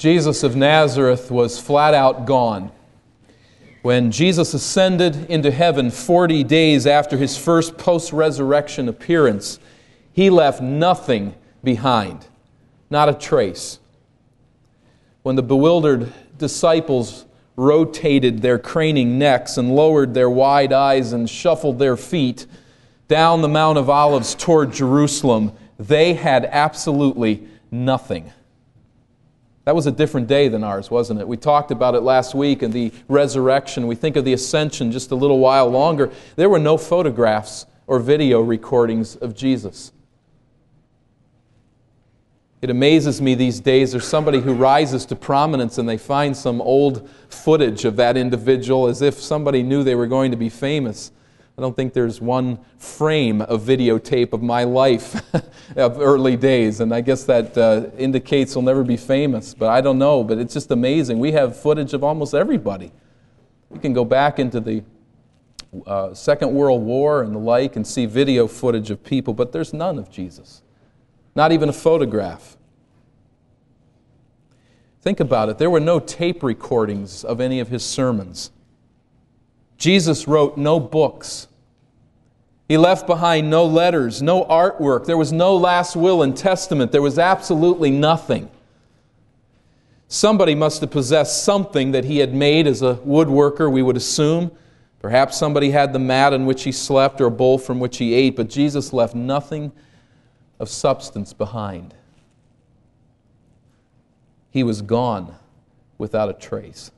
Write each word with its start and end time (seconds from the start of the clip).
Jesus 0.00 0.42
of 0.42 0.56
Nazareth 0.56 1.30
was 1.30 1.60
flat 1.60 1.92
out 1.92 2.24
gone. 2.24 2.72
When 3.82 4.10
Jesus 4.10 4.54
ascended 4.54 5.30
into 5.30 5.50
heaven 5.50 5.90
40 5.90 6.42
days 6.44 6.86
after 6.86 7.18
his 7.18 7.36
first 7.36 7.76
post 7.76 8.10
resurrection 8.10 8.88
appearance, 8.88 9.58
he 10.14 10.30
left 10.30 10.62
nothing 10.62 11.34
behind, 11.62 12.26
not 12.88 13.10
a 13.10 13.14
trace. 13.14 13.78
When 15.22 15.36
the 15.36 15.42
bewildered 15.42 16.10
disciples 16.38 17.26
rotated 17.60 18.40
their 18.40 18.58
craning 18.58 19.18
necks 19.18 19.58
and 19.58 19.76
lowered 19.76 20.14
their 20.14 20.30
wide 20.30 20.72
eyes 20.72 21.12
and 21.12 21.28
shuffled 21.28 21.78
their 21.78 21.96
feet 21.96 22.46
down 23.06 23.42
the 23.42 23.48
Mount 23.48 23.76
of 23.76 23.90
Olives 23.90 24.34
toward 24.34 24.72
Jerusalem, 24.72 25.52
they 25.78 26.14
had 26.14 26.46
absolutely 26.46 27.46
nothing. 27.70 28.32
That 29.64 29.74
was 29.74 29.86
a 29.86 29.92
different 29.92 30.26
day 30.26 30.48
than 30.48 30.64
ours, 30.64 30.90
wasn't 30.90 31.20
it? 31.20 31.28
We 31.28 31.36
talked 31.36 31.70
about 31.70 31.94
it 31.94 32.00
last 32.00 32.34
week 32.34 32.62
and 32.62 32.72
the 32.72 32.92
resurrection. 33.08 33.86
We 33.86 33.94
think 33.94 34.16
of 34.16 34.24
the 34.24 34.32
ascension 34.32 34.90
just 34.90 35.10
a 35.10 35.14
little 35.14 35.38
while 35.38 35.68
longer. 35.68 36.10
There 36.36 36.48
were 36.48 36.58
no 36.58 36.78
photographs 36.78 37.66
or 37.86 37.98
video 37.98 38.40
recordings 38.40 39.16
of 39.16 39.36
Jesus. 39.36 39.92
It 42.62 42.68
amazes 42.68 43.22
me 43.22 43.34
these 43.34 43.58
days 43.58 43.92
there's 43.92 44.06
somebody 44.06 44.40
who 44.40 44.52
rises 44.52 45.06
to 45.06 45.16
prominence 45.16 45.78
and 45.78 45.88
they 45.88 45.96
find 45.96 46.36
some 46.36 46.60
old 46.60 47.08
footage 47.30 47.86
of 47.86 47.96
that 47.96 48.18
individual 48.18 48.86
as 48.86 49.00
if 49.00 49.14
somebody 49.14 49.62
knew 49.62 49.82
they 49.82 49.94
were 49.94 50.06
going 50.06 50.30
to 50.30 50.36
be 50.36 50.50
famous. 50.50 51.10
I 51.56 51.62
don't 51.62 51.74
think 51.74 51.92
there's 51.92 52.20
one 52.20 52.58
frame 52.78 53.42
of 53.42 53.62
videotape 53.62 54.32
of 54.32 54.42
my 54.42 54.64
life 54.64 55.22
of 55.76 56.00
early 56.00 56.36
days, 56.36 56.80
and 56.80 56.94
I 56.94 57.02
guess 57.02 57.24
that 57.24 57.56
uh, 57.56 57.90
indicates 57.98 58.54
he'll 58.54 58.62
never 58.62 58.82
be 58.82 58.96
famous, 58.96 59.52
but 59.52 59.68
I 59.68 59.82
don't 59.82 59.98
know. 59.98 60.24
But 60.24 60.38
it's 60.38 60.54
just 60.54 60.70
amazing. 60.70 61.18
We 61.18 61.32
have 61.32 61.60
footage 61.60 61.92
of 61.92 62.02
almost 62.02 62.32
everybody. 62.34 62.92
You 63.72 63.78
can 63.78 63.92
go 63.92 64.06
back 64.06 64.38
into 64.38 64.60
the 64.60 64.82
uh, 65.86 66.14
Second 66.14 66.54
World 66.54 66.82
War 66.82 67.22
and 67.22 67.34
the 67.34 67.38
like 67.38 67.76
and 67.76 67.86
see 67.86 68.06
video 68.06 68.46
footage 68.46 68.90
of 68.90 69.04
people, 69.04 69.34
but 69.34 69.52
there's 69.52 69.74
none 69.74 69.98
of 69.98 70.10
Jesus, 70.10 70.62
not 71.34 71.52
even 71.52 71.68
a 71.68 71.72
photograph. 71.72 72.56
Think 75.02 75.20
about 75.20 75.48
it. 75.48 75.58
There 75.58 75.70
were 75.70 75.80
no 75.80 75.98
tape 75.98 76.42
recordings 76.42 77.24
of 77.24 77.40
any 77.40 77.60
of 77.60 77.68
his 77.68 77.84
sermons. 77.84 78.50
Jesus 79.78 80.28
wrote 80.28 80.58
no 80.58 80.78
books. 80.78 81.48
He 82.68 82.76
left 82.76 83.06
behind 83.06 83.48
no 83.48 83.64
letters, 83.64 84.20
no 84.20 84.44
artwork. 84.44 85.06
There 85.06 85.16
was 85.16 85.32
no 85.32 85.56
last 85.56 85.96
will 85.96 86.22
and 86.22 86.36
testament. 86.36 86.92
There 86.92 87.02
was 87.02 87.18
absolutely 87.18 87.90
nothing. 87.90 88.50
Somebody 90.06 90.54
must 90.54 90.80
have 90.82 90.90
possessed 90.90 91.44
something 91.44 91.92
that 91.92 92.04
he 92.04 92.18
had 92.18 92.34
made 92.34 92.66
as 92.66 92.82
a 92.82 92.96
woodworker, 92.96 93.72
we 93.72 93.82
would 93.82 93.96
assume. 93.96 94.50
Perhaps 95.00 95.38
somebody 95.38 95.70
had 95.70 95.92
the 95.92 95.98
mat 95.98 96.34
on 96.34 96.44
which 96.44 96.64
he 96.64 96.72
slept 96.72 97.20
or 97.20 97.26
a 97.26 97.30
bowl 97.30 97.58
from 97.58 97.80
which 97.80 97.96
he 97.96 98.12
ate, 98.12 98.36
but 98.36 98.50
Jesus 98.50 98.92
left 98.92 99.14
nothing 99.14 99.72
of 100.60 100.68
substance 100.68 101.32
behind. 101.32 101.94
He 104.50 104.62
was 104.62 104.82
gone 104.82 105.34
without 105.98 106.28
a 106.28 106.34
trace. 106.34 106.92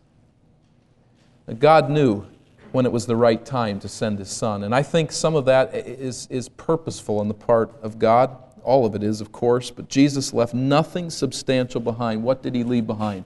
God 1.58 1.88
knew 1.88 2.26
when 2.72 2.86
it 2.86 2.92
was 2.92 3.06
the 3.06 3.16
right 3.16 3.44
time 3.44 3.78
to 3.80 3.88
send 3.88 4.18
his 4.18 4.30
son. 4.30 4.64
And 4.64 4.74
I 4.74 4.82
think 4.82 5.12
some 5.12 5.34
of 5.34 5.44
that 5.44 5.74
is, 5.74 6.26
is 6.30 6.48
purposeful 6.48 7.20
on 7.20 7.28
the 7.28 7.34
part 7.34 7.72
of 7.82 7.98
God. 7.98 8.36
All 8.64 8.84
of 8.86 8.94
it 8.94 9.02
is, 9.02 9.20
of 9.20 9.32
course, 9.32 9.70
but 9.70 9.88
Jesus 9.88 10.32
left 10.32 10.54
nothing 10.54 11.10
substantial 11.10 11.80
behind. 11.80 12.22
What 12.22 12.42
did 12.42 12.54
he 12.54 12.64
leave 12.64 12.86
behind? 12.86 13.24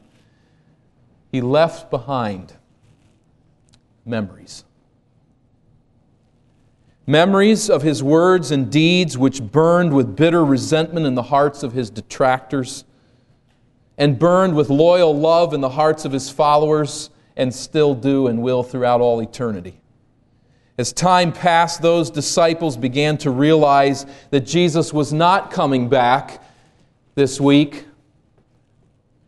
He 1.31 1.41
left 1.41 1.91
behind 1.91 2.55
memories. 4.05 4.65
Memories 7.06 7.71
of 7.71 7.83
his 7.83 8.03
words 8.03 8.50
and 8.50 8.71
deeds 8.71 9.17
which 9.17 9.41
burned 9.41 9.93
with 9.93 10.17
bitter 10.17 10.44
resentment 10.44 11.06
in 11.06 11.15
the 11.15 11.22
hearts 11.22 11.62
of 11.62 11.72
his 11.72 11.89
detractors 11.89 12.84
and 13.97 14.19
burned 14.19 14.56
with 14.56 14.71
loyal 14.71 15.17
love 15.17 15.55
in 15.55 15.61
the 15.61 15.71
hearts 15.71 16.05
of 16.05 16.12
his 16.12 16.28
followers 16.28 17.11
and 17.37 17.55
still 17.55 17.94
do 17.94 18.27
and 18.27 18.43
will 18.43 18.62
throughout 18.62 19.00
all 19.00 19.21
eternity. 19.21 19.81
As 20.78 20.93
time 20.93 21.33
passed, 21.33 21.81
those 21.81 22.11
disciples 22.11 22.77
began 22.77 23.17
to 23.19 23.31
realize 23.31 24.05
that 24.31 24.41
Jesus 24.41 24.93
was 24.93 25.12
not 25.12 25.50
coming 25.50 25.88
back 25.88 26.43
this 27.15 27.41
week, 27.41 27.87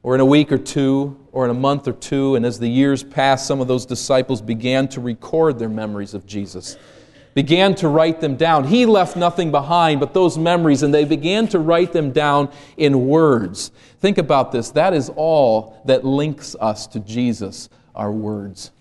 or 0.03 0.15
in 0.15 0.21
a 0.21 0.27
week 0.27 0.53
or 0.53 0.59
two, 0.59 1.19
or 1.33 1.45
in 1.45 1.50
a 1.50 1.55
month 1.55 1.89
or 1.89 1.93
two. 1.93 2.34
And 2.34 2.45
as 2.45 2.59
the 2.59 2.69
years 2.69 3.03
passed, 3.03 3.47
some 3.47 3.60
of 3.60 3.69
those 3.69 3.87
disciples 3.87 4.43
began 4.43 4.89
to 4.89 5.00
record 5.00 5.59
their 5.59 5.71
memories 5.71 6.12
of 6.12 6.27
Jesus, 6.27 6.77
began 7.38 7.72
to 7.72 7.87
write 7.87 8.21
them 8.21 8.34
down. 8.34 8.65
He 8.65 8.84
left 8.84 9.15
nothing 9.15 9.53
behind 9.53 10.00
but 10.00 10.12
those 10.12 10.37
memories, 10.37 10.82
and 10.82 10.93
they 10.93 11.04
began 11.04 11.47
to 11.50 11.60
write 11.60 11.93
them 11.93 12.10
down 12.10 12.50
in 12.76 13.06
words. 13.06 13.71
Think 14.00 14.19
about 14.19 14.50
this 14.50 14.72
that 14.72 14.93
is 14.93 15.09
all 15.15 15.81
that 15.84 16.04
links 16.04 16.56
us 16.59 16.88
to 16.88 16.98
Jesus 16.98 17.69
our 17.94 18.10
words. 18.10 18.72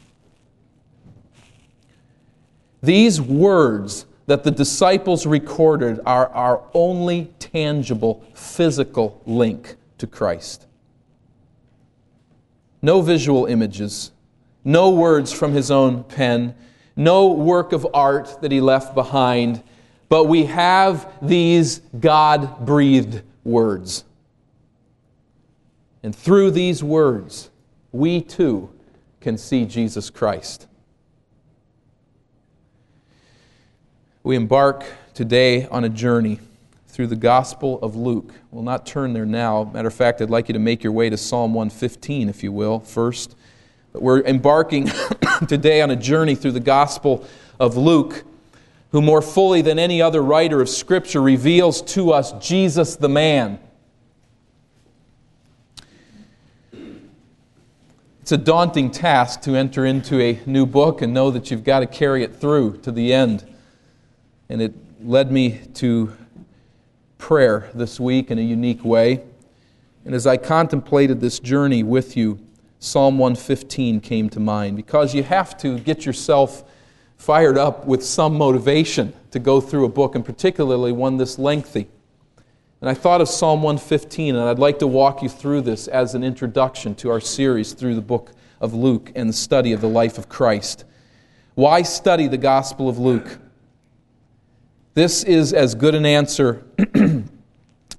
These 2.82 3.22
words 3.22 4.08
that 4.26 4.44
the 4.44 4.50
disciples 4.50 5.28
recorded 5.28 6.00
are 6.04 6.30
our 6.30 6.64
only 6.74 7.32
tangible 7.38 8.26
physical 8.34 9.22
link 9.28 9.76
to 10.00 10.08
Christ. 10.08 10.66
No 12.82 13.02
visual 13.02 13.46
images, 13.46 14.14
no 14.66 14.90
words 14.90 15.32
from 15.32 15.54
his 15.54 15.70
own 15.70 16.04
pen, 16.06 16.56
no 16.98 17.28
work 17.28 17.72
of 17.72 17.88
art 17.94 18.42
that 18.42 18.52
he 18.52 18.60
left 18.60 18.94
behind, 18.96 19.64
but 20.10 20.26
we 20.26 20.46
have 20.46 21.14
these 21.22 21.80
God 22.00 22.66
breathed 22.66 23.22
words. 23.44 24.04
And 26.04 26.16
through 26.16 26.52
these 26.52 26.84
words, 26.84 27.50
we 27.92 28.22
too 28.22 28.70
can 29.22 29.38
see 29.38 29.66
Jesus 29.66 30.10
Christ. 30.10 30.68
We 34.24 34.36
embark 34.36 34.84
today 35.14 35.68
on 35.68 35.84
a 35.84 35.90
journey 35.90 36.40
through 36.88 37.08
the 37.08 37.16
Gospel 37.16 37.80
of 37.82 37.96
Luke. 37.96 38.34
We'll 38.52 38.64
not 38.64 38.86
turn 38.86 39.14
there 39.14 39.26
now. 39.26 39.70
Matter 39.72 39.88
of 39.88 39.94
fact, 39.94 40.22
I'd 40.22 40.30
like 40.30 40.50
you 40.50 40.54
to 40.54 40.60
make 40.60 40.84
your 40.84 40.94
way 40.94 41.10
to 41.10 41.18
Psalm 41.18 41.54
115, 41.54 42.28
if 42.28 42.44
you 42.44 42.52
will, 42.52 42.80
first. 42.80 43.36
We're 44.02 44.22
embarking 44.22 44.90
today 45.48 45.82
on 45.82 45.92
a 45.92 45.96
journey 45.96 46.36
through 46.36 46.54
the 46.54 46.60
Gospel 46.60 47.28
of 47.60 47.78
Luke, 47.78 48.24
who 48.92 49.02
more 49.02 49.22
fully 49.22 49.62
than 49.62 49.80
any 49.80 50.02
other 50.02 50.24
writer 50.24 50.62
of 50.62 50.70
Scripture 50.70 51.22
reveals 51.22 51.82
to 51.94 52.12
us 52.12 52.34
Jesus 52.34 52.96
the 52.96 53.10
man 53.10 53.60
It's 58.28 58.34
a 58.34 58.38
daunting 58.38 58.92
task 58.92 59.40
to 59.44 59.56
enter 59.56 59.86
into 59.86 60.20
a 60.20 60.38
new 60.46 60.66
book 60.66 61.02
and 61.02 61.14
know 61.14 61.32
that 61.32 61.50
you've 61.50 61.64
got 61.64 61.80
to 61.80 61.86
carry 61.86 62.24
it 62.24 62.36
through 62.36 62.76
to 62.80 62.92
the 62.92 63.14
end. 63.14 63.46
And 64.50 64.62
it 64.62 64.74
led 65.02 65.32
me 65.32 65.62
to 65.76 66.12
prayer 67.18 67.70
this 67.74 68.02
week 68.02 68.30
in 68.30 68.38
a 68.38 68.42
unique 68.42 68.84
way. 68.84 69.24
And 70.04 70.14
as 70.14 70.28
I 70.28 70.36
contemplated 70.36 71.22
this 71.22 71.40
journey 71.40 71.84
with 71.84 72.18
you, 72.18 72.38
Psalm 72.80 73.18
115 73.18 74.00
came 74.02 74.30
to 74.30 74.40
mind 74.40 74.76
because 74.76 75.14
you 75.16 75.24
have 75.24 75.58
to 75.58 75.80
get 75.80 76.06
yourself 76.06 76.64
fired 77.18 77.58
up 77.58 77.86
with 77.86 78.04
some 78.04 78.38
motivation 78.38 79.14
to 79.32 79.40
go 79.40 79.60
through 79.60 79.86
a 79.86 79.90
book, 79.90 80.16
and 80.16 80.24
particularly 80.24 80.92
one 80.92 81.18
this 81.18 81.40
lengthy. 81.40 81.88
And 82.80 82.90
I 82.90 82.94
thought 82.94 83.22
of 83.22 83.28
Psalm 83.28 83.64
115, 83.64 84.36
and 84.36 84.48
I'd 84.48 84.60
like 84.60 84.80
to 84.80 84.88
walk 84.88 85.24
you 85.24 85.30
through 85.30 85.62
this 85.62 85.88
as 85.88 86.14
an 86.14 86.24
introduction 86.24 86.94
to 86.96 87.10
our 87.10 87.20
series 87.20 87.74
through 87.74 87.96
the 87.96 88.02
book 88.02 88.32
of 88.62 88.74
Luke 88.74 89.12
and 89.16 89.30
the 89.30 89.34
study 89.34 89.74
of 89.74 89.82
the 89.82 89.90
life 89.90 90.18
of 90.18 90.30
Christ. 90.30 90.86
Why 91.56 91.82
study 91.82 92.28
the 92.28 92.38
Gospel 92.38 92.88
of 92.88 93.00
Luke? 93.00 93.40
This 94.94 95.24
is 95.24 95.54
as 95.54 95.74
good 95.74 95.96
an 95.96 96.06
answer 96.06 96.64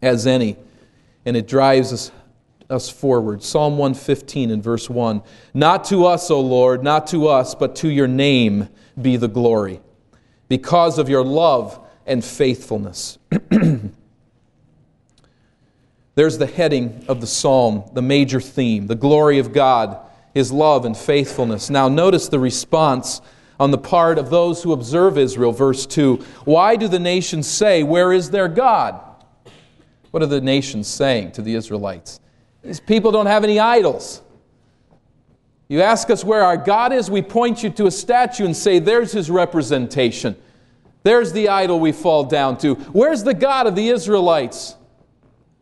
as 0.02 0.26
any, 0.28 0.56
and 1.24 1.36
it 1.36 1.48
drives 1.48 1.92
us, 1.92 2.12
us 2.70 2.90
forward. 2.90 3.42
Psalm 3.42 3.78
115 3.78 4.50
and 4.50 4.62
verse 4.62 4.90
1 4.90 5.22
Not 5.54 5.84
to 5.84 6.06
us, 6.06 6.30
O 6.30 6.40
Lord, 6.40 6.82
not 6.82 7.06
to 7.08 7.28
us, 7.28 7.54
but 7.54 7.76
to 7.76 7.88
your 7.88 8.08
name 8.08 8.68
be 9.00 9.16
the 9.16 9.28
glory, 9.28 9.80
because 10.48 10.98
of 10.98 11.08
your 11.08 11.24
love 11.24 11.78
and 12.06 12.24
faithfulness. 12.24 13.18
There's 16.14 16.38
the 16.38 16.46
heading 16.46 17.04
of 17.06 17.20
the 17.20 17.26
psalm, 17.26 17.84
the 17.92 18.02
major 18.02 18.40
theme, 18.40 18.88
the 18.88 18.96
glory 18.96 19.38
of 19.38 19.52
God, 19.52 19.98
His 20.34 20.50
love 20.50 20.84
and 20.84 20.96
faithfulness. 20.96 21.70
Now, 21.70 21.88
notice 21.88 22.28
the 22.28 22.40
response 22.40 23.20
on 23.60 23.70
the 23.70 23.78
part 23.78 24.18
of 24.18 24.30
those 24.30 24.62
who 24.62 24.72
observe 24.72 25.16
Israel. 25.16 25.52
Verse 25.52 25.86
2 25.86 26.16
Why 26.44 26.76
do 26.76 26.88
the 26.88 26.98
nations 26.98 27.46
say, 27.46 27.82
Where 27.82 28.12
is 28.12 28.30
their 28.30 28.48
God? 28.48 29.00
What 30.10 30.22
are 30.22 30.26
the 30.26 30.40
nations 30.40 30.88
saying 30.88 31.32
to 31.32 31.42
the 31.42 31.54
Israelites? 31.54 32.20
These 32.62 32.80
people 32.80 33.10
don't 33.10 33.26
have 33.26 33.44
any 33.44 33.58
idols. 33.58 34.22
You 35.68 35.82
ask 35.82 36.10
us 36.10 36.24
where 36.24 36.42
our 36.42 36.56
God 36.56 36.92
is, 36.92 37.10
we 37.10 37.22
point 37.22 37.62
you 37.62 37.70
to 37.70 37.86
a 37.86 37.90
statue 37.90 38.46
and 38.46 38.56
say, 38.56 38.78
There's 38.78 39.12
his 39.12 39.30
representation. 39.30 40.36
There's 41.02 41.32
the 41.32 41.48
idol 41.48 41.78
we 41.78 41.92
fall 41.92 42.24
down 42.24 42.58
to. 42.58 42.74
Where's 42.74 43.22
the 43.22 43.34
God 43.34 43.66
of 43.66 43.76
the 43.76 43.88
Israelites? 43.88 44.76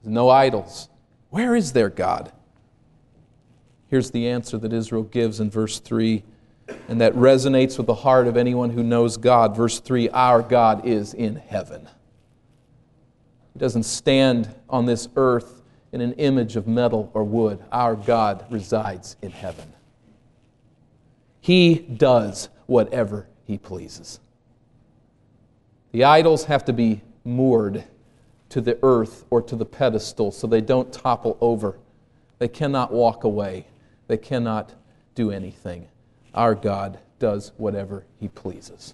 No 0.02 0.30
idols. 0.30 0.88
Where 1.30 1.54
is 1.54 1.72
their 1.72 1.90
God? 1.90 2.32
Here's 3.88 4.10
the 4.10 4.28
answer 4.28 4.58
that 4.58 4.72
Israel 4.72 5.02
gives 5.02 5.40
in 5.40 5.50
verse 5.50 5.78
3, 5.78 6.22
and 6.88 7.00
that 7.00 7.14
resonates 7.14 7.76
with 7.76 7.86
the 7.86 7.94
heart 7.94 8.26
of 8.26 8.36
anyone 8.36 8.70
who 8.70 8.82
knows 8.82 9.16
God. 9.16 9.56
Verse 9.56 9.80
3 9.80 10.08
Our 10.10 10.42
God 10.42 10.86
is 10.86 11.14
in 11.14 11.36
heaven. 11.36 11.88
He 13.52 13.58
doesn't 13.58 13.84
stand 13.84 14.54
on 14.68 14.86
this 14.86 15.08
earth 15.16 15.55
in 15.96 16.10
an 16.10 16.12
image 16.14 16.56
of 16.56 16.66
metal 16.66 17.10
or 17.14 17.24
wood. 17.24 17.58
Our 17.72 17.96
God 17.96 18.44
resides 18.50 19.16
in 19.22 19.30
heaven. 19.30 19.72
He 21.40 21.76
does 21.76 22.50
whatever 22.66 23.28
He 23.44 23.56
pleases. 23.56 24.20
The 25.92 26.04
idols 26.04 26.44
have 26.44 26.66
to 26.66 26.74
be 26.74 27.00
moored 27.24 27.84
to 28.50 28.60
the 28.60 28.78
earth 28.82 29.24
or 29.30 29.40
to 29.40 29.56
the 29.56 29.64
pedestal 29.64 30.30
so 30.30 30.46
they 30.46 30.60
don't 30.60 30.92
topple 30.92 31.38
over. 31.40 31.78
They 32.38 32.48
cannot 32.48 32.92
walk 32.92 33.24
away. 33.24 33.66
They 34.06 34.18
cannot 34.18 34.74
do 35.14 35.30
anything. 35.30 35.88
Our 36.34 36.54
God 36.54 36.98
does 37.18 37.52
whatever 37.56 38.04
He 38.20 38.28
pleases. 38.28 38.92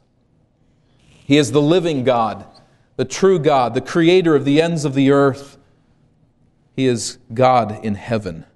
He 1.08 1.36
is 1.36 1.50
the 1.50 1.60
living 1.60 2.04
God, 2.04 2.46
the 2.94 3.04
true 3.04 3.40
God, 3.40 3.74
the 3.74 3.80
creator 3.80 4.36
of 4.36 4.44
the 4.44 4.62
ends 4.62 4.84
of 4.84 4.94
the 4.94 5.10
earth. 5.10 5.58
He 6.74 6.86
is 6.86 7.18
God 7.32 7.84
in 7.84 7.94
heaven. 7.94 8.46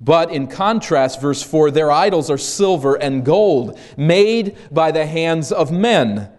But 0.00 0.32
in 0.32 0.46
contrast, 0.46 1.20
verse 1.20 1.42
4, 1.42 1.70
their 1.70 1.92
idols 1.92 2.30
are 2.30 2.38
silver 2.38 2.94
and 2.94 3.24
gold, 3.24 3.78
made 3.96 4.56
by 4.70 4.92
the 4.92 5.04
hands 5.04 5.52
of 5.52 5.70
men. 5.70 6.30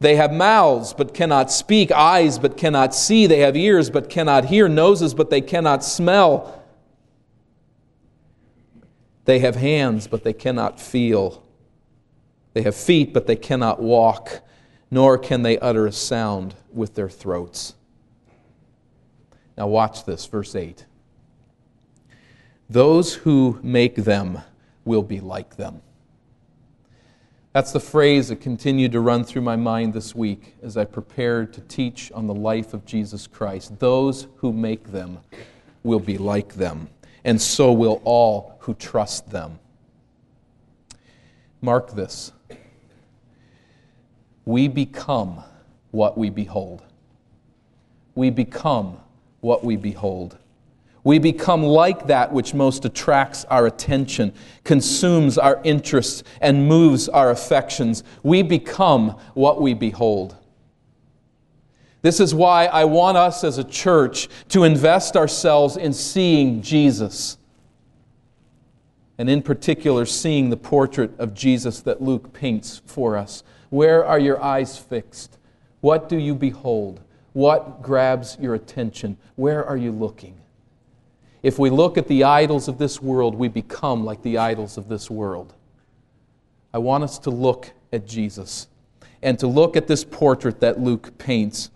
They 0.00 0.16
have 0.16 0.32
mouths 0.32 0.94
but 0.94 1.14
cannot 1.14 1.52
speak, 1.52 1.92
eyes 1.92 2.38
but 2.38 2.56
cannot 2.56 2.94
see. 2.94 3.26
They 3.26 3.40
have 3.40 3.56
ears 3.56 3.90
but 3.90 4.10
cannot 4.10 4.46
hear, 4.46 4.68
noses 4.68 5.14
but 5.14 5.30
they 5.30 5.40
cannot 5.40 5.84
smell. 5.84 6.64
They 9.26 9.38
have 9.40 9.56
hands 9.56 10.08
but 10.08 10.24
they 10.24 10.32
cannot 10.32 10.80
feel. 10.80 11.44
They 12.54 12.62
have 12.62 12.74
feet 12.74 13.12
but 13.12 13.26
they 13.26 13.36
cannot 13.36 13.80
walk, 13.80 14.40
nor 14.90 15.16
can 15.18 15.42
they 15.42 15.58
utter 15.58 15.86
a 15.86 15.92
sound 15.92 16.56
with 16.72 16.94
their 16.94 17.08
throats. 17.08 17.74
Now, 19.60 19.66
watch 19.66 20.06
this, 20.06 20.24
verse 20.24 20.54
8. 20.54 20.86
Those 22.70 23.12
who 23.12 23.60
make 23.62 23.94
them 23.94 24.40
will 24.86 25.02
be 25.02 25.20
like 25.20 25.56
them. 25.56 25.82
That's 27.52 27.70
the 27.70 27.78
phrase 27.78 28.28
that 28.28 28.40
continued 28.40 28.92
to 28.92 29.00
run 29.00 29.22
through 29.22 29.42
my 29.42 29.56
mind 29.56 29.92
this 29.92 30.14
week 30.14 30.54
as 30.62 30.78
I 30.78 30.86
prepared 30.86 31.52
to 31.52 31.60
teach 31.60 32.10
on 32.12 32.26
the 32.26 32.34
life 32.34 32.72
of 32.72 32.86
Jesus 32.86 33.26
Christ. 33.26 33.78
Those 33.78 34.28
who 34.36 34.50
make 34.50 34.92
them 34.92 35.18
will 35.82 36.00
be 36.00 36.16
like 36.16 36.54
them, 36.54 36.88
and 37.22 37.38
so 37.38 37.70
will 37.70 38.00
all 38.06 38.56
who 38.60 38.72
trust 38.72 39.28
them. 39.28 39.58
Mark 41.60 41.94
this. 41.94 42.32
We 44.46 44.68
become 44.68 45.42
what 45.90 46.16
we 46.16 46.30
behold. 46.30 46.82
We 48.14 48.30
become 48.30 48.96
what 49.40 49.64
we 49.64 49.76
behold. 49.76 50.36
We 51.02 51.18
become 51.18 51.62
like 51.62 52.08
that 52.08 52.32
which 52.32 52.52
most 52.52 52.84
attracts 52.84 53.44
our 53.46 53.66
attention, 53.66 54.34
consumes 54.64 55.38
our 55.38 55.60
interests, 55.64 56.22
and 56.40 56.68
moves 56.68 57.08
our 57.08 57.30
affections. 57.30 58.04
We 58.22 58.42
become 58.42 59.16
what 59.34 59.62
we 59.62 59.72
behold. 59.72 60.36
This 62.02 62.20
is 62.20 62.34
why 62.34 62.66
I 62.66 62.84
want 62.84 63.16
us 63.16 63.44
as 63.44 63.58
a 63.58 63.64
church 63.64 64.28
to 64.48 64.64
invest 64.64 65.16
ourselves 65.16 65.76
in 65.76 65.92
seeing 65.92 66.62
Jesus. 66.62 67.36
And 69.18 69.28
in 69.28 69.42
particular, 69.42 70.06
seeing 70.06 70.48
the 70.48 70.56
portrait 70.56 71.18
of 71.18 71.34
Jesus 71.34 71.80
that 71.82 72.00
Luke 72.00 72.32
paints 72.32 72.80
for 72.86 73.16
us. 73.16 73.42
Where 73.68 74.04
are 74.04 74.18
your 74.18 74.42
eyes 74.42 74.78
fixed? 74.78 75.38
What 75.80 76.08
do 76.08 76.16
you 76.16 76.34
behold? 76.34 77.00
What 77.32 77.82
grabs 77.82 78.36
your 78.40 78.54
attention? 78.54 79.16
Where 79.36 79.64
are 79.64 79.76
you 79.76 79.92
looking? 79.92 80.36
If 81.42 81.58
we 81.58 81.70
look 81.70 81.96
at 81.96 82.08
the 82.08 82.24
idols 82.24 82.68
of 82.68 82.78
this 82.78 83.00
world, 83.00 83.34
we 83.34 83.48
become 83.48 84.04
like 84.04 84.22
the 84.22 84.38
idols 84.38 84.76
of 84.76 84.88
this 84.88 85.10
world. 85.10 85.54
I 86.72 86.78
want 86.78 87.04
us 87.04 87.18
to 87.20 87.30
look 87.30 87.72
at 87.92 88.06
Jesus 88.06 88.68
and 89.22 89.38
to 89.38 89.46
look 89.46 89.76
at 89.76 89.86
this 89.86 90.04
portrait 90.04 90.60
that 90.60 90.80
Luke 90.80 91.16
paints. 91.18 91.70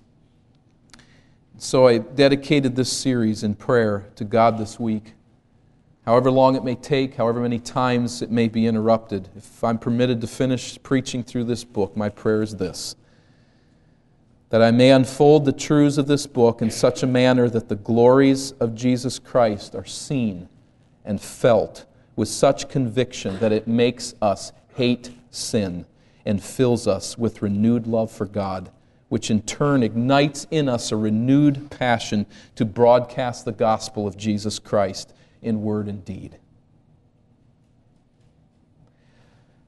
So 1.59 1.87
I 1.87 1.99
dedicated 1.99 2.77
this 2.77 2.93
series 2.93 3.43
in 3.43 3.55
prayer 3.55 4.07
to 4.17 4.25
God 4.25 4.59
this 4.59 4.79
week. 4.79 5.15
However 6.05 6.31
long 6.31 6.57
it 6.57 6.65
may 6.65 6.75
take, 6.75 7.15
however 7.15 7.41
many 7.41 7.59
times 7.59 8.21
it 8.21 8.31
may 8.31 8.49
be 8.49 8.67
interrupted, 8.67 9.29
if 9.37 9.65
I'm 9.65 9.79
permitted 9.79 10.21
to 10.21 10.27
finish 10.27 10.79
preaching 10.83 11.23
through 11.23 11.45
this 11.45 11.65
book, 11.65 11.97
my 11.97 12.11
prayer 12.11 12.43
is 12.43 12.57
this 12.57 12.97
that 14.55 14.63
I 14.63 14.71
may 14.71 14.93
unfold 14.93 15.47
the 15.47 15.53
truths 15.53 15.99
of 15.99 16.07
this 16.07 16.29
book 16.29 16.63
in 16.63 16.71
such 16.71 17.03
a 17.03 17.09
manner 17.09 17.49
that 17.49 17.69
the 17.69 17.75
glories 17.75 18.53
of 18.61 18.77
Jesus 18.77 19.19
Christ 19.19 19.75
are 19.75 19.85
seen 19.85 20.49
and 21.05 21.21
felt 21.21 21.87
with 22.15 22.29
such 22.29 22.69
conviction 22.69 23.37
that 23.41 23.51
it 23.51 23.67
makes 23.67 24.15
us 24.23 24.53
hate 24.77 25.11
sin 25.33 25.87
and 26.25 26.41
fills 26.41 26.87
us 26.87 27.19
with 27.19 27.43
renewed 27.43 27.89
love 27.89 28.13
for 28.13 28.27
God, 28.27 28.71
which 29.09 29.29
in 29.29 29.43
turn 29.43 29.83
ignites 29.83 30.47
in 30.53 30.69
us 30.69 30.93
a 30.93 30.97
renewed 30.97 31.69
passion 31.73 32.25
to 32.55 32.65
broadcast 32.65 33.45
the 33.45 33.51
gospel 33.51 34.07
of 34.07 34.17
Jesus 34.17 34.61
Christ 34.61 35.13
in 35.43 35.63
word 35.63 35.89
and 35.89 36.05
deed. 36.05 36.39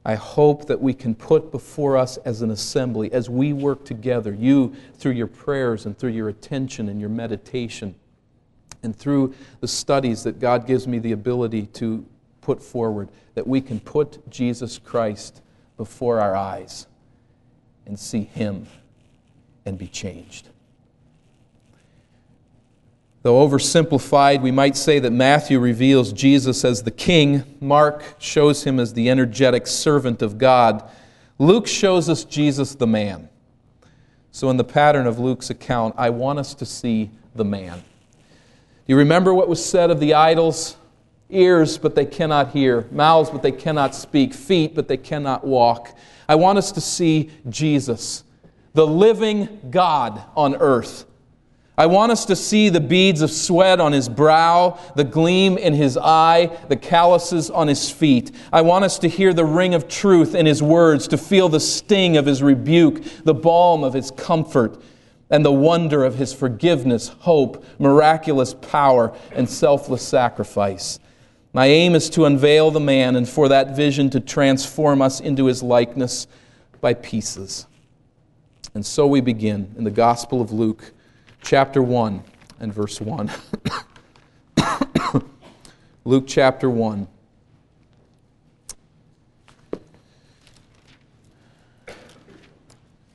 I 0.07 0.15
hope 0.15 0.67
that 0.67 0.81
we 0.81 0.93
can 0.93 1.13
put 1.13 1.51
before 1.51 1.97
us 1.97 2.15
as 2.23 2.41
an 2.41 2.49
assembly, 2.49 3.11
as 3.11 3.29
we 3.29 3.51
work 3.51 3.83
together, 3.83 4.33
you 4.33 4.73
through 4.93 5.11
your 5.11 5.27
prayers 5.27 5.85
and 5.85 5.97
through 5.97 6.11
your 6.11 6.29
attention 6.29 6.87
and 6.87 6.97
your 6.97 7.09
meditation, 7.09 7.93
and 8.83 8.95
through 8.95 9.35
the 9.59 9.67
studies 9.67 10.23
that 10.23 10.39
God 10.39 10.65
gives 10.65 10.87
me 10.87 10.99
the 10.99 11.11
ability 11.11 11.65
to 11.73 12.05
put 12.39 12.63
forward, 12.63 13.09
that 13.35 13.45
we 13.45 13.59
can 13.59 13.81
put 13.81 14.25
Jesus 14.29 14.79
Christ 14.79 15.41
before 15.75 16.21
our 16.21 16.37
eyes 16.37 16.87
and 17.85 17.99
see 17.99 18.23
Him 18.23 18.65
and 19.65 19.77
be 19.77 19.87
changed. 19.87 20.47
Though 23.23 23.47
oversimplified, 23.47 24.41
we 24.41 24.51
might 24.51 24.77
say 24.77 24.99
that 24.99 25.11
Matthew 25.11 25.59
reveals 25.59 26.13
Jesus 26.13 26.63
as 26.63 26.83
the 26.83 26.91
king, 26.91 27.43
Mark 27.59 28.15
shows 28.19 28.63
him 28.63 28.79
as 28.79 28.93
the 28.93 29.09
energetic 29.09 29.67
servant 29.67 30.21
of 30.21 30.37
God, 30.37 30.87
Luke 31.39 31.67
shows 31.67 32.09
us 32.09 32.23
Jesus 32.23 32.75
the 32.75 32.87
man. 32.87 33.29
So, 34.31 34.49
in 34.49 34.57
the 34.57 34.63
pattern 34.63 35.07
of 35.07 35.19
Luke's 35.19 35.49
account, 35.49 35.95
I 35.97 36.09
want 36.11 36.39
us 36.39 36.53
to 36.55 36.65
see 36.65 37.09
the 37.35 37.45
man. 37.45 37.79
Do 37.79 38.93
you 38.93 38.97
remember 38.97 39.33
what 39.33 39.49
was 39.49 39.63
said 39.63 39.89
of 39.89 39.99
the 39.99 40.13
idols? 40.13 40.77
Ears, 41.29 41.77
but 41.77 41.95
they 41.95 42.05
cannot 42.05 42.51
hear. 42.51 42.87
Mouths, 42.91 43.29
but 43.29 43.41
they 43.41 43.51
cannot 43.51 43.93
speak. 43.93 44.33
Feet, 44.33 44.75
but 44.75 44.87
they 44.87 44.97
cannot 44.97 45.45
walk. 45.45 45.95
I 46.29 46.35
want 46.35 46.57
us 46.57 46.71
to 46.73 46.81
see 46.81 47.31
Jesus, 47.49 48.23
the 48.73 48.87
living 48.87 49.59
God 49.69 50.23
on 50.35 50.55
earth 50.55 51.05
I 51.79 51.85
want 51.85 52.11
us 52.11 52.25
to 52.25 52.35
see 52.35 52.69
the 52.69 52.81
beads 52.81 53.21
of 53.21 53.29
sweat 53.29 53.79
on 53.79 53.91
his 53.91 54.09
brow, 54.09 54.79
the 54.95 55.03
gleam 55.03 55.59
in 55.59 55.75
his 55.75 55.95
eye, 55.95 56.57
the 56.69 56.75
calluses 56.75 57.51
on 57.51 57.67
his 57.67 57.91
feet. 57.91 58.31
I 58.51 58.61
want 58.61 58.83
us 58.83 58.97
to 58.99 59.07
hear 59.07 59.31
the 59.31 59.45
ring 59.45 59.75
of 59.75 59.87
truth 59.87 60.33
in 60.33 60.47
his 60.47 60.63
words, 60.63 61.07
to 61.09 61.19
feel 61.19 61.49
the 61.49 61.59
sting 61.59 62.17
of 62.17 62.25
his 62.25 62.41
rebuke, 62.41 63.03
the 63.23 63.35
balm 63.35 63.83
of 63.83 63.93
his 63.93 64.09
comfort, 64.09 64.81
and 65.29 65.45
the 65.45 65.51
wonder 65.51 66.03
of 66.03 66.15
his 66.15 66.33
forgiveness, 66.33 67.09
hope, 67.09 67.63
miraculous 67.77 68.55
power, 68.55 69.15
and 69.33 69.47
selfless 69.47 70.01
sacrifice. 70.01 70.99
My 71.53 71.67
aim 71.67 71.93
is 71.93 72.09
to 72.11 72.25
unveil 72.25 72.71
the 72.71 72.79
man 72.79 73.15
and 73.15 73.29
for 73.29 73.49
that 73.49 73.75
vision 73.75 74.09
to 74.11 74.19
transform 74.19 74.99
us 75.03 75.19
into 75.19 75.45
his 75.45 75.61
likeness 75.61 76.25
by 76.81 76.95
pieces. 76.95 77.67
And 78.73 78.83
so 78.83 79.05
we 79.05 79.21
begin 79.21 79.75
in 79.77 79.83
the 79.83 79.91
Gospel 79.91 80.41
of 80.41 80.51
Luke 80.51 80.93
chapter 81.47 81.81
1 81.81 82.21
and 82.59 82.73
verse 82.73 82.99
1. 82.99 83.31
Luke 86.03 86.25
chapter 86.27 86.69
1. 86.69 87.07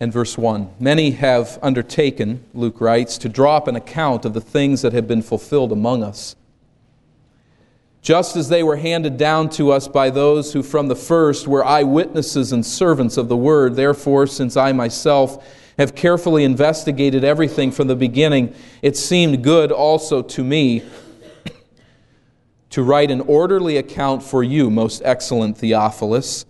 and 0.01 0.11
verse 0.13 0.39
1. 0.39 0.69
Many 0.81 1.11
have 1.11 1.59
undertaken, 1.63 2.43
Luke 2.55 2.81
writes, 2.81 3.19
to 3.19 3.29
draw 3.29 3.59
up 3.59 3.69
an 3.69 3.77
account 3.77 4.25
of 4.25 4.33
the 4.33 4.41
things 4.41 4.81
that 4.81 4.95
have 4.95 5.07
been 5.07 5.23
fulfilled 5.23 5.71
among 5.71 6.03
us. 6.03 6.35
Just 8.01 8.35
as 8.35 8.49
they 8.49 8.63
were 8.63 8.77
handed 8.77 9.19
down 9.19 9.51
to 9.51 9.71
us 9.71 9.87
by 9.87 10.09
those 10.09 10.55
who 10.55 10.63
from 10.63 10.89
the 10.89 10.97
first 10.97 11.47
were 11.47 11.65
eyewitnesses 11.65 12.51
and 12.51 12.65
servants 12.65 13.19
of 13.19 13.29
the 13.29 13.37
word, 13.37 13.77
therefore, 13.77 14.27
since 14.27 14.57
I 14.57 14.73
myself 14.73 15.45
have 15.79 15.95
carefully 15.95 16.45
investigated 16.45 17.25
everything 17.25 17.71
from 17.71 17.89
the 17.89 17.97
beginning, 17.97 18.55
it 18.83 18.97
seemed 18.97 19.43
good 19.43 19.73
also 19.73 20.23
to 20.23 20.45
me 20.45 20.83
to 22.71 22.83
write 22.83 23.11
an 23.11 23.21
orderly 23.23 23.77
account 23.77 24.23
for 24.23 24.43
you, 24.43 24.71
most 24.71 25.03
excellent 25.05 25.59
Theophilus, 25.59 26.47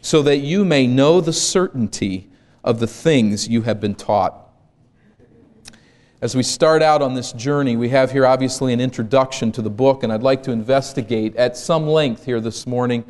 so 0.00 0.22
that 0.22 0.38
you 0.38 0.64
may 0.64 0.86
know 0.86 1.20
the 1.20 1.32
certainty 1.32 2.30
of 2.64 2.80
the 2.80 2.86
things 2.86 3.48
you 3.48 3.62
have 3.62 3.80
been 3.80 3.94
taught. 3.94 4.38
As 6.22 6.36
we 6.36 6.42
start 6.42 6.82
out 6.82 7.02
on 7.02 7.14
this 7.14 7.32
journey, 7.32 7.76
we 7.76 7.88
have 7.88 8.12
here 8.12 8.24
obviously 8.24 8.72
an 8.72 8.80
introduction 8.80 9.50
to 9.52 9.62
the 9.62 9.70
book, 9.70 10.04
and 10.04 10.12
I'd 10.12 10.22
like 10.22 10.42
to 10.44 10.52
investigate 10.52 11.34
at 11.36 11.56
some 11.56 11.86
length 11.86 12.24
here 12.24 12.40
this 12.40 12.66
morning 12.66 13.04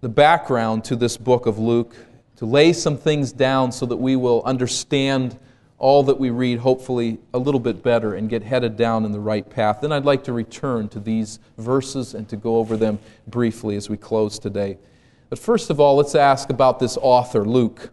the 0.00 0.08
background 0.08 0.84
to 0.84 0.96
this 0.96 1.16
book 1.16 1.46
of 1.46 1.58
Luke, 1.58 1.94
to 2.36 2.46
lay 2.46 2.72
some 2.72 2.98
things 2.98 3.32
down 3.32 3.72
so 3.72 3.86
that 3.86 3.96
we 3.96 4.14
will 4.14 4.42
understand 4.44 5.38
all 5.78 6.02
that 6.04 6.18
we 6.18 6.30
read, 6.30 6.58
hopefully, 6.58 7.18
a 7.34 7.38
little 7.38 7.60
bit 7.60 7.82
better 7.82 8.14
and 8.14 8.30
get 8.30 8.42
headed 8.42 8.76
down 8.76 9.04
in 9.04 9.12
the 9.12 9.20
right 9.20 9.48
path. 9.48 9.80
Then 9.80 9.92
I'd 9.92 10.04
like 10.04 10.24
to 10.24 10.32
return 10.32 10.88
to 10.90 11.00
these 11.00 11.38
verses 11.58 12.14
and 12.14 12.28
to 12.28 12.36
go 12.36 12.56
over 12.56 12.76
them 12.76 12.98
briefly 13.26 13.76
as 13.76 13.90
we 13.90 13.96
close 13.96 14.38
today. 14.38 14.78
But 15.28 15.38
first 15.38 15.70
of 15.70 15.80
all, 15.80 15.96
let's 15.96 16.14
ask 16.14 16.50
about 16.50 16.78
this 16.78 16.96
author, 17.00 17.44
Luke. 17.44 17.90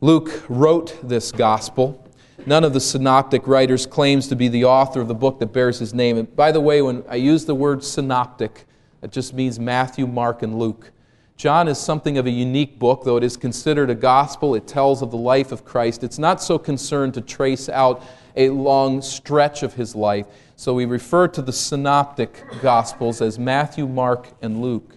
Luke 0.00 0.44
wrote 0.48 0.96
this 1.02 1.32
gospel. 1.32 2.04
None 2.46 2.62
of 2.62 2.72
the 2.72 2.80
synoptic 2.80 3.48
writers 3.48 3.84
claims 3.84 4.28
to 4.28 4.36
be 4.36 4.46
the 4.46 4.64
author 4.64 5.00
of 5.00 5.08
the 5.08 5.14
book 5.14 5.40
that 5.40 5.52
bears 5.52 5.80
his 5.80 5.92
name. 5.92 6.18
And 6.18 6.36
by 6.36 6.52
the 6.52 6.60
way, 6.60 6.82
when 6.82 7.02
I 7.08 7.16
use 7.16 7.46
the 7.46 7.54
word 7.54 7.82
synoptic, 7.82 8.64
it 9.02 9.12
just 9.12 9.34
means 9.34 9.58
Matthew, 9.58 10.06
Mark, 10.06 10.42
and 10.42 10.58
Luke. 10.58 10.92
John 11.36 11.68
is 11.68 11.78
something 11.78 12.18
of 12.18 12.26
a 12.26 12.30
unique 12.30 12.80
book, 12.80 13.04
though 13.04 13.16
it 13.16 13.22
is 13.22 13.36
considered 13.36 13.90
a 13.90 13.94
gospel. 13.94 14.56
It 14.56 14.66
tells 14.66 15.02
of 15.02 15.12
the 15.12 15.16
life 15.16 15.52
of 15.52 15.64
Christ. 15.64 16.02
It's 16.02 16.18
not 16.18 16.42
so 16.42 16.58
concerned 16.58 17.14
to 17.14 17.20
trace 17.20 17.68
out 17.68 18.02
a 18.34 18.50
long 18.50 19.00
stretch 19.00 19.62
of 19.62 19.74
his 19.74 19.94
life. 19.94 20.26
So 20.56 20.74
we 20.74 20.84
refer 20.84 21.28
to 21.28 21.40
the 21.40 21.52
synoptic 21.52 22.42
gospels 22.60 23.22
as 23.22 23.38
Matthew, 23.38 23.86
Mark, 23.86 24.28
and 24.42 24.60
Luke. 24.60 24.96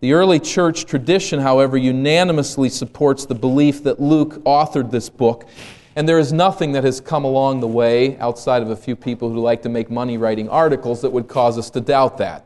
The 0.00 0.12
early 0.12 0.38
church 0.38 0.84
tradition, 0.84 1.40
however, 1.40 1.78
unanimously 1.78 2.68
supports 2.68 3.24
the 3.24 3.34
belief 3.34 3.82
that 3.84 3.98
Luke 3.98 4.44
authored 4.44 4.90
this 4.90 5.08
book. 5.08 5.48
And 5.96 6.06
there 6.06 6.18
is 6.18 6.32
nothing 6.32 6.72
that 6.72 6.84
has 6.84 7.00
come 7.00 7.24
along 7.24 7.60
the 7.60 7.66
way, 7.66 8.18
outside 8.18 8.62
of 8.62 8.68
a 8.70 8.76
few 8.76 8.94
people 8.94 9.30
who 9.30 9.40
like 9.40 9.62
to 9.62 9.68
make 9.68 9.90
money 9.90 10.18
writing 10.18 10.48
articles, 10.50 11.00
that 11.00 11.10
would 11.10 11.26
cause 11.26 11.58
us 11.58 11.70
to 11.70 11.80
doubt 11.80 12.18
that. 12.18 12.44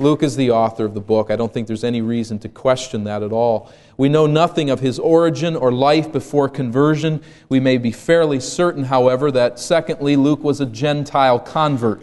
Luke 0.00 0.24
is 0.24 0.34
the 0.34 0.50
author 0.50 0.84
of 0.84 0.94
the 0.94 1.00
book. 1.00 1.30
I 1.30 1.36
don't 1.36 1.52
think 1.52 1.68
there's 1.68 1.84
any 1.84 2.02
reason 2.02 2.40
to 2.40 2.48
question 2.48 3.04
that 3.04 3.22
at 3.22 3.32
all. 3.32 3.72
We 3.96 4.08
know 4.08 4.26
nothing 4.26 4.68
of 4.68 4.80
his 4.80 4.98
origin 4.98 5.54
or 5.54 5.70
life 5.70 6.10
before 6.10 6.48
conversion. 6.48 7.22
We 7.48 7.60
may 7.60 7.78
be 7.78 7.92
fairly 7.92 8.40
certain, 8.40 8.84
however, 8.84 9.30
that 9.30 9.60
secondly, 9.60 10.16
Luke 10.16 10.42
was 10.42 10.60
a 10.60 10.66
Gentile 10.66 11.38
convert. 11.38 12.02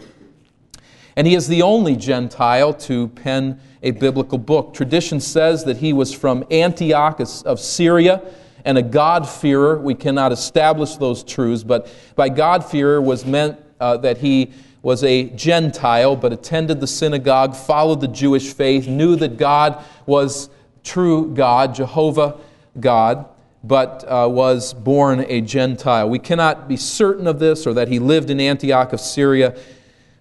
And 1.16 1.26
he 1.26 1.34
is 1.34 1.48
the 1.48 1.60
only 1.60 1.94
Gentile 1.94 2.72
to 2.74 3.08
pen 3.08 3.60
a 3.82 3.90
biblical 3.90 4.38
book. 4.38 4.72
Tradition 4.72 5.20
says 5.20 5.64
that 5.64 5.76
he 5.76 5.92
was 5.92 6.14
from 6.14 6.44
Antioch 6.50 7.20
of 7.20 7.60
Syria 7.60 8.22
and 8.64 8.78
a 8.78 8.82
God-fearer. 8.82 9.78
We 9.80 9.94
cannot 9.94 10.32
establish 10.32 10.96
those 10.96 11.22
truths, 11.22 11.62
but 11.62 11.92
by 12.16 12.30
God-fearer 12.30 13.02
was 13.02 13.26
meant 13.26 13.58
uh, 13.80 13.98
that 13.98 14.18
he 14.18 14.52
was 14.82 15.04
a 15.04 15.30
Gentile, 15.30 16.16
but 16.16 16.32
attended 16.32 16.80
the 16.80 16.86
synagogue, 16.86 17.54
followed 17.54 18.00
the 18.00 18.08
Jewish 18.08 18.52
faith, 18.52 18.86
knew 18.86 19.16
that 19.16 19.36
God 19.36 19.82
was 20.06 20.50
true 20.82 21.32
God, 21.32 21.74
Jehovah 21.74 22.38
God, 22.80 23.26
but 23.62 24.04
uh, 24.08 24.28
was 24.28 24.74
born 24.74 25.24
a 25.28 25.40
Gentile. 25.40 26.08
We 26.08 26.18
cannot 26.18 26.68
be 26.68 26.76
certain 26.76 27.26
of 27.26 27.38
this 27.38 27.66
or 27.66 27.74
that 27.74 27.88
he 27.88 28.00
lived 28.00 28.30
in 28.30 28.40
Antioch 28.40 28.92
of 28.92 29.00
Syria 29.00 29.56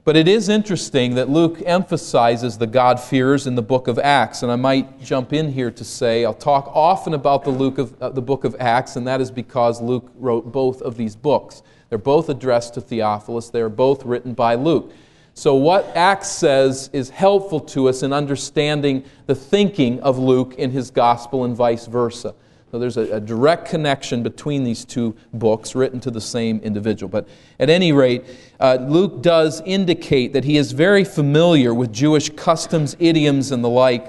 but 0.04 0.18
it 0.18 0.28
is 0.28 0.50
interesting 0.50 1.14
that 1.16 1.30
Luke 1.30 1.62
emphasizes 1.64 2.58
the 2.58 2.66
God-fearers 2.66 3.46
in 3.46 3.54
the 3.54 3.62
book 3.62 3.88
of 3.88 4.00
Acts. 4.00 4.42
And 4.42 4.52
I 4.52 4.56
might 4.56 5.00
jump 5.00 5.32
in 5.32 5.52
here 5.52 5.70
to 5.70 5.84
say 5.84 6.26
I'll 6.26 6.34
talk 6.34 6.72
often 6.74 7.14
about 7.14 7.44
the, 7.44 7.52
Luke 7.52 7.78
of, 7.78 8.02
uh, 8.02 8.10
the 8.10 8.22
book 8.22 8.44
of 8.44 8.56
Acts, 8.60 8.96
and 8.96 9.06
that 9.06 9.22
is 9.22 9.30
because 9.30 9.80
Luke 9.80 10.12
wrote 10.16 10.52
both 10.52 10.82
of 10.82 10.98
these 10.98 11.16
books. 11.16 11.62
They're 11.92 11.98
both 11.98 12.30
addressed 12.30 12.76
to 12.76 12.82
Theophilus, 12.82 13.50
they 13.50 13.60
are 13.60 13.68
both 13.68 14.06
written 14.06 14.34
by 14.34 14.56
Luke. 14.56 14.94
So, 15.34 15.56
what 15.56 15.86
Acts 15.94 16.30
says 16.30 16.90
is 16.94 17.10
helpful 17.10 17.60
to 17.60 17.90
us 17.90 18.02
in 18.02 18.14
understanding 18.14 19.04
the 19.26 19.36
thinking 19.36 20.00
of 20.00 20.18
Luke 20.18 20.56
in 20.56 20.72
his 20.72 20.90
gospel 20.90 21.44
and 21.44 21.54
vice 21.54 21.88
versa. 21.88 22.34
So 22.72 22.80
there's 22.80 22.96
a, 22.96 23.18
a, 23.18 23.20
direct 23.20 23.68
connection 23.68 24.24
between 24.24 24.64
these 24.64 24.86
two 24.86 25.18
books 25.34 25.76
written 25.76 26.00
to 26.00 26.12
the 26.12 26.22
same 26.22 26.60
individual. 26.60 27.10
But 27.10 27.28
at 27.60 27.70
any 27.70 27.92
rate, 27.92 28.24
uh, 28.62 28.78
Luke 28.80 29.22
does 29.22 29.62
indicate 29.66 30.32
that 30.32 30.46
he 30.46 30.56
is 30.56 30.72
very 30.72 31.04
familiar 31.04 31.74
with 31.74 31.92
Jewish 31.92 32.30
customs, 32.30 32.96
idioms, 33.00 33.52
and 33.52 33.62
the 33.62 33.70
like. 33.70 34.08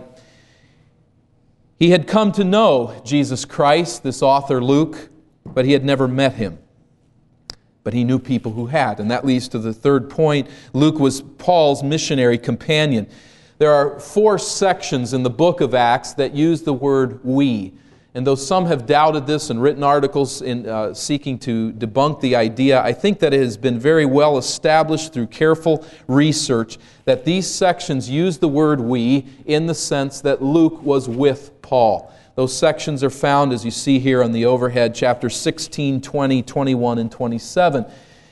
He 1.76 1.90
had 1.90 2.06
come 2.06 2.30
to 2.32 2.44
know 2.44 3.02
Jesus 3.04 3.44
Christ, 3.44 4.04
this 4.04 4.22
author 4.22 4.62
Luke, 4.62 5.10
but 5.44 5.64
he 5.64 5.72
had 5.72 5.84
never 5.84 6.06
met 6.06 6.34
him. 6.34 6.61
But 7.84 7.94
he 7.94 8.04
knew 8.04 8.18
people 8.18 8.52
who 8.52 8.66
had. 8.66 9.00
And 9.00 9.10
that 9.10 9.24
leads 9.24 9.48
to 9.48 9.58
the 9.58 9.72
third 9.72 10.08
point. 10.08 10.48
Luke 10.72 10.98
was 10.98 11.20
Paul's 11.20 11.82
missionary 11.82 12.38
companion. 12.38 13.08
There 13.58 13.72
are 13.72 13.98
four 13.98 14.38
sections 14.38 15.12
in 15.12 15.22
the 15.22 15.30
book 15.30 15.60
of 15.60 15.74
Acts 15.74 16.14
that 16.14 16.34
use 16.34 16.62
the 16.62 16.72
word 16.72 17.20
we. 17.24 17.72
And 18.14 18.26
though 18.26 18.34
some 18.34 18.66
have 18.66 18.84
doubted 18.84 19.26
this 19.26 19.48
and 19.48 19.62
written 19.62 19.82
articles 19.82 20.42
in 20.42 20.68
uh, 20.68 20.92
seeking 20.92 21.38
to 21.40 21.72
debunk 21.72 22.20
the 22.20 22.36
idea, 22.36 22.82
I 22.82 22.92
think 22.92 23.20
that 23.20 23.32
it 23.32 23.40
has 23.40 23.56
been 23.56 23.78
very 23.78 24.04
well 24.04 24.36
established 24.36 25.14
through 25.14 25.28
careful 25.28 25.86
research 26.08 26.78
that 27.06 27.24
these 27.24 27.46
sections 27.46 28.10
use 28.10 28.36
the 28.36 28.48
word 28.48 28.80
we 28.80 29.26
in 29.46 29.66
the 29.66 29.74
sense 29.74 30.20
that 30.20 30.42
Luke 30.42 30.82
was 30.82 31.08
with 31.08 31.62
Paul. 31.62 32.12
Those 32.34 32.56
sections 32.56 33.04
are 33.04 33.10
found, 33.10 33.52
as 33.52 33.64
you 33.64 33.70
see 33.70 33.98
here 33.98 34.22
on 34.22 34.32
the 34.32 34.46
overhead, 34.46 34.94
chapter 34.94 35.28
16, 35.28 36.00
20, 36.00 36.42
21, 36.42 36.98
and 36.98 37.12
27. 37.12 37.84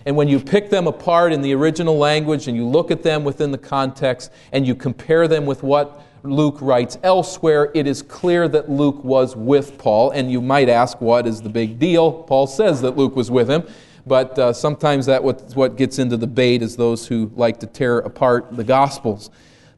And 0.06 0.16
when 0.16 0.26
you 0.26 0.40
pick 0.40 0.70
them 0.70 0.86
apart 0.86 1.32
in 1.32 1.42
the 1.42 1.54
original 1.54 1.98
language 1.98 2.48
and 2.48 2.56
you 2.56 2.66
look 2.66 2.90
at 2.90 3.02
them 3.02 3.24
within 3.24 3.50
the 3.50 3.58
context 3.58 4.32
and 4.52 4.66
you 4.66 4.74
compare 4.74 5.28
them 5.28 5.44
with 5.44 5.62
what 5.62 6.02
Luke 6.22 6.56
writes 6.62 6.96
elsewhere, 7.02 7.70
it 7.74 7.86
is 7.86 8.00
clear 8.00 8.48
that 8.48 8.70
Luke 8.70 9.04
was 9.04 9.36
with 9.36 9.76
Paul. 9.76 10.12
And 10.12 10.32
you 10.32 10.40
might 10.40 10.70
ask, 10.70 10.98
what 11.02 11.26
is 11.26 11.42
the 11.42 11.50
big 11.50 11.78
deal? 11.78 12.10
Paul 12.22 12.46
says 12.46 12.80
that 12.80 12.96
Luke 12.96 13.14
was 13.14 13.30
with 13.30 13.50
him, 13.50 13.68
but 14.06 14.38
uh, 14.38 14.54
sometimes 14.54 15.04
that 15.06 15.22
what, 15.22 15.54
what 15.54 15.76
gets 15.76 15.98
into 15.98 16.16
debate 16.16 16.62
is 16.62 16.76
those 16.76 17.06
who 17.06 17.30
like 17.36 17.60
to 17.60 17.66
tear 17.66 17.98
apart 17.98 18.56
the 18.56 18.64
Gospels. 18.64 19.28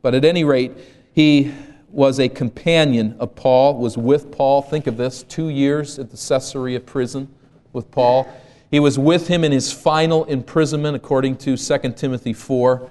But 0.01 0.15
at 0.15 0.25
any 0.25 0.45
rate, 0.45 0.73
he 1.13 1.53
was 1.93 2.19
a 2.19 2.29
companion 2.29 3.15
of 3.19 3.35
Paul, 3.35 3.79
was 3.79 3.99
with 3.99 4.33
Paul. 4.33 4.63
Think 4.63 4.87
of 4.87 4.97
this 4.97 5.23
two 5.23 5.51
years 5.51 5.99
at 5.99 6.11
the 6.11 6.17
Caesarea 6.17 6.81
prison 6.81 7.29
with 7.73 7.91
Paul. 7.91 8.27
He 8.71 8.81
was 8.81 8.99
with 8.99 9.29
him 9.29 9.45
in 9.45 9.53
his 9.53 9.71
final 9.71 10.25
imprisonment, 10.25 10.97
according 10.97 11.37
to 11.37 11.57
2 11.57 11.93
Timothy 11.93 12.33
4. 12.33 12.91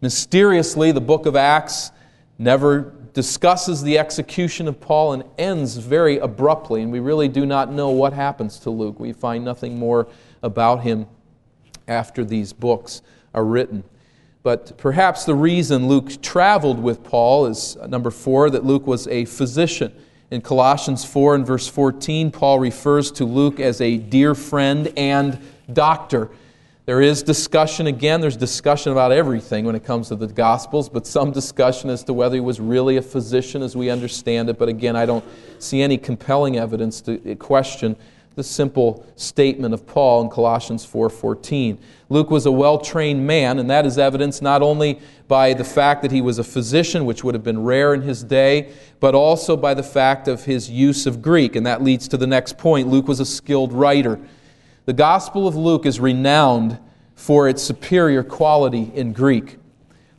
Mysteriously, 0.00 0.92
the 0.92 1.00
book 1.00 1.26
of 1.26 1.36
Acts 1.36 1.92
never 2.38 2.94
discusses 3.12 3.82
the 3.82 3.98
execution 3.98 4.66
of 4.66 4.80
Paul 4.80 5.12
and 5.12 5.24
ends 5.38 5.76
very 5.76 6.18
abruptly, 6.18 6.82
and 6.82 6.90
we 6.90 7.00
really 7.00 7.28
do 7.28 7.46
not 7.46 7.70
know 7.70 7.90
what 7.90 8.12
happens 8.12 8.58
to 8.60 8.70
Luke. 8.70 8.98
We 8.98 9.12
find 9.12 9.44
nothing 9.44 9.78
more 9.78 10.08
about 10.42 10.82
him 10.82 11.06
after 11.86 12.24
these 12.24 12.52
books 12.52 13.02
are 13.34 13.44
written. 13.44 13.84
But 14.44 14.76
perhaps 14.76 15.24
the 15.24 15.34
reason 15.34 15.88
Luke 15.88 16.20
traveled 16.20 16.78
with 16.78 17.02
Paul 17.02 17.46
is 17.46 17.78
uh, 17.78 17.86
number 17.86 18.10
four, 18.10 18.50
that 18.50 18.62
Luke 18.62 18.86
was 18.86 19.08
a 19.08 19.24
physician. 19.24 19.90
In 20.30 20.42
Colossians 20.42 21.02
4 21.02 21.36
and 21.36 21.46
verse 21.46 21.66
14, 21.66 22.30
Paul 22.30 22.60
refers 22.60 23.10
to 23.12 23.24
Luke 23.24 23.58
as 23.58 23.80
a 23.80 23.96
dear 23.96 24.34
friend 24.34 24.92
and 24.98 25.40
doctor. 25.72 26.28
There 26.84 27.00
is 27.00 27.22
discussion, 27.22 27.86
again, 27.86 28.20
there's 28.20 28.36
discussion 28.36 28.92
about 28.92 29.12
everything 29.12 29.64
when 29.64 29.74
it 29.74 29.84
comes 29.84 30.08
to 30.08 30.16
the 30.16 30.26
Gospels, 30.26 30.90
but 30.90 31.06
some 31.06 31.32
discussion 31.32 31.88
as 31.88 32.04
to 32.04 32.12
whether 32.12 32.34
he 32.34 32.40
was 32.40 32.60
really 32.60 32.98
a 32.98 33.02
physician 33.02 33.62
as 33.62 33.74
we 33.74 33.88
understand 33.88 34.50
it. 34.50 34.58
But 34.58 34.68
again, 34.68 34.94
I 34.94 35.06
don't 35.06 35.24
see 35.58 35.80
any 35.80 35.96
compelling 35.96 36.58
evidence 36.58 37.00
to 37.02 37.34
question 37.36 37.96
the 38.34 38.42
simple 38.42 39.06
statement 39.16 39.74
of 39.74 39.86
Paul 39.86 40.22
in 40.22 40.28
Colossians 40.28 40.84
4:14. 40.84 41.78
Luke 42.08 42.30
was 42.30 42.46
a 42.46 42.52
well-trained 42.52 43.24
man, 43.26 43.58
and 43.58 43.70
that 43.70 43.86
is 43.86 43.96
evidenced 43.96 44.42
not 44.42 44.60
only 44.60 44.98
by 45.28 45.54
the 45.54 45.64
fact 45.64 46.02
that 46.02 46.10
he 46.10 46.20
was 46.20 46.38
a 46.38 46.44
physician, 46.44 47.06
which 47.06 47.22
would 47.22 47.34
have 47.34 47.44
been 47.44 47.62
rare 47.62 47.94
in 47.94 48.02
his 48.02 48.24
day, 48.24 48.68
but 48.98 49.14
also 49.14 49.56
by 49.56 49.72
the 49.72 49.82
fact 49.82 50.26
of 50.26 50.44
his 50.44 50.68
use 50.68 51.06
of 51.06 51.22
Greek, 51.22 51.54
and 51.54 51.64
that 51.64 51.82
leads 51.82 52.08
to 52.08 52.16
the 52.16 52.26
next 52.26 52.58
point. 52.58 52.88
Luke 52.88 53.08
was 53.08 53.20
a 53.20 53.26
skilled 53.26 53.72
writer. 53.72 54.18
The 54.86 54.92
Gospel 54.92 55.46
of 55.46 55.54
Luke 55.54 55.86
is 55.86 56.00
renowned 56.00 56.78
for 57.14 57.48
its 57.48 57.62
superior 57.62 58.22
quality 58.22 58.90
in 58.94 59.12
Greek. 59.12 59.58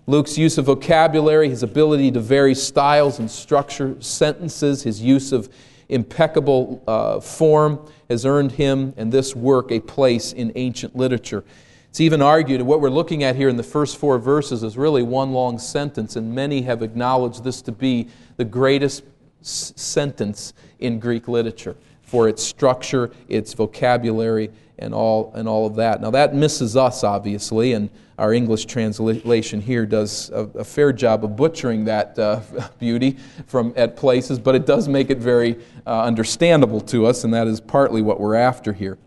Luke's 0.08 0.38
use 0.38 0.58
of 0.58 0.66
vocabulary, 0.66 1.50
his 1.50 1.64
ability 1.64 2.12
to 2.12 2.20
vary 2.20 2.56
styles 2.56 3.20
and 3.20 3.30
structure 3.30 3.96
sentences, 4.00 4.84
his 4.84 5.02
use 5.02 5.32
of 5.32 5.50
impeccable 5.90 6.84
uh, 6.88 7.20
form 7.20 7.80
has 8.10 8.26
earned 8.26 8.54
him 8.54 8.94
and 8.98 9.12
this 9.12 9.36
work 9.36 9.72
a 9.72 9.80
place 9.80 10.34
in 10.34 10.52
ancient 10.56 10.96
literature. 10.96 11.44
It's 11.90 12.02
even 12.02 12.22
argued, 12.22 12.60
and 12.60 12.68
what 12.68 12.82
we're 12.82 12.90
looking 12.90 13.24
at 13.24 13.38
here 13.38 13.48
in 13.48 13.56
the 13.56 13.64
first 13.64 13.98
four 13.98 14.20
verses 14.20 14.64
is 14.64 14.78
really 14.78 15.02
one 15.02 15.32
long 15.32 15.58
sentence, 15.58 16.18
and 16.18 16.36
many 16.36 16.64
have 16.64 16.82
acknowledged 16.82 17.44
this 17.44 17.62
to 17.64 17.72
be 17.72 18.10
the 18.36 18.44
greatest 18.44 19.04
s- 19.42 19.72
sentence 19.78 20.54
in 20.80 21.00
Greek 21.00 21.30
literature 21.30 21.78
for 22.02 22.28
its 22.28 22.44
structure, 22.44 23.12
its 23.30 23.54
vocabulary, 23.54 24.52
and 24.78 24.94
all, 24.94 25.32
and 25.36 25.48
all 25.48 25.66
of 25.66 25.76
that. 25.76 26.02
Now, 26.02 26.12
that 26.12 26.36
misses 26.36 26.76
us, 26.76 27.04
obviously, 27.04 27.72
and 27.72 27.90
our 28.18 28.34
English 28.34 28.66
translation 28.66 29.60
here 29.60 29.86
does 29.86 30.30
a, 30.30 30.44
a 30.56 30.64
fair 30.64 30.94
job 30.94 31.26
of 31.26 31.36
butchering 31.36 31.86
that 31.86 32.18
uh, 32.18 32.42
beauty 32.80 33.18
from, 33.48 33.74
at 33.76 33.98
places, 33.98 34.40
but 34.40 34.56
it 34.56 34.66
does 34.66 34.88
make 34.88 35.10
it 35.10 35.18
very 35.18 35.58
uh, 35.86 36.04
understandable 36.04 36.80
to 36.82 37.06
us, 37.06 37.24
and 37.24 37.34
that 37.34 37.48
is 37.48 37.60
partly 37.60 38.02
what 38.02 38.20
we're 38.20 38.36
after 38.36 38.72
here. 38.72 38.98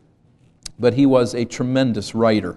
But 0.78 0.94
he 0.94 1.06
was 1.06 1.34
a 1.34 1.44
tremendous 1.44 2.14
writer, 2.14 2.56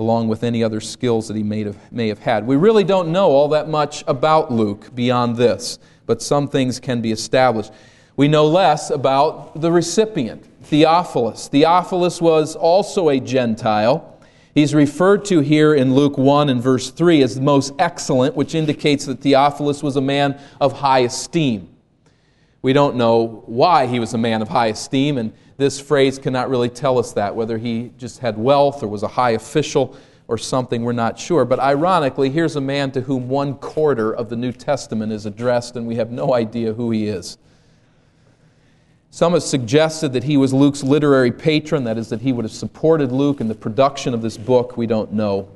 along 0.00 0.28
with 0.28 0.42
any 0.42 0.64
other 0.64 0.80
skills 0.80 1.28
that 1.28 1.36
he 1.36 1.42
may 1.42 1.64
have, 1.64 1.92
may 1.92 2.08
have 2.08 2.18
had. 2.18 2.46
We 2.46 2.56
really 2.56 2.84
don't 2.84 3.12
know 3.12 3.30
all 3.30 3.48
that 3.48 3.68
much 3.68 4.02
about 4.06 4.50
Luke 4.50 4.94
beyond 4.94 5.36
this, 5.36 5.78
but 6.06 6.22
some 6.22 6.48
things 6.48 6.80
can 6.80 7.02
be 7.02 7.12
established. 7.12 7.72
We 8.16 8.26
know 8.26 8.46
less 8.46 8.90
about 8.90 9.60
the 9.60 9.70
recipient, 9.70 10.44
Theophilus. 10.64 11.48
Theophilus 11.48 12.20
was 12.20 12.56
also 12.56 13.10
a 13.10 13.20
Gentile. 13.20 14.17
He's 14.58 14.74
referred 14.74 15.24
to 15.26 15.38
here 15.38 15.72
in 15.72 15.94
Luke 15.94 16.18
1 16.18 16.48
and 16.48 16.60
verse 16.60 16.90
3 16.90 17.22
as 17.22 17.36
the 17.36 17.40
most 17.40 17.72
excellent, 17.78 18.34
which 18.34 18.56
indicates 18.56 19.06
that 19.06 19.20
Theophilus 19.20 19.84
was 19.84 19.94
a 19.94 20.00
man 20.00 20.36
of 20.60 20.72
high 20.72 21.02
esteem. 21.02 21.68
We 22.60 22.72
don't 22.72 22.96
know 22.96 23.44
why 23.46 23.86
he 23.86 24.00
was 24.00 24.14
a 24.14 24.18
man 24.18 24.42
of 24.42 24.48
high 24.48 24.66
esteem, 24.66 25.16
and 25.16 25.32
this 25.58 25.78
phrase 25.78 26.18
cannot 26.18 26.50
really 26.50 26.68
tell 26.68 26.98
us 26.98 27.12
that, 27.12 27.36
whether 27.36 27.56
he 27.56 27.92
just 27.98 28.18
had 28.18 28.36
wealth 28.36 28.82
or 28.82 28.88
was 28.88 29.04
a 29.04 29.08
high 29.08 29.30
official 29.30 29.96
or 30.26 30.36
something, 30.36 30.82
we're 30.82 30.90
not 30.90 31.20
sure. 31.20 31.44
But 31.44 31.60
ironically, 31.60 32.28
here's 32.28 32.56
a 32.56 32.60
man 32.60 32.90
to 32.90 33.02
whom 33.02 33.28
one 33.28 33.54
quarter 33.58 34.12
of 34.12 34.28
the 34.28 34.34
New 34.34 34.50
Testament 34.50 35.12
is 35.12 35.24
addressed, 35.24 35.76
and 35.76 35.86
we 35.86 35.94
have 35.94 36.10
no 36.10 36.34
idea 36.34 36.72
who 36.72 36.90
he 36.90 37.06
is. 37.06 37.38
Some 39.10 39.32
have 39.32 39.42
suggested 39.42 40.12
that 40.12 40.24
he 40.24 40.36
was 40.36 40.52
Luke's 40.52 40.82
literary 40.82 41.32
patron, 41.32 41.84
that 41.84 41.96
is, 41.96 42.08
that 42.10 42.20
he 42.20 42.32
would 42.32 42.44
have 42.44 42.52
supported 42.52 43.10
Luke 43.10 43.40
in 43.40 43.48
the 43.48 43.54
production 43.54 44.12
of 44.12 44.20
this 44.20 44.36
book. 44.36 44.76
We 44.76 44.86
don't 44.86 45.12
know. 45.12 45.48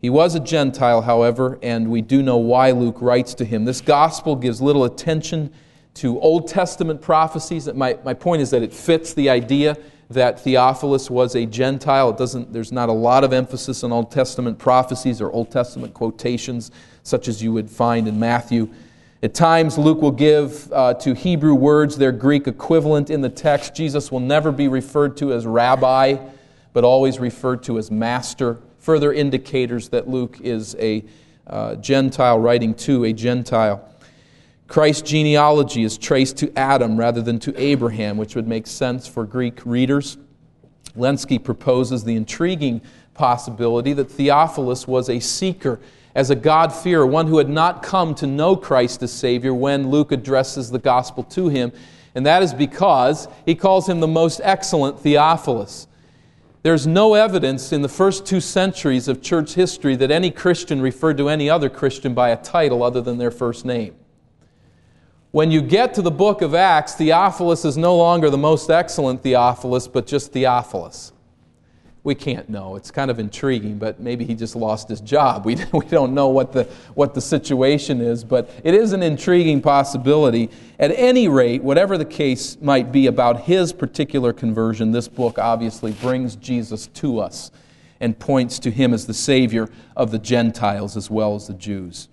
He 0.00 0.10
was 0.10 0.34
a 0.34 0.40
Gentile, 0.40 1.02
however, 1.02 1.58
and 1.62 1.90
we 1.90 2.02
do 2.02 2.22
know 2.22 2.36
why 2.36 2.70
Luke 2.70 3.00
writes 3.00 3.34
to 3.34 3.44
him. 3.44 3.64
This 3.64 3.80
gospel 3.80 4.36
gives 4.36 4.60
little 4.60 4.84
attention 4.84 5.52
to 5.94 6.20
Old 6.20 6.48
Testament 6.48 7.00
prophecies. 7.00 7.72
My, 7.72 7.98
my 8.04 8.14
point 8.14 8.42
is 8.42 8.50
that 8.50 8.62
it 8.62 8.72
fits 8.72 9.14
the 9.14 9.30
idea 9.30 9.76
that 10.10 10.40
Theophilus 10.40 11.10
was 11.10 11.34
a 11.34 11.46
Gentile. 11.46 12.10
It 12.10 12.18
doesn't, 12.18 12.52
there's 12.52 12.72
not 12.72 12.88
a 12.88 12.92
lot 12.92 13.24
of 13.24 13.32
emphasis 13.32 13.82
on 13.82 13.90
Old 13.90 14.10
Testament 14.10 14.58
prophecies 14.58 15.20
or 15.20 15.32
Old 15.32 15.50
Testament 15.50 15.94
quotations, 15.94 16.70
such 17.02 17.26
as 17.26 17.42
you 17.42 17.52
would 17.52 17.68
find 17.68 18.06
in 18.06 18.18
Matthew. 18.20 18.68
At 19.20 19.34
times, 19.34 19.76
Luke 19.76 20.00
will 20.00 20.12
give 20.12 20.72
uh, 20.72 20.94
to 20.94 21.12
Hebrew 21.12 21.54
words 21.54 21.96
their 21.96 22.12
Greek 22.12 22.46
equivalent 22.46 23.10
in 23.10 23.20
the 23.20 23.28
text. 23.28 23.74
Jesus 23.74 24.12
will 24.12 24.20
never 24.20 24.52
be 24.52 24.68
referred 24.68 25.16
to 25.16 25.32
as 25.32 25.44
rabbi, 25.44 26.16
but 26.72 26.84
always 26.84 27.18
referred 27.18 27.64
to 27.64 27.78
as 27.78 27.90
master. 27.90 28.60
Further 28.78 29.12
indicators 29.12 29.88
that 29.88 30.06
Luke 30.08 30.40
is 30.40 30.76
a 30.78 31.04
uh, 31.48 31.74
Gentile 31.76 32.38
writing 32.38 32.74
to 32.74 33.04
a 33.06 33.12
Gentile. 33.12 33.84
Christ's 34.68 35.10
genealogy 35.10 35.82
is 35.82 35.98
traced 35.98 36.36
to 36.36 36.56
Adam 36.56 36.96
rather 36.96 37.20
than 37.20 37.40
to 37.40 37.60
Abraham, 37.60 38.18
which 38.18 38.36
would 38.36 38.46
make 38.46 38.68
sense 38.68 39.08
for 39.08 39.24
Greek 39.24 39.66
readers. 39.66 40.16
Lenski 40.96 41.42
proposes 41.42 42.04
the 42.04 42.14
intriguing 42.14 42.82
possibility 43.14 43.94
that 43.94 44.10
Theophilus 44.10 44.86
was 44.86 45.08
a 45.08 45.18
seeker 45.18 45.80
as 46.18 46.30
a 46.30 46.34
God-fearer, 46.34 47.06
one 47.06 47.28
who 47.28 47.38
had 47.38 47.48
not 47.48 47.80
come 47.80 48.12
to 48.16 48.26
know 48.26 48.56
Christ 48.56 49.04
as 49.04 49.12
Savior 49.12 49.54
when 49.54 49.88
Luke 49.88 50.10
addresses 50.10 50.68
the 50.68 50.80
gospel 50.80 51.22
to 51.22 51.48
him. 51.48 51.70
And 52.16 52.26
that 52.26 52.42
is 52.42 52.52
because 52.52 53.28
he 53.46 53.54
calls 53.54 53.88
him 53.88 54.00
the 54.00 54.08
most 54.08 54.40
excellent 54.42 54.98
Theophilus. 54.98 55.86
There's 56.64 56.88
no 56.88 57.14
evidence 57.14 57.72
in 57.72 57.82
the 57.82 57.88
first 57.88 58.26
two 58.26 58.40
centuries 58.40 59.06
of 59.06 59.22
church 59.22 59.54
history 59.54 59.94
that 59.94 60.10
any 60.10 60.32
Christian 60.32 60.82
referred 60.82 61.18
to 61.18 61.28
any 61.28 61.48
other 61.48 61.70
Christian 61.70 62.14
by 62.14 62.30
a 62.30 62.36
title 62.36 62.82
other 62.82 63.00
than 63.00 63.18
their 63.18 63.30
first 63.30 63.64
name. 63.64 63.94
When 65.30 65.52
you 65.52 65.62
get 65.62 65.94
to 65.94 66.02
the 66.02 66.10
book 66.10 66.42
of 66.42 66.52
Acts, 66.52 66.96
Theophilus 66.96 67.64
is 67.64 67.76
no 67.76 67.96
longer 67.96 68.28
the 68.28 68.36
most 68.36 68.70
excellent 68.70 69.22
Theophilus, 69.22 69.86
but 69.86 70.08
just 70.08 70.32
Theophilus. 70.32 71.12
We 72.04 72.14
can't 72.14 72.48
know. 72.48 72.76
It's 72.76 72.90
kind 72.90 73.10
of 73.10 73.18
intriguing, 73.18 73.78
but 73.78 74.00
maybe 74.00 74.24
he 74.24 74.34
just 74.34 74.56
lost 74.56 74.88
his 74.88 75.00
job. 75.00 75.44
We, 75.46 75.56
we 75.72 75.86
don't 75.86 76.14
know 76.14 76.28
what 76.28 76.52
the, 76.52 76.64
what 76.94 77.14
the 77.14 77.20
situation 77.20 78.00
is, 78.00 78.24
but 78.24 78.50
it 78.64 78.74
is 78.74 78.92
an 78.92 79.02
intriguing 79.02 79.60
possibility. 79.60 80.50
At 80.78 80.90
any 80.92 81.28
rate, 81.28 81.62
whatever 81.62 81.98
the 81.98 82.04
case 82.04 82.56
might 82.60 82.92
be 82.92 83.06
about 83.06 83.42
his 83.42 83.72
particular 83.72 84.32
conversion, 84.32 84.92
this 84.92 85.08
book 85.08 85.38
obviously 85.38 85.92
brings 85.92 86.36
Jesus 86.36 86.86
to 86.88 87.18
us 87.18 87.50
and 88.00 88.18
points 88.18 88.58
to 88.60 88.70
him 88.70 88.94
as 88.94 89.06
the 89.06 89.14
Savior 89.14 89.68
of 89.96 90.10
the 90.10 90.18
Gentiles 90.18 90.96
as 90.96 91.10
well 91.10 91.34
as 91.34 91.48
the 91.48 91.54
Jews. 91.54 92.08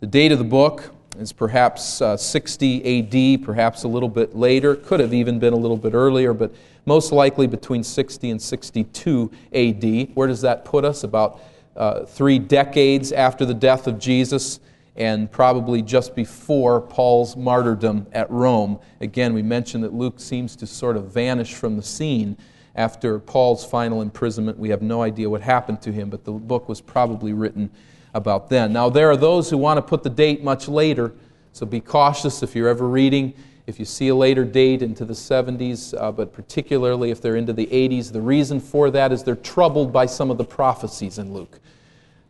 The 0.00 0.06
date 0.06 0.32
of 0.32 0.38
the 0.38 0.44
book 0.44 0.92
is 1.18 1.32
perhaps 1.32 2.00
uh, 2.00 2.16
60 2.16 3.36
AD, 3.36 3.44
perhaps 3.44 3.82
a 3.84 3.88
little 3.88 4.08
bit 4.08 4.34
later. 4.34 4.74
Could 4.76 5.00
have 5.00 5.12
even 5.12 5.38
been 5.38 5.52
a 5.52 5.56
little 5.56 5.76
bit 5.76 5.94
earlier, 5.94 6.32
but 6.32 6.52
most 6.84 7.12
likely 7.12 7.46
between 7.46 7.82
60 7.82 8.30
and 8.30 8.40
62 8.40 9.30
AD. 9.52 10.14
Where 10.14 10.26
does 10.28 10.40
that 10.42 10.64
put 10.64 10.84
us? 10.84 11.04
About 11.04 11.40
uh, 11.76 12.04
three 12.04 12.38
decades 12.38 13.12
after 13.12 13.44
the 13.44 13.54
death 13.54 13.86
of 13.86 13.98
Jesus 13.98 14.60
and 14.94 15.30
probably 15.30 15.80
just 15.80 16.14
before 16.14 16.80
Paul's 16.80 17.34
martyrdom 17.36 18.06
at 18.12 18.30
Rome. 18.30 18.78
Again, 19.00 19.32
we 19.32 19.42
mentioned 19.42 19.84
that 19.84 19.94
Luke 19.94 20.20
seems 20.20 20.54
to 20.56 20.66
sort 20.66 20.96
of 20.96 21.10
vanish 21.12 21.54
from 21.54 21.76
the 21.76 21.82
scene 21.82 22.36
after 22.74 23.18
Paul's 23.18 23.64
final 23.64 24.02
imprisonment. 24.02 24.58
We 24.58 24.68
have 24.68 24.82
no 24.82 25.02
idea 25.02 25.30
what 25.30 25.40
happened 25.40 25.80
to 25.82 25.92
him, 25.92 26.10
but 26.10 26.24
the 26.24 26.32
book 26.32 26.68
was 26.68 26.80
probably 26.80 27.32
written 27.32 27.70
about 28.12 28.50
then. 28.50 28.72
Now, 28.72 28.90
there 28.90 29.10
are 29.10 29.16
those 29.16 29.48
who 29.48 29.56
want 29.56 29.78
to 29.78 29.82
put 29.82 30.02
the 30.02 30.10
date 30.10 30.44
much 30.44 30.68
later, 30.68 31.14
so 31.52 31.64
be 31.64 31.80
cautious 31.80 32.42
if 32.42 32.54
you're 32.54 32.68
ever 32.68 32.86
reading 32.86 33.32
if 33.66 33.78
you 33.78 33.84
see 33.84 34.08
a 34.08 34.14
later 34.14 34.44
date 34.44 34.82
into 34.82 35.04
the 35.04 35.14
70s, 35.14 35.94
uh, 36.00 36.10
but 36.10 36.32
particularly 36.32 37.10
if 37.10 37.20
they're 37.20 37.36
into 37.36 37.52
the 37.52 37.66
80s, 37.66 38.12
the 38.12 38.20
reason 38.20 38.60
for 38.60 38.90
that 38.90 39.12
is 39.12 39.22
they're 39.22 39.36
troubled 39.36 39.92
by 39.92 40.06
some 40.06 40.30
of 40.30 40.38
the 40.38 40.44
prophecies 40.44 41.18
in 41.18 41.32
Luke. 41.32 41.60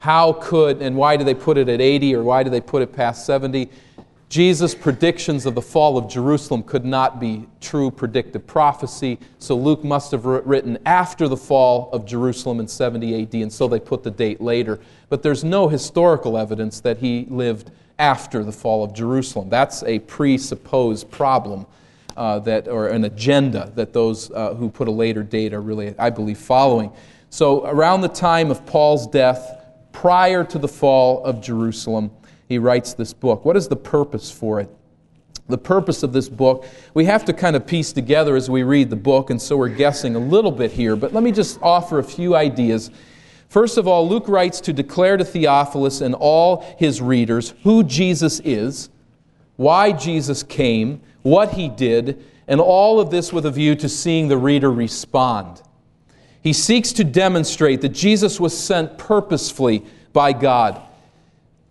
How 0.01 0.35
could, 0.35 0.83
and 0.83 0.97
why 0.97 1.16
do 1.16 1.25
they 1.25 1.35
put 1.35 1.57
it 1.57 1.68
at 1.68 1.81
80 1.81 2.16
or 2.16 2.23
why 2.23 2.42
do 2.42 2.51
they 2.51 2.61
put 2.61 2.83
it 2.83 2.92
past 2.92 3.25
70? 3.25 3.71
Jesus' 4.29 4.75
predictions 4.75 5.45
of 5.45 5.55
the 5.55 5.62
fall 5.62 5.99
of 5.99 6.09
Jerusalem 6.09 6.62
could 6.62 6.87
not 6.87 7.21
be 7.21 7.47
true 7.61 7.90
predictive 7.90 8.47
prophecy, 8.47 9.18
so 9.38 9.55
Luke 9.55 9.85
must 9.85 10.11
have 10.12 10.25
written 10.25 10.79
after 10.87 11.29
the 11.29 11.37
fall 11.37 11.90
of 11.92 12.07
Jerusalem 12.07 12.59
in 12.59 12.66
70 12.66 13.23
AD, 13.23 13.35
and 13.35 13.53
so 13.53 13.68
they 13.68 13.79
put 13.79 14.03
the 14.03 14.11
date 14.11 14.40
later. 14.40 14.81
But 15.11 15.23
there's 15.23 15.45
no 15.45 15.68
historical 15.68 16.38
evidence 16.38 16.81
that 16.81 16.99
he 16.99 17.27
lived 17.29 17.71
after 18.03 18.43
the 18.43 18.51
fall 18.51 18.83
of 18.83 18.93
Jerusalem. 18.93 19.49
That's 19.49 19.85
a 19.85 20.01
presupposed 20.01 21.11
problem. 21.11 21.67
Uh, 22.15 22.38
that, 22.41 22.69
or 22.69 22.88
an 22.88 23.05
agenda 23.05 23.73
that 23.75 23.95
those 23.95 24.31
uh, 24.33 24.53
who 24.53 24.69
put 24.69 24.87
a 24.87 24.91
later 24.91 25.23
date 25.23 25.55
are 25.55 25.62
really, 25.62 25.95
I 25.99 26.11
believe, 26.11 26.37
following. 26.37 26.93
So, 27.31 27.65
around 27.65 28.03
the 28.03 28.11
time 28.11 28.51
of 28.51 28.67
Paul's 28.67 29.07
death, 29.07 29.65
prior 29.93 30.45
to 30.45 30.59
the 30.59 30.69
fall 30.69 31.25
of 31.25 31.41
Jerusalem, 31.41 32.11
he 32.49 32.59
writes 32.59 32.93
this 32.93 33.15
book. 33.15 33.47
What 33.47 33.57
is 33.57 33.69
the 33.69 33.77
purpose 33.77 34.31
for 34.31 34.61
it? 34.61 34.69
The 35.49 35.57
purpose 35.57 36.03
of 36.03 36.12
this 36.12 36.29
book, 36.29 36.67
we 36.93 37.07
have 37.07 37.25
to 37.25 37.33
kind 37.33 37.57
of 37.57 37.67
piece 37.67 37.95
together 37.95 38.37
as 38.37 38.51
we 38.51 38.62
read 38.62 38.91
the 38.91 38.97
book, 38.97 39.31
and 39.31 39.41
so 39.41 39.57
we're 39.57 39.69
guessing 39.71 40.15
a 40.15 40.19
little 40.19 40.53
bit 40.53 40.71
here. 40.71 40.97
But 40.97 41.15
let 41.15 41.23
me 41.23 41.33
just 41.33 41.59
offer 41.62 41.99
a 41.99 42.05
few 42.05 42.37
ideas 42.37 42.91
First 43.53 43.77
of 43.77 43.87
all, 43.87 44.09
Luke 44.09 44.29
writes 44.29 44.62
to 44.62 44.73
declare 44.73 45.19
to 45.19 45.27
Theophilus 45.27 46.01
and 46.01 46.15
all 46.15 46.65
his 46.79 47.03
readers 47.03 47.53
who 47.65 47.85
Jesus 47.85 48.41
is, 48.41 48.88
why 49.57 49.93
Jesus 49.93 50.43
came, 50.43 51.03
what 51.21 51.53
he 51.53 51.69
did, 51.69 52.25
And 52.49 52.61
all 52.61 53.01
of 53.01 53.11
this 53.11 53.33
with 53.33 53.47
a 53.47 53.51
view 53.51 53.75
to 53.77 53.88
seeing 53.88 54.29
the 54.29 54.37
reader 54.37 54.71
respond. 54.71 55.62
He 56.43 56.53
seeks 56.53 56.93
to 56.95 57.05
demonstrate 57.05 57.81
that 57.83 57.91
Jesus 57.91 58.41
was 58.41 58.57
sent 58.57 58.99
purposefully 58.99 59.85
by 60.12 60.33
God. 60.33 60.81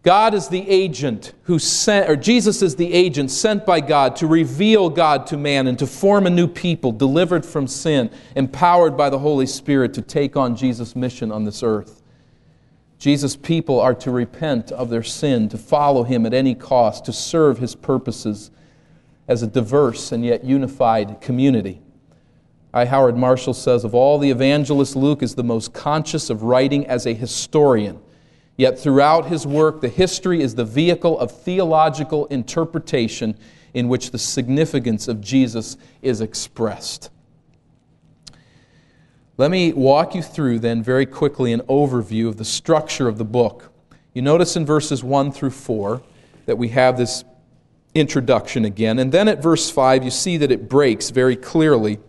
God 0.04 0.34
is 0.34 0.48
the 0.48 0.68
agent 0.68 1.34
who 1.44 1.60
sent, 1.60 2.10
or 2.10 2.16
Jesus 2.16 2.64
is 2.64 2.76
the 2.76 2.92
agent 2.92 3.30
sent 3.30 3.68
by 3.68 3.82
God 3.82 4.16
to 4.16 4.26
reveal 4.26 4.90
God 4.90 5.28
to 5.28 5.38
man 5.38 5.68
and 5.68 5.78
to 5.78 5.86
form 5.86 6.26
a 6.26 6.32
new 6.32 6.48
people 6.48 6.92
delivered 6.92 7.46
from 7.46 7.68
sin, 7.68 8.10
empowered 8.36 8.98
by 8.98 9.12
the 9.12 9.20
Holy 9.20 9.46
Spirit 9.46 9.94
to 9.94 10.02
take 10.02 10.36
on 10.36 10.56
Jesus' 10.56 10.96
mission 10.96 11.32
on 11.32 11.44
this 11.44 11.62
earth. 11.62 12.02
Jesus' 12.98 13.36
people 13.36 13.80
are 13.80 13.94
to 13.94 14.10
repent 14.10 14.72
of 14.72 14.90
their 14.90 15.04
sin, 15.04 15.50
to 15.50 15.58
follow 15.58 16.04
him 16.04 16.26
at 16.26 16.34
any 16.34 16.56
cost, 16.56 17.06
to 17.06 17.14
serve 17.14 17.60
his 17.60 17.76
purposes 17.76 18.50
as 19.28 19.44
a 19.44 19.48
diverse 19.48 20.12
and 20.12 20.26
yet 20.26 20.44
unified 20.44 21.22
community. 21.22 21.80
I. 22.74 22.86
Howard 22.86 23.18
Marshall 23.18 23.54
says 23.54 23.84
of 23.84 23.94
all 23.94 24.18
the 24.18 24.32
evangelists, 24.32 24.96
Luke 24.96 25.22
is 25.22 25.36
the 25.36 25.44
most 25.44 25.74
conscious 25.74 26.32
of 26.32 26.42
writing 26.42 26.88
as 26.88 27.06
a 27.06 27.14
historian 27.14 28.02
Yet 28.58 28.78
throughout 28.78 29.28
his 29.28 29.48
work, 29.48 29.82
the 29.82 29.90
history 29.90 30.42
is 30.42 30.56
the 30.56 30.66
vehicle 30.66 31.20
of 31.20 31.32
theological 31.32 32.26
interpretation 32.28 33.38
in 33.74 33.88
which 33.88 34.12
the 34.12 34.20
significance 34.20 35.08
of 35.08 35.22
Jesus 35.22 35.78
is 36.02 36.22
expressed. 36.22 37.10
Let 39.38 39.50
me 39.50 39.74
walk 39.74 40.14
you 40.14 40.22
through 40.22 40.60
then 40.60 40.84
very 40.84 41.06
quickly 41.06 41.54
an 41.54 41.62
overview 41.62 42.28
of 42.28 42.38
the 42.38 42.46
structure 42.46 43.08
of 43.08 43.18
the 43.18 43.26
book. 43.26 43.72
You 44.14 44.22
notice 44.22 44.56
in 44.56 44.66
verses 44.66 45.04
1 45.04 45.32
through 45.32 45.52
4 45.52 46.02
that 46.46 46.58
we 46.58 46.68
have 46.70 46.98
this 46.98 47.24
introduction 47.96 48.66
again. 48.66 49.00
And 49.00 49.12
then 49.12 49.28
at 49.28 49.42
verse 49.42 49.70
5, 49.70 50.04
you 50.04 50.12
see 50.12 50.38
that 50.38 50.52
it 50.52 50.70
breaks 50.70 51.10
very 51.10 51.36
clearly 51.36 52.00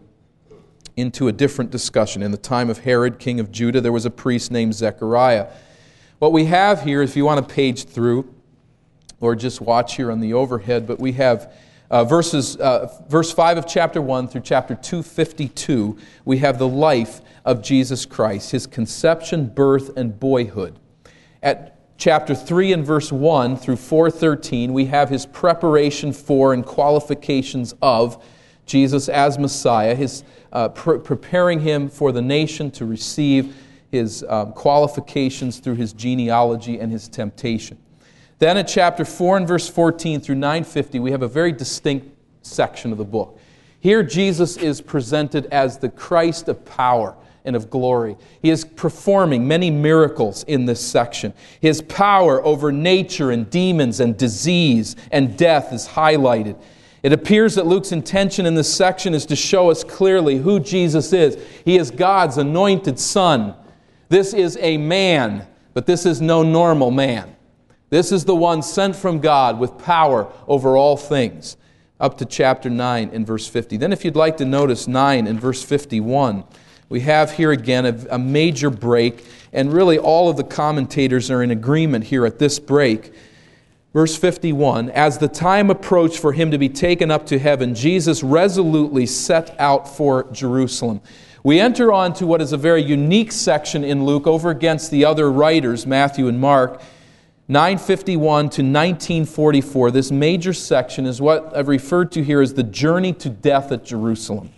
into 0.96 1.28
a 1.28 1.32
different 1.32 1.70
discussion. 1.70 2.22
In 2.22 2.32
the 2.32 2.36
time 2.36 2.68
of 2.68 2.78
Herod, 2.78 3.18
king 3.18 3.40
of 3.40 3.50
Judah, 3.50 3.80
there 3.80 3.92
was 3.92 4.04
a 4.04 4.10
priest 4.10 4.50
named 4.50 4.74
Zechariah 4.74 5.48
what 6.22 6.30
we 6.30 6.44
have 6.44 6.84
here, 6.84 7.02
if 7.02 7.16
you 7.16 7.24
want 7.24 7.44
to 7.48 7.52
page 7.52 7.82
through, 7.82 8.32
or 9.18 9.34
just 9.34 9.60
watch 9.60 9.96
here 9.96 10.08
on 10.08 10.20
the 10.20 10.34
overhead, 10.34 10.86
but 10.86 11.00
we 11.00 11.10
have 11.10 11.52
uh, 11.90 12.04
verses, 12.04 12.56
uh, 12.58 12.96
verse 13.08 13.32
5 13.32 13.58
of 13.58 13.66
chapter 13.66 14.00
1 14.00 14.28
through 14.28 14.42
chapter 14.42 14.76
252, 14.76 15.98
we 16.24 16.38
have 16.38 16.60
the 16.60 16.68
life 16.68 17.22
of 17.44 17.60
Jesus 17.60 18.06
Christ, 18.06 18.52
his 18.52 18.68
conception, 18.68 19.46
birth, 19.46 19.96
and 19.96 20.20
boyhood. 20.20 20.78
At 21.42 21.76
chapter 21.98 22.36
3 22.36 22.72
and 22.72 22.86
verse 22.86 23.10
1 23.10 23.56
through 23.56 23.74
413, 23.74 24.72
we 24.72 24.84
have 24.84 25.08
his 25.08 25.26
preparation 25.26 26.12
for 26.12 26.54
and 26.54 26.64
qualifications 26.64 27.74
of 27.82 28.24
Jesus 28.64 29.08
as 29.08 29.40
Messiah, 29.40 29.96
his 29.96 30.22
uh, 30.52 30.68
pre- 30.68 31.00
preparing 31.00 31.58
him 31.58 31.88
for 31.88 32.12
the 32.12 32.22
nation 32.22 32.70
to 32.70 32.86
receive 32.86 33.56
his 33.92 34.24
um, 34.28 34.52
qualifications 34.54 35.58
through 35.58 35.74
his 35.76 35.92
genealogy 35.92 36.80
and 36.80 36.90
his 36.90 37.08
temptation. 37.08 37.78
Then 38.38 38.56
in 38.56 38.66
chapter 38.66 39.04
4 39.04 39.36
and 39.36 39.46
verse 39.46 39.68
14 39.68 40.20
through 40.20 40.36
950, 40.36 40.98
we 40.98 41.12
have 41.12 41.22
a 41.22 41.28
very 41.28 41.52
distinct 41.52 42.08
section 42.40 42.90
of 42.90 42.98
the 42.98 43.04
book. 43.04 43.38
Here, 43.78 44.02
Jesus 44.02 44.56
is 44.56 44.80
presented 44.80 45.46
as 45.46 45.78
the 45.78 45.90
Christ 45.90 46.48
of 46.48 46.64
power 46.64 47.14
and 47.44 47.54
of 47.54 47.68
glory. 47.68 48.16
He 48.40 48.50
is 48.50 48.64
performing 48.64 49.46
many 49.46 49.70
miracles 49.70 50.42
in 50.44 50.64
this 50.64 50.80
section. 50.80 51.34
His 51.60 51.82
power 51.82 52.42
over 52.44 52.72
nature 52.72 53.30
and 53.30 53.50
demons 53.50 54.00
and 54.00 54.16
disease 54.16 54.96
and 55.10 55.36
death 55.36 55.72
is 55.72 55.86
highlighted. 55.86 56.60
It 57.02 57.12
appears 57.12 57.56
that 57.56 57.66
Luke's 57.66 57.92
intention 57.92 58.46
in 58.46 58.54
this 58.54 58.72
section 58.72 59.12
is 59.12 59.26
to 59.26 59.36
show 59.36 59.70
us 59.70 59.84
clearly 59.84 60.38
who 60.38 60.60
Jesus 60.60 61.12
is. 61.12 61.36
He 61.64 61.76
is 61.76 61.90
God's 61.90 62.38
anointed 62.38 62.98
Son 62.98 63.56
this 64.12 64.34
is 64.34 64.58
a 64.60 64.76
man, 64.76 65.46
but 65.72 65.86
this 65.86 66.04
is 66.04 66.20
no 66.20 66.42
normal 66.42 66.90
man. 66.90 67.34
This 67.88 68.12
is 68.12 68.26
the 68.26 68.34
one 68.34 68.62
sent 68.62 68.94
from 68.94 69.20
God 69.20 69.58
with 69.58 69.78
power 69.78 70.30
over 70.46 70.76
all 70.76 70.98
things. 70.98 71.56
Up 71.98 72.18
to 72.18 72.26
chapter 72.26 72.68
9 72.68 73.08
in 73.10 73.24
verse 73.24 73.48
50. 73.48 73.78
Then, 73.78 73.90
if 73.90 74.04
you'd 74.04 74.14
like 74.14 74.36
to 74.36 74.44
notice 74.44 74.86
9 74.86 75.26
in 75.26 75.38
verse 75.38 75.62
51, 75.62 76.44
we 76.90 77.00
have 77.00 77.32
here 77.32 77.52
again 77.52 77.86
a, 77.86 78.14
a 78.14 78.18
major 78.18 78.68
break, 78.68 79.24
and 79.50 79.72
really 79.72 79.98
all 79.98 80.28
of 80.28 80.36
the 80.36 80.44
commentators 80.44 81.30
are 81.30 81.42
in 81.42 81.50
agreement 81.50 82.04
here 82.04 82.26
at 82.26 82.38
this 82.38 82.58
break. 82.58 83.14
Verse 83.94 84.14
51 84.16 84.90
As 84.90 85.16
the 85.16 85.28
time 85.28 85.70
approached 85.70 86.18
for 86.18 86.34
him 86.34 86.50
to 86.50 86.58
be 86.58 86.68
taken 86.68 87.10
up 87.10 87.24
to 87.26 87.38
heaven, 87.38 87.74
Jesus 87.74 88.22
resolutely 88.22 89.06
set 89.06 89.58
out 89.58 89.88
for 89.88 90.30
Jerusalem. 90.32 91.00
We 91.44 91.58
enter 91.58 91.92
on 91.92 92.12
to 92.14 92.26
what 92.26 92.40
is 92.40 92.52
a 92.52 92.56
very 92.56 92.82
unique 92.82 93.32
section 93.32 93.82
in 93.82 94.04
Luke 94.04 94.28
over 94.28 94.50
against 94.50 94.92
the 94.92 95.04
other 95.04 95.30
writers, 95.30 95.86
Matthew 95.86 96.28
and 96.28 96.40
Mark. 96.40 96.80
951 97.48 98.44
to 98.44 98.62
1944, 98.62 99.90
this 99.90 100.12
major 100.12 100.52
section 100.52 101.04
is 101.04 101.20
what 101.20 101.54
I've 101.56 101.66
referred 101.66 102.12
to 102.12 102.22
here 102.22 102.40
as 102.40 102.54
the 102.54 102.62
journey 102.62 103.12
to 103.14 103.28
death 103.28 103.72
at 103.72 103.84
Jerusalem. 103.84 104.50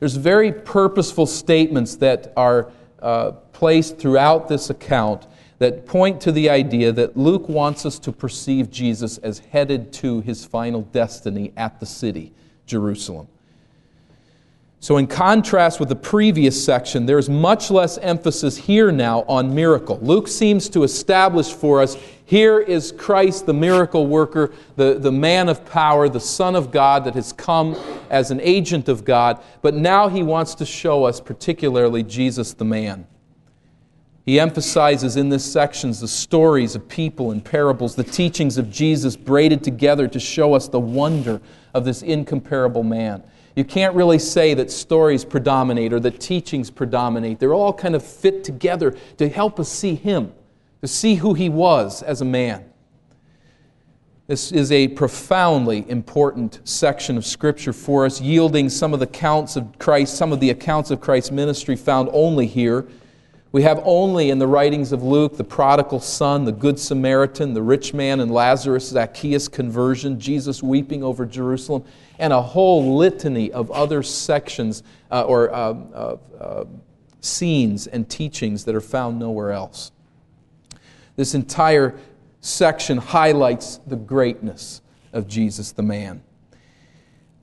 There's 0.00 0.16
very 0.16 0.50
purposeful 0.50 1.26
statements 1.26 1.94
that 1.96 2.32
are 2.36 2.72
uh, 3.00 3.30
placed 3.52 3.98
throughout 3.98 4.48
this 4.48 4.68
account 4.68 5.28
that 5.58 5.86
point 5.86 6.20
to 6.22 6.32
the 6.32 6.50
idea 6.50 6.90
that 6.90 7.16
Luke 7.16 7.48
wants 7.48 7.86
us 7.86 8.00
to 8.00 8.10
perceive 8.10 8.68
Jesus 8.68 9.18
as 9.18 9.38
headed 9.38 9.92
to 9.94 10.20
his 10.22 10.44
final 10.44 10.82
destiny 10.82 11.52
at 11.56 11.78
the 11.78 11.86
city, 11.86 12.32
Jerusalem. 12.66 13.28
So, 14.82 14.96
in 14.96 15.06
contrast 15.06 15.78
with 15.78 15.90
the 15.90 15.94
previous 15.94 16.62
section, 16.62 17.06
there's 17.06 17.28
much 17.28 17.70
less 17.70 17.98
emphasis 17.98 18.56
here 18.56 18.90
now 18.90 19.24
on 19.28 19.54
miracle. 19.54 20.00
Luke 20.02 20.26
seems 20.26 20.68
to 20.70 20.82
establish 20.82 21.52
for 21.52 21.80
us 21.80 21.96
here 22.24 22.58
is 22.58 22.90
Christ, 22.90 23.46
the 23.46 23.54
miracle 23.54 24.08
worker, 24.08 24.52
the, 24.74 24.98
the 24.98 25.12
man 25.12 25.48
of 25.48 25.64
power, 25.64 26.08
the 26.08 26.18
Son 26.18 26.56
of 26.56 26.72
God 26.72 27.04
that 27.04 27.14
has 27.14 27.32
come 27.32 27.76
as 28.10 28.32
an 28.32 28.40
agent 28.40 28.88
of 28.88 29.04
God. 29.04 29.40
But 29.60 29.74
now 29.74 30.08
he 30.08 30.24
wants 30.24 30.56
to 30.56 30.66
show 30.66 31.04
us, 31.04 31.20
particularly, 31.20 32.02
Jesus 32.02 32.52
the 32.52 32.64
man. 32.64 33.06
He 34.26 34.40
emphasizes 34.40 35.16
in 35.16 35.28
this 35.28 35.44
section 35.44 35.90
the 35.90 36.08
stories 36.08 36.74
of 36.74 36.88
people 36.88 37.30
and 37.30 37.44
parables, 37.44 37.94
the 37.94 38.02
teachings 38.02 38.58
of 38.58 38.68
Jesus 38.68 39.14
braided 39.14 39.62
together 39.62 40.08
to 40.08 40.18
show 40.18 40.54
us 40.54 40.66
the 40.66 40.80
wonder 40.80 41.40
of 41.72 41.84
this 41.84 42.02
incomparable 42.02 42.82
man. 42.82 43.22
You 43.54 43.64
can't 43.64 43.94
really 43.94 44.18
say 44.18 44.54
that 44.54 44.70
stories 44.70 45.24
predominate 45.24 45.92
or 45.92 46.00
that 46.00 46.20
teachings 46.20 46.70
predominate. 46.70 47.38
They're 47.38 47.54
all 47.54 47.72
kind 47.72 47.94
of 47.94 48.02
fit 48.02 48.44
together 48.44 48.96
to 49.18 49.28
help 49.28 49.60
us 49.60 49.68
see 49.68 49.94
him, 49.94 50.32
to 50.80 50.88
see 50.88 51.16
who 51.16 51.34
he 51.34 51.48
was 51.48 52.02
as 52.02 52.22
a 52.22 52.24
man. 52.24 52.64
This 54.26 54.52
is 54.52 54.72
a 54.72 54.88
profoundly 54.88 55.84
important 55.90 56.60
section 56.64 57.18
of 57.18 57.26
Scripture 57.26 57.72
for 57.72 58.06
us, 58.06 58.20
yielding 58.20 58.70
some 58.70 58.94
of 58.94 59.00
the 59.00 59.06
accounts 59.06 59.56
of 59.56 59.78
Christ, 59.78 60.16
some 60.16 60.32
of 60.32 60.40
the 60.40 60.48
accounts 60.50 60.90
of 60.90 61.00
Christ's 61.00 61.32
ministry 61.32 61.76
found 61.76 62.08
only 62.12 62.46
here 62.46 62.86
we 63.52 63.62
have 63.62 63.82
only 63.84 64.30
in 64.30 64.38
the 64.38 64.46
writings 64.46 64.92
of 64.92 65.02
Luke 65.02 65.36
the 65.36 65.44
prodigal 65.44 66.00
son, 66.00 66.46
the 66.46 66.52
good 66.52 66.78
Samaritan, 66.78 67.52
the 67.52 67.62
rich 67.62 67.92
man 67.92 68.20
and 68.20 68.30
Lazarus, 68.30 68.88
Zacchaeus' 68.88 69.46
conversion, 69.46 70.18
Jesus 70.18 70.62
weeping 70.62 71.04
over 71.04 71.26
Jerusalem, 71.26 71.84
and 72.18 72.32
a 72.32 72.40
whole 72.40 72.96
litany 72.96 73.52
of 73.52 73.70
other 73.70 74.02
sections 74.02 74.82
uh, 75.10 75.24
or 75.24 75.52
uh, 75.52 75.74
uh, 75.94 76.16
uh, 76.40 76.64
scenes 77.20 77.86
and 77.86 78.08
teachings 78.08 78.64
that 78.64 78.74
are 78.74 78.80
found 78.80 79.18
nowhere 79.18 79.52
else. 79.52 79.92
This 81.16 81.34
entire 81.34 81.94
section 82.40 82.96
highlights 82.96 83.76
the 83.86 83.96
greatness 83.96 84.80
of 85.12 85.28
Jesus 85.28 85.72
the 85.72 85.82
man. 85.82 86.22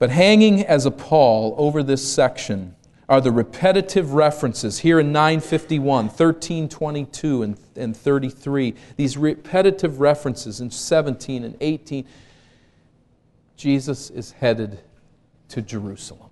But 0.00 0.10
hanging 0.10 0.64
as 0.64 0.86
a 0.86 0.90
pall 0.90 1.54
over 1.56 1.84
this 1.84 2.12
section 2.12 2.74
are 3.10 3.20
the 3.20 3.32
repetitive 3.32 4.14
references 4.14 4.78
here 4.78 5.00
in 5.00 5.10
951, 5.10 6.04
1322, 6.06 7.42
and, 7.42 7.58
and 7.74 7.96
33. 7.96 8.72
These 8.96 9.18
repetitive 9.18 10.00
references 10.00 10.60
in 10.60 10.70
17 10.70 11.42
and 11.42 11.56
18. 11.60 12.06
Jesus 13.56 14.10
is 14.10 14.30
headed 14.30 14.78
to 15.48 15.60
Jerusalem. 15.60 16.30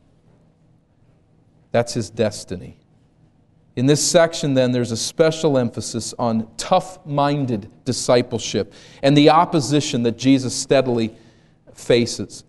That's 1.73 1.95
his 1.95 2.11
destiny. 2.11 2.79
In 3.75 3.87
this 3.87 4.09
section, 4.09 4.55
then, 4.55 4.71
there's 4.71 4.93
a 4.93 4.97
special 4.97 5.59
emphasis 5.59 6.15
on 6.17 6.49
tough 6.57 7.05
minded 7.05 7.69
discipleship 7.85 8.73
and 9.03 9.17
the 9.17 9.31
opposition 9.31 10.05
that 10.05 10.17
Jesus 10.17 10.55
steadily 10.55 11.13
faces. 11.75 12.45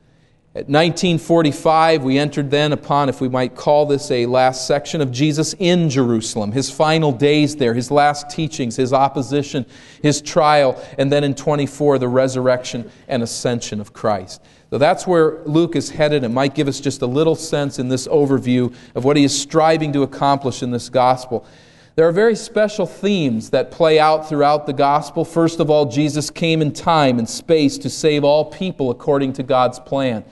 At 0.60 0.68
1945, 0.68 2.04
we 2.04 2.20
entered 2.20 2.52
then 2.52 2.74
upon, 2.74 3.08
if 3.08 3.22
we 3.22 3.30
might 3.30 3.56
call 3.56 3.86
this 3.86 4.12
a 4.12 4.26
last 4.26 4.68
section, 4.68 5.00
of 5.00 5.10
Jesus 5.10 5.56
in 5.58 5.90
Jerusalem, 5.90 6.52
his 6.52 6.70
final 6.70 7.14
days 7.14 7.56
there, 7.56 7.74
his 7.74 7.90
last 7.90 8.30
teachings, 8.30 8.76
his 8.76 8.92
opposition, 8.92 9.66
his 10.02 10.22
trial, 10.22 10.78
and 10.98 11.10
then 11.10 11.24
in 11.24 11.34
24, 11.34 12.00
the 12.00 12.10
resurrection 12.10 12.92
and 13.08 13.24
ascension 13.24 13.80
of 13.80 13.94
Christ. 13.94 14.42
So 14.70 14.78
that's 14.78 15.08
where 15.08 15.42
Luke 15.46 15.78
is 15.78 15.92
headed. 15.92 16.26
It 16.26 16.30
might 16.30 16.56
give 16.56 16.68
us 16.68 16.82
just 16.82 17.02
a 17.02 17.08
little 17.08 17.36
sense 17.36 17.80
in 17.80 17.88
this 17.88 18.06
overview 18.10 18.76
of 18.96 19.06
what 19.06 19.16
he 19.16 19.24
is 19.24 19.42
striving 19.42 19.94
to 19.94 20.04
accomplish 20.04 20.62
in 20.62 20.72
this 20.72 20.90
gospel. 20.90 21.46
There 21.96 22.06
are 22.06 22.12
very 22.12 22.36
special 22.36 22.86
themes 22.86 23.52
that 23.52 23.72
play 23.72 23.98
out 23.98 24.28
throughout 24.28 24.66
the 24.66 24.74
gospel. 24.74 25.24
First 25.24 25.62
of 25.62 25.70
all, 25.70 25.86
Jesus 25.86 26.30
came 26.30 26.62
in 26.62 26.74
time 26.74 27.18
and 27.18 27.30
space 27.30 27.78
to 27.78 27.90
save 27.90 28.26
all 28.26 28.44
people 28.44 28.92
according 28.92 29.32
to 29.34 29.44
God's 29.44 29.80
plan. 29.80 30.26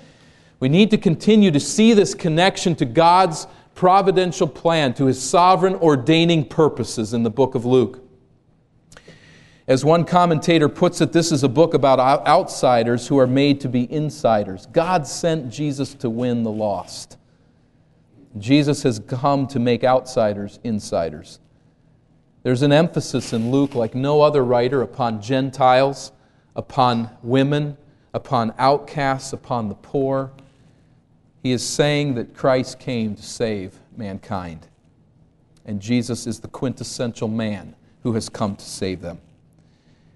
We 0.59 0.69
need 0.69 0.89
to 0.91 0.97
continue 0.97 1.51
to 1.51 1.59
see 1.59 1.93
this 1.93 2.15
connection 2.15 2.75
to 2.75 2.85
God's 2.85 3.47
providential 3.75 4.47
plan, 4.47 4.93
to 4.95 5.05
his 5.05 5.21
sovereign 5.21 5.75
ordaining 5.75 6.45
purposes 6.45 7.13
in 7.13 7.23
the 7.23 7.29
book 7.29 7.53
of 7.53 7.63
Luke. 7.63 8.03
As 9.67 9.83
one 9.83 10.05
commentator 10.05 10.69
puts 10.69 11.01
it, 11.01 11.11
this 11.11 11.31
is 11.31 11.43
a 11.43 11.49
book 11.49 11.73
about 11.73 11.99
outsiders 12.25 13.07
who 13.07 13.19
are 13.19 13.27
made 13.27 13.61
to 13.61 13.69
be 13.69 13.91
insiders. 13.91 14.65
God 14.67 15.05
sent 15.05 15.51
Jesus 15.51 15.93
to 15.95 16.09
win 16.09 16.43
the 16.43 16.51
lost. 16.51 17.17
Jesus 18.37 18.83
has 18.83 18.99
come 18.99 19.45
to 19.47 19.59
make 19.59 19.83
outsiders 19.83 20.59
insiders. 20.63 21.39
There's 22.43 22.61
an 22.61 22.71
emphasis 22.71 23.33
in 23.33 23.51
Luke, 23.51 23.75
like 23.75 23.93
no 23.93 24.21
other 24.21 24.43
writer, 24.43 24.81
upon 24.81 25.21
Gentiles, 25.21 26.13
upon 26.55 27.09
women, 27.21 27.77
upon 28.13 28.53
outcasts, 28.57 29.33
upon 29.33 29.67
the 29.67 29.75
poor. 29.75 30.31
He 31.43 31.51
is 31.51 31.67
saying 31.67 32.15
that 32.15 32.35
Christ 32.35 32.79
came 32.79 33.15
to 33.15 33.23
save 33.23 33.79
mankind. 33.95 34.67
And 35.65 35.81
Jesus 35.81 36.27
is 36.27 36.39
the 36.39 36.47
quintessential 36.47 37.27
man 37.27 37.75
who 38.03 38.13
has 38.13 38.29
come 38.29 38.55
to 38.55 38.65
save 38.65 39.01
them. 39.01 39.19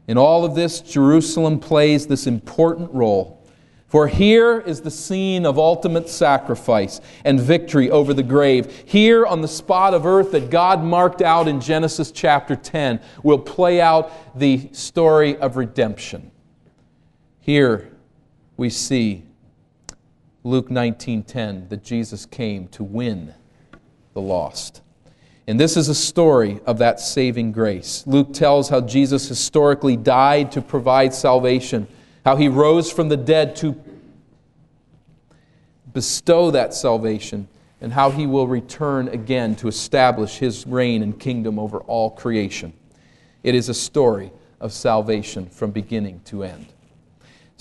In 0.07 0.17
all 0.17 0.43
of 0.45 0.55
this, 0.55 0.81
Jerusalem 0.81 1.59
plays 1.59 2.07
this 2.07 2.27
important 2.27 2.91
role 2.93 3.41
for 3.91 4.07
here 4.07 4.61
is 4.61 4.79
the 4.79 4.89
scene 4.89 5.45
of 5.45 5.59
ultimate 5.59 6.07
sacrifice 6.07 7.01
and 7.25 7.37
victory 7.37 7.91
over 7.91 8.13
the 8.13 8.23
grave. 8.23 8.85
Here 8.85 9.25
on 9.25 9.41
the 9.41 9.49
spot 9.49 9.93
of 9.93 10.05
earth 10.05 10.31
that 10.31 10.49
God 10.49 10.81
marked 10.81 11.21
out 11.21 11.49
in 11.49 11.59
Genesis 11.59 12.09
chapter 12.09 12.55
10 12.55 13.01
will 13.21 13.37
play 13.37 13.81
out 13.81 14.39
the 14.39 14.69
story 14.71 15.35
of 15.35 15.57
redemption. 15.57 16.31
Here 17.41 17.91
we 18.55 18.69
see 18.69 19.25
Luke 20.43 20.69
19:10 20.69 21.67
that 21.69 21.83
Jesus 21.83 22.25
came 22.25 22.67
to 22.69 22.83
win 22.83 23.33
the 24.13 24.21
lost. 24.21 24.81
And 25.47 25.59
this 25.59 25.75
is 25.75 25.89
a 25.89 25.95
story 25.95 26.59
of 26.65 26.77
that 26.77 26.99
saving 26.99 27.51
grace. 27.51 28.03
Luke 28.05 28.33
tells 28.33 28.69
how 28.69 28.81
Jesus 28.81 29.27
historically 29.27 29.97
died 29.97 30.51
to 30.53 30.61
provide 30.61 31.13
salvation 31.13 31.87
how 32.25 32.35
he 32.35 32.47
rose 32.47 32.91
from 32.91 33.09
the 33.09 33.17
dead 33.17 33.55
to 33.57 33.75
bestow 35.91 36.51
that 36.51 36.73
salvation, 36.73 37.47
and 37.81 37.91
how 37.91 38.11
he 38.11 38.25
will 38.25 38.47
return 38.47 39.07
again 39.09 39.55
to 39.55 39.67
establish 39.67 40.37
his 40.37 40.65
reign 40.65 41.03
and 41.03 41.19
kingdom 41.19 41.59
over 41.59 41.79
all 41.79 42.11
creation. 42.11 42.71
It 43.43 43.55
is 43.55 43.67
a 43.67 43.73
story 43.73 44.31
of 44.59 44.71
salvation 44.71 45.47
from 45.47 45.71
beginning 45.71 46.21
to 46.25 46.43
end. 46.43 46.67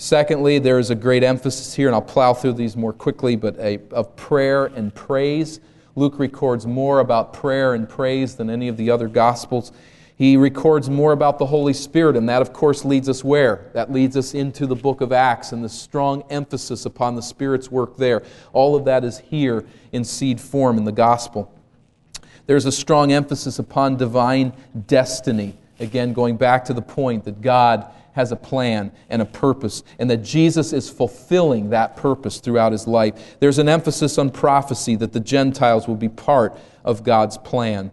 Secondly, 0.01 0.57
there 0.57 0.79
is 0.79 0.89
a 0.89 0.95
great 0.95 1.23
emphasis 1.23 1.75
here, 1.75 1.85
and 1.85 1.93
I'll 1.93 2.01
plow 2.01 2.33
through 2.33 2.53
these 2.53 2.75
more 2.75 2.91
quickly, 2.91 3.35
but 3.35 3.55
a, 3.59 3.77
of 3.91 4.15
prayer 4.15 4.65
and 4.65 4.91
praise. 4.95 5.59
Luke 5.95 6.17
records 6.17 6.65
more 6.65 7.01
about 7.01 7.33
prayer 7.33 7.75
and 7.75 7.87
praise 7.87 8.33
than 8.33 8.49
any 8.49 8.67
of 8.67 8.77
the 8.77 8.89
other 8.89 9.07
Gospels. 9.07 9.71
He 10.15 10.37
records 10.37 10.89
more 10.89 11.11
about 11.11 11.37
the 11.37 11.45
Holy 11.45 11.73
Spirit, 11.73 12.17
and 12.17 12.27
that, 12.29 12.41
of 12.41 12.51
course, 12.51 12.83
leads 12.83 13.09
us 13.09 13.23
where? 13.23 13.69
That 13.73 13.91
leads 13.91 14.17
us 14.17 14.33
into 14.33 14.65
the 14.65 14.75
book 14.75 15.01
of 15.01 15.11
Acts 15.11 15.51
and 15.51 15.63
the 15.63 15.69
strong 15.69 16.23
emphasis 16.31 16.87
upon 16.87 17.15
the 17.15 17.21
Spirit's 17.21 17.69
work 17.69 17.95
there. 17.97 18.23
All 18.53 18.75
of 18.75 18.85
that 18.85 19.03
is 19.03 19.19
here 19.19 19.65
in 19.91 20.03
seed 20.03 20.41
form 20.41 20.79
in 20.79 20.83
the 20.83 20.91
gospel. 20.91 21.53
There's 22.47 22.65
a 22.65 22.71
strong 22.71 23.11
emphasis 23.11 23.59
upon 23.59 23.97
divine 23.97 24.53
destiny. 24.87 25.59
Again, 25.79 26.13
going 26.13 26.37
back 26.37 26.65
to 26.65 26.73
the 26.73 26.81
point 26.81 27.23
that 27.25 27.41
God 27.41 27.87
has 28.13 28.31
a 28.31 28.35
plan 28.35 28.91
and 29.09 29.21
a 29.21 29.25
purpose, 29.25 29.83
and 29.99 30.09
that 30.09 30.17
Jesus 30.17 30.73
is 30.73 30.89
fulfilling 30.89 31.69
that 31.69 31.95
purpose 31.95 32.39
throughout 32.39 32.71
his 32.71 32.87
life. 32.87 33.37
There's 33.39 33.59
an 33.59 33.69
emphasis 33.69 34.17
on 34.17 34.29
prophecy 34.29 34.95
that 34.97 35.13
the 35.13 35.19
Gentiles 35.19 35.87
will 35.87 35.95
be 35.95 36.09
part 36.09 36.57
of 36.83 37.03
God's 37.03 37.37
plan 37.37 37.91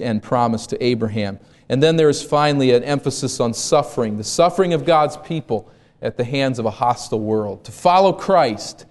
and 0.00 0.22
promise 0.22 0.66
to 0.68 0.82
Abraham. 0.84 1.38
And 1.68 1.82
then 1.82 1.96
there 1.96 2.08
is 2.08 2.22
finally 2.22 2.72
an 2.72 2.82
emphasis 2.84 3.40
on 3.40 3.52
suffering, 3.52 4.16
the 4.16 4.24
suffering 4.24 4.72
of 4.72 4.84
God's 4.84 5.16
people 5.18 5.70
at 6.00 6.16
the 6.16 6.24
hands 6.24 6.58
of 6.58 6.64
a 6.64 6.70
hostile 6.70 7.20
world. 7.20 7.64
To 7.64 7.72
follow 7.72 8.12
Christ 8.12 8.86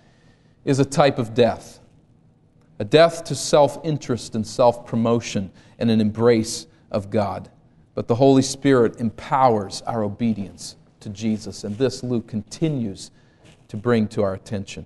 is 0.66 0.80
a 0.80 0.86
type 0.86 1.18
of 1.18 1.34
death, 1.34 1.80
a 2.80 2.86
death 2.86 3.24
to 3.26 3.36
self 3.36 3.80
interest 3.84 4.36
and 4.36 4.46
self 4.46 4.86
promotion 4.86 5.52
and 5.80 5.90
an 5.90 6.02
embrace 6.02 6.68
of 6.92 7.10
God. 7.10 7.50
But 7.98 8.08
the 8.08 8.14
Holy 8.14 8.44
Spirit 8.44 9.00
empowers 9.02 9.82
our 9.88 10.04
obedience 10.04 10.76
to 11.00 11.10
Jesus, 11.10 11.64
and 11.64 11.76
this 11.80 12.04
Luke 12.04 12.28
continues 12.28 13.10
to 13.70 13.76
bring 13.76 14.08
to 14.10 14.22
our 14.22 14.36
attention. 14.36 14.86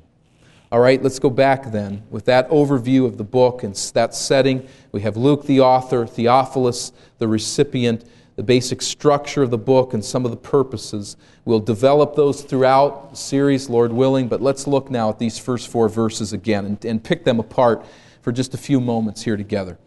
All 0.71 0.80
right, 0.80 1.04
let's 1.04 1.19
go 1.19 1.30
back 1.30 1.74
then 1.74 2.04
with 2.10 2.24
that 2.24 2.47
overview 2.47 3.06
of 3.06 3.17
the 3.17 3.26
book 3.26 3.63
and 3.63 3.76
that 3.95 4.15
setting. 4.15 4.65
We 4.93 5.02
have 5.02 5.17
Luke, 5.17 5.45
the 5.45 5.60
author, 5.60 6.08
Theophilus, 6.08 6.93
the 7.17 7.28
recipient, 7.28 8.06
the 8.38 8.43
basic 8.43 8.82
structure 8.82 9.43
of 9.43 9.52
the 9.52 9.58
book, 9.58 9.93
and 9.93 10.06
some 10.06 10.24
of 10.24 10.32
the 10.32 10.38
purposes. 10.38 11.17
We'll 11.43 11.60
develop 11.60 12.15
those 12.15 12.41
throughout 12.43 13.10
the 13.10 13.17
series, 13.17 13.69
Lord 13.69 13.91
willing, 13.91 14.30
but 14.30 14.41
let's 14.41 14.67
look 14.67 14.89
now 14.89 15.10
at 15.10 15.19
these 15.19 15.38
first 15.38 15.67
four 15.67 15.89
verses 15.89 16.32
again 16.32 16.65
and, 16.65 16.86
and 16.86 17.04
pick 17.04 17.26
them 17.26 17.41
apart 17.41 17.86
for 18.21 18.32
just 18.32 18.54
a 18.54 18.58
few 18.58 18.80
moments 18.80 19.21
here 19.21 19.36
together. 19.36 19.78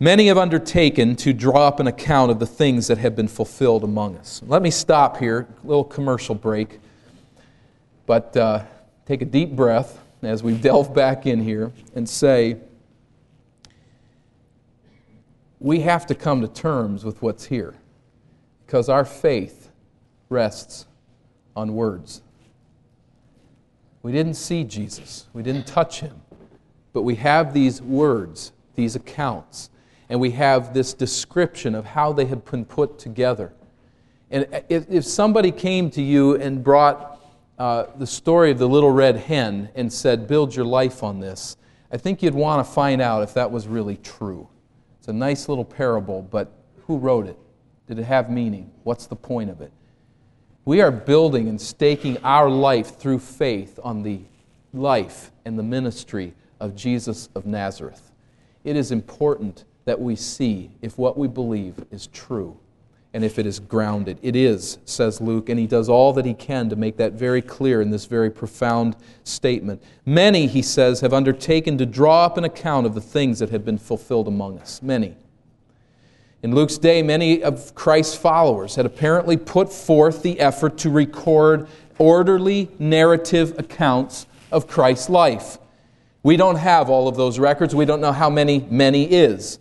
Many 0.00 0.28
have 0.28 0.38
undertaken 0.38 1.16
to 1.16 1.32
draw 1.32 1.66
up 1.66 1.80
an 1.80 1.86
account 1.86 2.30
of 2.30 2.38
the 2.38 2.46
things 2.46 2.86
that 2.86 2.98
have 2.98 3.16
been 3.16 3.28
fulfilled 3.28 3.84
among 3.84 4.16
us. 4.16 4.42
Let 4.46 4.62
me 4.62 4.70
stop 4.70 5.16
here, 5.18 5.48
a 5.62 5.66
little 5.66 5.84
commercial 5.84 6.34
break. 6.34 6.80
But. 8.06 8.36
Uh, 8.36 8.64
take 9.08 9.22
a 9.22 9.24
deep 9.24 9.56
breath 9.56 9.98
as 10.22 10.42
we 10.42 10.52
delve 10.52 10.94
back 10.94 11.26
in 11.26 11.42
here 11.42 11.72
and 11.94 12.06
say, 12.06 12.58
we 15.58 15.80
have 15.80 16.04
to 16.04 16.14
come 16.14 16.42
to 16.42 16.48
terms 16.48 17.06
with 17.06 17.22
what's 17.22 17.46
here 17.46 17.74
because 18.66 18.90
our 18.90 19.06
faith 19.06 19.70
rests 20.28 20.84
on 21.56 21.74
words. 21.74 22.20
We 24.02 24.12
didn't 24.12 24.34
see 24.34 24.62
Jesus, 24.62 25.26
we 25.32 25.42
didn't 25.42 25.66
touch 25.66 26.00
him, 26.00 26.20
but 26.92 27.00
we 27.00 27.14
have 27.14 27.54
these 27.54 27.80
words, 27.80 28.52
these 28.74 28.94
accounts, 28.94 29.70
and 30.08 30.20
we 30.20 30.30
have 30.32 30.74
this 30.74 30.94
description 30.94 31.74
of 31.74 31.84
how 31.84 32.12
they 32.12 32.24
had 32.24 32.44
been 32.44 32.64
put 32.64 32.98
together. 32.98 33.52
And 34.30 34.46
if 34.68 35.04
somebody 35.04 35.50
came 35.50 35.90
to 35.92 36.02
you 36.02 36.36
and 36.36 36.62
brought 36.62 37.20
uh, 37.58 37.86
the 37.96 38.06
story 38.06 38.50
of 38.50 38.58
the 38.58 38.68
little 38.68 38.90
red 38.90 39.16
hen 39.16 39.70
and 39.74 39.92
said, 39.92 40.28
Build 40.28 40.54
your 40.54 40.66
life 40.66 41.02
on 41.02 41.18
this, 41.18 41.56
I 41.90 41.96
think 41.96 42.22
you'd 42.22 42.34
want 42.34 42.66
to 42.66 42.72
find 42.72 43.00
out 43.00 43.22
if 43.22 43.34
that 43.34 43.50
was 43.50 43.66
really 43.66 43.96
true. 43.96 44.48
It's 44.98 45.08
a 45.08 45.12
nice 45.12 45.48
little 45.48 45.64
parable, 45.64 46.22
but 46.22 46.52
who 46.86 46.98
wrote 46.98 47.26
it? 47.26 47.38
Did 47.86 47.98
it 47.98 48.04
have 48.04 48.30
meaning? 48.30 48.70
What's 48.84 49.06
the 49.06 49.16
point 49.16 49.48
of 49.48 49.62
it? 49.62 49.72
We 50.66 50.82
are 50.82 50.90
building 50.90 51.48
and 51.48 51.58
staking 51.58 52.18
our 52.18 52.50
life 52.50 52.98
through 52.98 53.20
faith 53.20 53.80
on 53.82 54.02
the 54.02 54.20
life 54.74 55.30
and 55.46 55.58
the 55.58 55.62
ministry 55.62 56.34
of 56.60 56.76
Jesus 56.76 57.30
of 57.34 57.46
Nazareth. 57.46 58.10
It 58.64 58.76
is 58.76 58.92
important 58.92 59.64
that 59.88 59.98
we 59.98 60.14
see 60.14 60.70
if 60.82 60.98
what 60.98 61.16
we 61.16 61.26
believe 61.26 61.74
is 61.90 62.08
true 62.08 62.54
and 63.14 63.24
if 63.24 63.38
it 63.38 63.46
is 63.46 63.58
grounded. 63.58 64.18
It 64.20 64.36
is, 64.36 64.76
says 64.84 65.18
Luke, 65.18 65.48
and 65.48 65.58
he 65.58 65.66
does 65.66 65.88
all 65.88 66.12
that 66.12 66.26
he 66.26 66.34
can 66.34 66.68
to 66.68 66.76
make 66.76 66.98
that 66.98 67.14
very 67.14 67.40
clear 67.40 67.80
in 67.80 67.88
this 67.90 68.04
very 68.04 68.30
profound 68.30 68.96
statement. 69.24 69.82
Many, 70.04 70.46
he 70.46 70.60
says, 70.60 71.00
have 71.00 71.14
undertaken 71.14 71.78
to 71.78 71.86
draw 71.86 72.26
up 72.26 72.36
an 72.36 72.44
account 72.44 72.84
of 72.84 72.94
the 72.94 73.00
things 73.00 73.38
that 73.38 73.48
have 73.48 73.64
been 73.64 73.78
fulfilled 73.78 74.28
among 74.28 74.58
us. 74.58 74.82
Many. 74.82 75.16
In 76.42 76.54
Luke's 76.54 76.76
day, 76.76 77.02
many 77.02 77.42
of 77.42 77.74
Christ's 77.74 78.14
followers 78.14 78.74
had 78.74 78.84
apparently 78.84 79.38
put 79.38 79.72
forth 79.72 80.22
the 80.22 80.38
effort 80.38 80.76
to 80.78 80.90
record 80.90 81.66
orderly 81.98 82.68
narrative 82.78 83.58
accounts 83.58 84.26
of 84.52 84.68
Christ's 84.68 85.08
life. 85.08 85.56
We 86.22 86.36
don't 86.36 86.56
have 86.56 86.90
all 86.90 87.08
of 87.08 87.16
those 87.16 87.38
records. 87.38 87.74
We 87.74 87.86
don't 87.86 88.02
know 88.02 88.12
how 88.12 88.28
many 88.28 88.66
many 88.68 89.04
is. 89.10 89.58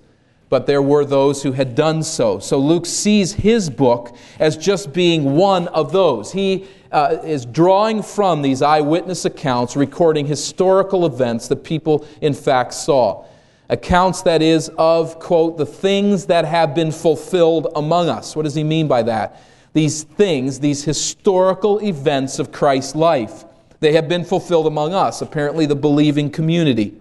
But 0.50 0.66
there 0.66 0.82
were 0.82 1.04
those 1.04 1.44
who 1.44 1.52
had 1.52 1.76
done 1.76 2.04
so. 2.04 2.40
So 2.40 2.58
Luke 2.58 2.86
sees 2.86 3.34
his 3.34 3.70
book 3.70 4.16
as 4.40 4.56
just 4.58 4.94
being 4.94 5.36
one 5.36 5.68
of 5.70 5.92
those. 5.92 6.32
He 6.32 6.68
uh, 6.92 7.18
is 7.24 7.46
drawing 7.46 8.02
from 8.02 8.42
these 8.42 8.62
eyewitness 8.62 9.26
accounts, 9.26 9.76
recording 9.76 10.26
historical 10.26 11.06
events 11.06 11.48
that 11.50 11.64
people 11.64 12.06
in 12.22 12.34
fact 12.34 12.74
saw. 12.74 13.26
Accounts, 13.70 14.22
that 14.22 14.42
is, 14.42 14.70
of, 14.78 15.20
quote, 15.20 15.58
the 15.58 15.66
things 15.66 16.28
that 16.28 16.46
have 16.46 16.74
been 16.74 16.92
fulfilled 16.92 17.68
among 17.76 18.08
us. 18.08 18.34
What 18.34 18.44
does 18.44 18.56
he 18.56 18.64
mean 18.64 18.88
by 18.88 19.04
that? 19.04 19.42
These 19.74 20.04
things, 20.04 20.62
these 20.62 20.86
historical 20.86 21.80
events 21.80 22.40
of 22.40 22.54
Christ's 22.54 22.96
life, 22.96 23.44
they 23.82 23.92
have 23.94 24.08
been 24.08 24.24
fulfilled 24.24 24.68
among 24.68 24.94
us, 24.94 25.22
apparently 25.22 25.66
the 25.66 25.76
believing 25.76 26.30
community. 26.30 26.96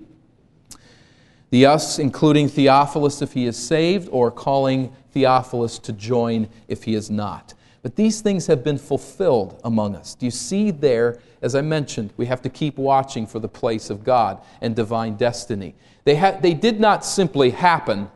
The 1.51 1.67
us 1.67 1.99
including 1.99 2.49
Theophilus 2.49 3.23
if 3.23 3.33
he 3.33 3.47
is 3.47 3.57
saved, 3.57 4.09
or 4.11 4.31
calling 4.31 4.95
Theophilus 5.13 5.79
to 5.81 5.93
join 5.93 6.49
if 6.69 6.85
he 6.85 6.95
is 6.95 7.11
not. 7.11 7.55
But 7.83 7.95
these 7.95 8.21
things 8.21 8.49
have 8.49 8.65
been 8.65 8.79
fulfilled 8.79 9.61
among 9.63 9.95
us. 9.95 10.17
Do 10.17 10.27
you 10.27 10.33
see 10.33 10.73
there, 10.73 11.21
as 11.41 11.55
I 11.55 11.61
mentioned, 11.61 12.13
we 12.17 12.27
have 12.27 12.43
to 12.43 12.49
keep 12.49 12.79
watching 12.79 13.29
for 13.29 13.39
the 13.39 13.49
place 13.49 13.91
of 13.91 14.03
God 14.03 14.43
and 14.61 14.75
divine 14.75 15.15
destiny. 15.15 15.77
They, 16.05 16.17
ha- 16.17 16.39
they 16.41 16.53
did 16.53 16.81
not 16.81 17.05
simply 17.05 17.51
happen, 17.51 18.11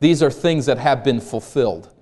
these 0.00 0.22
are 0.22 0.30
things 0.30 0.64
that 0.66 0.78
have 0.78 1.04
been 1.04 1.20
fulfilled. 1.20 1.92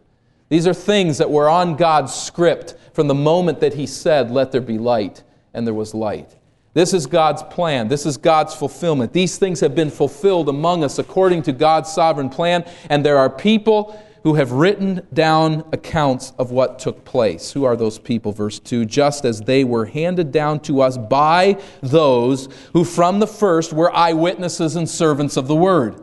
These 0.48 0.66
are 0.68 0.74
things 0.74 1.18
that 1.18 1.30
were 1.30 1.48
on 1.48 1.76
God's 1.76 2.14
script 2.14 2.76
from 2.92 3.08
the 3.08 3.14
moment 3.14 3.60
that 3.60 3.74
He 3.74 3.86
said, 3.86 4.30
Let 4.30 4.52
there 4.52 4.60
be 4.60 4.78
light, 4.78 5.24
and 5.52 5.66
there 5.66 5.74
was 5.74 5.94
light. 5.94 6.36
This 6.78 6.94
is 6.94 7.08
God's 7.08 7.42
plan. 7.42 7.88
This 7.88 8.06
is 8.06 8.16
God's 8.16 8.54
fulfillment. 8.54 9.12
These 9.12 9.36
things 9.36 9.58
have 9.58 9.74
been 9.74 9.90
fulfilled 9.90 10.48
among 10.48 10.84
us 10.84 11.00
according 11.00 11.42
to 11.42 11.52
God's 11.52 11.92
sovereign 11.92 12.28
plan, 12.28 12.64
and 12.88 13.04
there 13.04 13.18
are 13.18 13.28
people 13.28 14.00
who 14.22 14.34
have 14.34 14.52
written 14.52 15.04
down 15.12 15.64
accounts 15.72 16.32
of 16.38 16.52
what 16.52 16.78
took 16.78 17.04
place. 17.04 17.50
Who 17.50 17.64
are 17.64 17.74
those 17.74 17.98
people? 17.98 18.30
Verse 18.30 18.60
2 18.60 18.84
Just 18.84 19.24
as 19.24 19.40
they 19.40 19.64
were 19.64 19.86
handed 19.86 20.30
down 20.30 20.60
to 20.60 20.80
us 20.80 20.96
by 20.96 21.60
those 21.82 22.48
who 22.74 22.84
from 22.84 23.18
the 23.18 23.26
first 23.26 23.72
were 23.72 23.92
eyewitnesses 23.92 24.76
and 24.76 24.88
servants 24.88 25.36
of 25.36 25.48
the 25.48 25.56
word. 25.56 26.00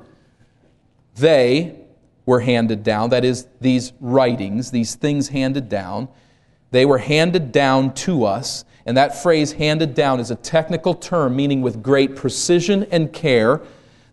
They 1.15 1.79
were 2.25 2.41
handed 2.41 2.83
down, 2.83 3.11
that 3.11 3.23
is, 3.23 3.47
these 3.61 3.93
writings, 4.01 4.71
these 4.71 4.95
things 4.95 5.29
handed 5.29 5.69
down, 5.69 6.09
they 6.71 6.85
were 6.85 6.97
handed 6.97 7.53
down 7.53 7.93
to 7.93 8.25
us. 8.25 8.65
And 8.85 8.95
that 8.97 9.21
phrase, 9.21 9.53
handed 9.53 9.95
down, 9.95 10.19
is 10.19 10.29
a 10.29 10.35
technical 10.35 10.93
term 10.93 11.35
meaning 11.35 11.61
with 11.61 11.81
great 11.81 12.15
precision 12.15 12.83
and 12.91 13.11
care. 13.11 13.61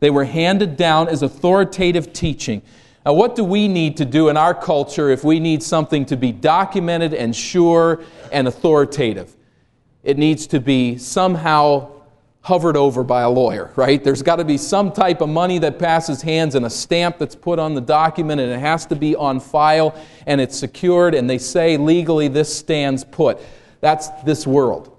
They 0.01 0.11
were 0.11 0.25
handed 0.25 0.77
down 0.77 1.09
as 1.09 1.23
authoritative 1.23 2.13
teaching. 2.13 2.63
Now, 3.05 3.13
what 3.13 3.35
do 3.35 3.45
we 3.45 3.69
need 3.69 3.97
to 3.99 4.05
do 4.05 4.29
in 4.29 4.37
our 4.37 4.55
culture 4.55 5.11
if 5.11 5.25
we 5.25 5.41
need 5.41 5.63
something 5.63 6.07
to 6.07 6.17
be 6.17 6.33
documented 6.33 7.13
and 7.13 7.35
sure 7.35 8.01
and 8.31 8.49
authoritative? 8.49 9.37
It 10.05 10.19
needs 10.19 10.47
to 10.49 10.61
be 10.61 10.99
somehow 10.99 11.91
hovered 12.41 12.77
over 12.77 13.05
by 13.05 13.23
a 13.23 13.31
lawyer, 13.31 13.71
right? 13.77 14.03
There's 14.03 14.23
got 14.23 14.37
to 14.37 14.45
be 14.45 14.59
some 14.59 14.91
type 14.91 15.21
of 15.21 15.29
money 15.29 15.59
that 15.61 15.79
passes 15.79 16.23
hands 16.23 16.57
and 16.57 16.67
a 16.67 16.71
stamp 16.71 17.19
that's 17.19 17.37
put 17.37 17.61
on 17.61 17.75
the 17.75 17.81
document, 17.81 18.41
and 18.41 18.51
it 18.51 18.59
has 18.59 18.85
to 18.87 18.97
be 18.97 19.15
on 19.15 19.39
file 19.39 19.95
and 20.27 20.41
it's 20.41 20.59
secured, 20.59 21.15
and 21.15 21.31
they 21.31 21.39
say 21.39 21.77
legally 21.77 22.27
this 22.27 22.53
stands 22.53 23.05
put. 23.05 23.39
That's 23.83 24.09
this 24.23 24.47
world. 24.47 24.97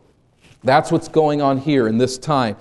That's 0.63 0.91
what's 0.91 1.07
going 1.07 1.41
on 1.41 1.57
here 1.57 1.87
in 1.87 1.97
this 1.97 2.19
time. 2.19 2.57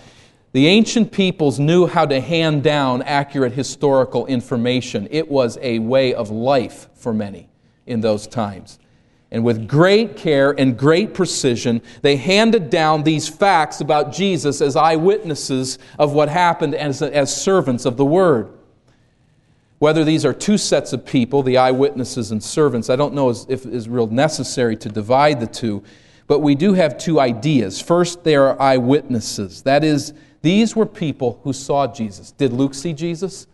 The 0.52 0.66
ancient 0.66 1.12
peoples 1.12 1.58
knew 1.58 1.86
how 1.86 2.06
to 2.06 2.20
hand 2.20 2.62
down 2.62 3.02
accurate 3.02 3.52
historical 3.52 4.26
information. 4.26 5.08
It 5.10 5.30
was 5.30 5.58
a 5.60 5.78
way 5.80 6.14
of 6.14 6.30
life 6.30 6.88
for 6.94 7.12
many 7.12 7.48
in 7.86 8.00
those 8.00 8.26
times. 8.26 8.78
And 9.32 9.44
with 9.44 9.66
great 9.66 10.16
care 10.16 10.50
and 10.52 10.76
great 10.76 11.14
precision, 11.14 11.80
they 12.02 12.16
handed 12.16 12.68
down 12.68 13.02
these 13.02 13.28
facts 13.28 13.80
about 13.80 14.12
Jesus 14.12 14.60
as 14.60 14.76
eyewitnesses 14.76 15.78
of 15.98 16.12
what 16.12 16.28
happened 16.28 16.74
as, 16.74 17.00
as 17.00 17.34
servants 17.34 17.86
of 17.86 17.96
the 17.96 18.04
Word. 18.04 18.50
Whether 19.78 20.04
these 20.04 20.24
are 20.26 20.34
two 20.34 20.58
sets 20.58 20.92
of 20.92 21.04
people, 21.04 21.42
the 21.42 21.56
eyewitnesses 21.56 22.30
and 22.30 22.44
servants, 22.44 22.90
I 22.90 22.94
don't 22.94 23.14
know 23.14 23.30
if 23.30 23.66
is 23.66 23.88
real 23.88 24.06
necessary 24.06 24.76
to 24.76 24.88
divide 24.88 25.40
the 25.40 25.46
two, 25.46 25.82
but 26.32 26.40
we 26.40 26.54
do 26.54 26.72
have 26.72 26.96
two 26.96 27.20
ideas. 27.20 27.78
First, 27.78 28.24
they 28.24 28.36
are 28.36 28.58
eyewitnesses. 28.58 29.60
That 29.64 29.84
is, 29.84 30.14
these 30.40 30.74
were 30.74 30.86
people 30.86 31.38
who 31.44 31.52
saw 31.52 31.86
Jesus. 31.86 32.32
Did 32.32 32.54
Luke 32.54 32.72
see 32.72 32.94
Jesus? 32.94 33.46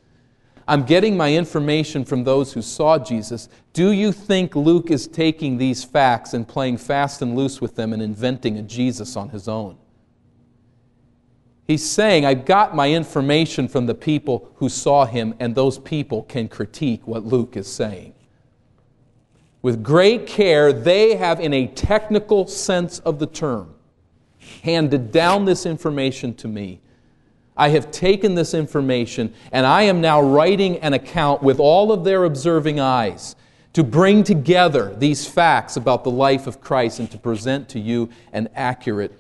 I'm 0.69 0.85
getting 0.85 1.17
my 1.17 1.35
information 1.35 2.05
from 2.05 2.23
those 2.23 2.53
who 2.53 2.63
saw 2.63 2.97
Jesus. 2.97 3.49
Do 3.73 3.91
you 3.91 4.13
think 4.13 4.55
Luke 4.55 4.93
is 4.93 5.09
taking 5.09 5.59
these 5.59 5.83
facts 5.83 6.35
and 6.35 6.47
playing 6.47 6.77
fast 6.77 7.21
and 7.21 7.35
loose 7.35 7.61
with 7.61 7.75
them 7.75 7.93
and 7.93 8.01
inventing 8.01 8.57
a 8.59 8.63
Jesus 8.63 9.17
on 9.17 9.31
his 9.31 9.49
own? 9.49 9.77
He's 11.67 11.85
saying, 11.85 12.25
I've 12.25 12.45
got 12.45 12.77
my 12.77 12.93
information 12.93 13.67
from 13.67 13.87
the 13.87 13.95
people 13.97 14.53
who 14.55 14.69
saw 14.69 15.05
him, 15.05 15.35
and 15.41 15.53
those 15.53 15.81
people 15.81 16.23
can 16.23 16.47
critique 16.47 17.09
what 17.09 17.25
Luke 17.25 17.57
is 17.57 17.67
saying. 17.67 18.15
With 19.63 19.83
great 19.83 20.27
care, 20.27 20.73
they 20.73 21.17
have, 21.17 21.41
in 21.41 21.53
a 21.53 21.67
technical 21.67 22.47
sense 22.47 23.01
of 23.01 23.19
the 23.19 23.27
term, 23.27 23.75
handed 24.63 25.11
down 25.11 25.45
this 25.45 25.67
information 25.67 26.35
to 26.35 26.49
me. 26.49 26.81
I 27.57 27.71
have 27.71 27.91
taken 27.91 28.37
this 28.37 28.55
information 28.55 29.35
and 29.51 29.67
I 29.67 29.83
am 29.83 30.01
now 30.01 30.21
writing 30.23 30.79
an 30.79 30.95
account 30.95 31.43
with 31.43 31.59
all 31.59 31.91
of 31.91 32.05
their 32.05 32.23
observing 32.23 32.79
eyes 32.79 33.35
to 33.73 33.83
bring 33.83 34.23
together 34.23 34.95
these 34.97 35.27
facts 35.27 35.77
about 35.77 36.05
the 36.05 36.11
life 36.11 36.47
of 36.47 36.61
Christ 36.61 37.01
and 37.01 37.11
to 37.11 37.19
present 37.19 37.69
to 37.71 37.81
you 37.81 38.11
an 38.33 38.49
accurate 38.55 39.13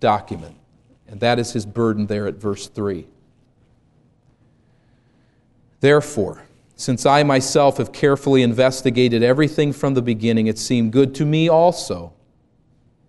document. 0.00 0.56
And 1.06 1.20
that 1.20 1.38
is 1.38 1.52
his 1.52 1.64
burden 1.64 2.06
there 2.06 2.26
at 2.26 2.34
verse 2.34 2.66
3. 2.66 3.06
Therefore, 5.80 6.42
since 6.78 7.04
I 7.04 7.24
myself 7.24 7.78
have 7.78 7.90
carefully 7.90 8.42
investigated 8.42 9.24
everything 9.24 9.72
from 9.72 9.94
the 9.94 10.00
beginning, 10.00 10.46
it 10.46 10.58
seemed 10.58 10.92
good 10.92 11.12
to 11.16 11.26
me 11.26 11.48
also 11.48 12.12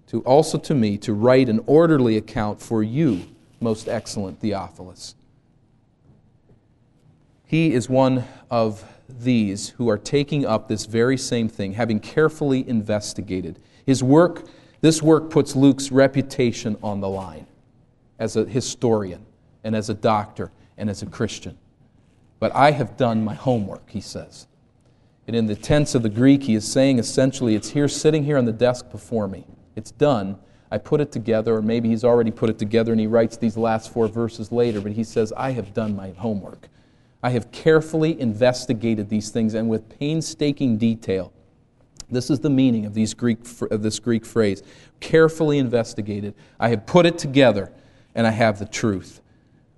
to 0.08 0.22
also 0.22 0.58
to 0.58 0.74
me 0.74 0.98
to 0.98 1.14
write 1.14 1.50
an 1.50 1.62
orderly 1.68 2.18
account 2.18 2.60
for 2.60 2.82
you, 2.82 3.28
most 3.62 3.88
excellent 3.88 4.40
Theophilus. 4.40 5.14
He 7.46 7.72
is 7.72 7.88
one 7.88 8.26
of 8.50 8.84
these 9.08 9.70
who 9.70 9.88
are 9.88 10.00
taking 10.00 10.48
up 10.48 10.68
this 10.68 10.86
very 10.86 11.18
same 11.18 11.48
thing, 11.48 11.74
having 11.74 12.00
carefully 12.00 12.68
investigated. 12.68 13.60
His 13.86 14.04
work, 14.04 14.48
this 14.82 15.04
work 15.04 15.30
puts 15.30 15.56
Luke's 15.56 15.92
reputation 15.92 16.76
on 16.82 17.02
the 17.02 17.10
line 17.10 17.46
as 18.18 18.36
a 18.36 18.46
historian 18.46 19.24
and 19.64 19.76
as 19.76 19.92
a 19.92 19.94
doctor 19.94 20.52
and 20.76 20.90
as 20.90 21.04
a 21.04 21.06
Christian. 21.06 21.56
But 22.40 22.56
I 22.56 22.72
have 22.72 22.98
done 22.98 23.24
my 23.24 23.34
homework, 23.34 23.90
he 23.90 24.02
says. 24.02 24.48
And 25.28 25.36
in 25.36 25.46
the 25.46 25.56
tense 25.56 25.94
of 25.94 26.02
the 26.02 26.10
Greek, 26.10 26.44
he 26.44 26.56
is 26.56 26.70
saying 26.70 26.98
essentially, 27.00 27.56
it's 27.56 27.70
here 27.70 27.88
sitting 27.88 28.24
here 28.24 28.38
on 28.38 28.46
the 28.46 28.54
desk 28.54 28.90
before 28.90 29.28
me. 29.28 29.46
It's 29.76 29.92
done. 29.92 30.40
I 30.72 30.78
put 30.78 31.02
it 31.02 31.12
together, 31.12 31.56
or 31.56 31.62
maybe 31.62 31.90
he's 31.90 32.04
already 32.04 32.32
put 32.32 32.50
it 32.50 32.58
together 32.58 32.92
and 32.92 33.00
he 33.00 33.08
writes 33.08 33.38
these 33.38 33.58
last 33.58 33.92
four 33.92 34.08
verses 34.08 34.52
later, 34.52 34.82
but 34.82 34.92
he 34.92 35.04
says, 35.04 35.34
I 35.36 35.52
have 35.52 35.74
done 35.74 35.96
my 35.96 36.12
homework. 36.12 36.68
I 37.22 37.32
have 37.32 37.52
carefully 37.52 38.20
investigated 38.20 39.10
these 39.10 39.30
things 39.30 39.54
and 39.54 39.68
with 39.68 39.90
painstaking 40.00 40.78
detail. 40.78 41.34
This 42.10 42.30
is 42.30 42.40
the 42.40 42.50
meaning 42.50 42.86
of, 42.86 42.94
these 42.94 43.14
Greek, 43.14 43.40
of 43.70 43.84
this 43.84 44.00
Greek 44.00 44.26
phrase 44.26 44.64
carefully 45.00 45.60
investigated. 45.60 46.34
I 46.60 46.70
have 46.70 46.86
put 46.86 47.06
it 47.06 47.18
together 47.18 47.72
and 48.16 48.26
I 48.26 48.32
have 48.32 48.60
the 48.60 48.66
truth. 48.66 49.22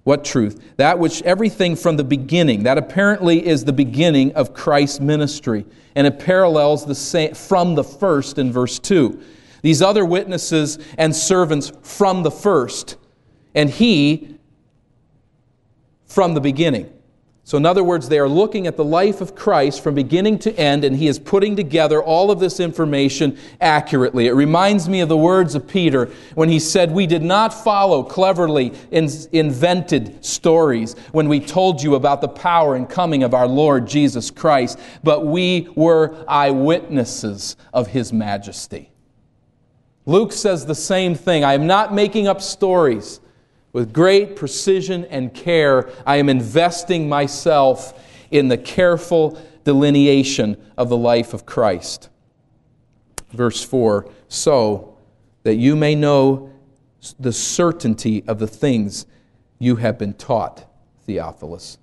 What 0.03 0.25
truth? 0.25 0.59
That 0.77 0.97
which 0.97 1.21
everything 1.23 1.75
from 1.75 1.97
the 1.97 2.03
beginning, 2.03 2.63
that 2.63 2.77
apparently 2.77 3.45
is 3.45 3.65
the 3.65 3.73
beginning 3.73 4.33
of 4.33 4.53
Christ's 4.53 4.99
ministry, 4.99 5.65
and 5.95 6.07
it 6.07 6.19
parallels 6.19 6.85
the 6.85 6.95
same 6.95 7.33
from 7.35 7.75
the 7.75 7.83
first 7.83 8.37
in 8.37 8.51
verse 8.51 8.79
2 8.79 9.21
these 9.61 9.81
other 9.81 10.03
witnesses 10.03 10.79
and 10.97 11.15
servants 11.15 11.71
from 11.83 12.23
the 12.23 12.31
first, 12.31 12.97
and 13.53 13.69
he 13.69 14.37
from 16.05 16.33
the 16.33 16.41
beginning. 16.41 16.91
So, 17.43 17.57
in 17.57 17.65
other 17.65 17.83
words, 17.83 18.07
they 18.07 18.19
are 18.19 18.29
looking 18.29 18.67
at 18.67 18.77
the 18.77 18.85
life 18.85 19.19
of 19.19 19.35
Christ 19.35 19.83
from 19.83 19.95
beginning 19.95 20.37
to 20.39 20.57
end, 20.59 20.83
and 20.83 20.95
he 20.95 21.07
is 21.07 21.17
putting 21.17 21.55
together 21.55 22.01
all 22.01 22.29
of 22.29 22.39
this 22.39 22.59
information 22.59 23.37
accurately. 23.59 24.27
It 24.27 24.33
reminds 24.33 24.87
me 24.87 25.01
of 25.01 25.09
the 25.09 25.17
words 25.17 25.55
of 25.55 25.67
Peter 25.67 26.11
when 26.35 26.49
he 26.49 26.59
said, 26.59 26.91
We 26.91 27.07
did 27.07 27.23
not 27.23 27.51
follow 27.51 28.03
cleverly 28.03 28.73
invented 28.91 30.23
stories 30.23 30.95
when 31.11 31.27
we 31.27 31.39
told 31.39 31.81
you 31.81 31.95
about 31.95 32.21
the 32.21 32.27
power 32.27 32.75
and 32.75 32.87
coming 32.87 33.23
of 33.23 33.33
our 33.33 33.47
Lord 33.47 33.87
Jesus 33.87 34.29
Christ, 34.29 34.79
but 35.03 35.25
we 35.25 35.67
were 35.75 36.23
eyewitnesses 36.27 37.57
of 37.73 37.87
his 37.87 38.13
majesty. 38.13 38.91
Luke 40.05 40.31
says 40.31 40.65
the 40.65 40.75
same 40.75 41.15
thing. 41.15 41.43
I 41.43 41.53
am 41.53 41.65
not 41.65 41.93
making 41.93 42.27
up 42.27 42.39
stories, 42.41 43.19
With 43.73 43.93
great 43.93 44.35
precision 44.35 45.05
and 45.05 45.33
care, 45.33 45.89
I 46.05 46.17
am 46.17 46.27
investing 46.29 47.07
myself 47.07 47.93
in 48.29 48.47
the 48.47 48.57
careful 48.57 49.41
delineation 49.63 50.57
of 50.77 50.89
the 50.89 50.97
life 50.97 51.33
of 51.33 51.45
Christ. 51.45 52.09
Verse 53.31 53.63
4 53.63 54.09
So 54.27 54.97
that 55.43 55.55
you 55.55 55.75
may 55.75 55.95
know 55.95 56.51
the 57.19 57.33
certainty 57.33 58.23
of 58.27 58.39
the 58.39 58.47
things 58.47 59.05
you 59.59 59.77
have 59.77 59.97
been 59.97 60.13
taught, 60.13 60.69
Theophilus. 61.05 61.77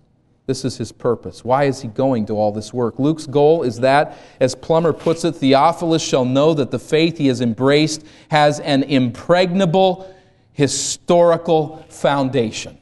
This 0.47 0.65
is 0.65 0.79
his 0.79 0.93
purpose. 0.93 1.45
Why 1.45 1.65
is 1.65 1.83
he 1.83 1.89
going 1.89 2.25
to 2.27 2.35
all 2.35 2.53
this 2.53 2.73
work? 2.73 2.99
Luke's 2.99 3.27
goal 3.27 3.65
is 3.65 3.81
that, 3.81 4.17
as 4.41 4.55
Plummer 4.55 4.95
puts 4.95 5.25
it, 5.25 5.33
Theophilus 5.33 6.03
shall 6.03 6.25
know 6.25 6.55
that 6.55 6.71
the 6.71 6.79
faith 6.79 7.19
he 7.19 7.27
has 7.27 7.43
embraced 7.43 8.05
has 8.31 8.59
an 8.61 8.83
impregnable 8.85 10.15
historical 10.59 11.77
foundation. 11.89 12.77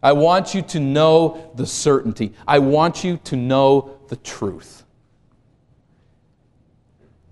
I 0.00 0.12
want 0.12 0.54
you 0.54 0.62
to 0.62 0.78
know 0.78 1.50
the 1.56 1.66
certainty. 1.66 2.32
I 2.46 2.60
want 2.60 3.02
you 3.02 3.16
to 3.24 3.34
know 3.34 3.98
the 4.06 4.14
truth. 4.14 4.84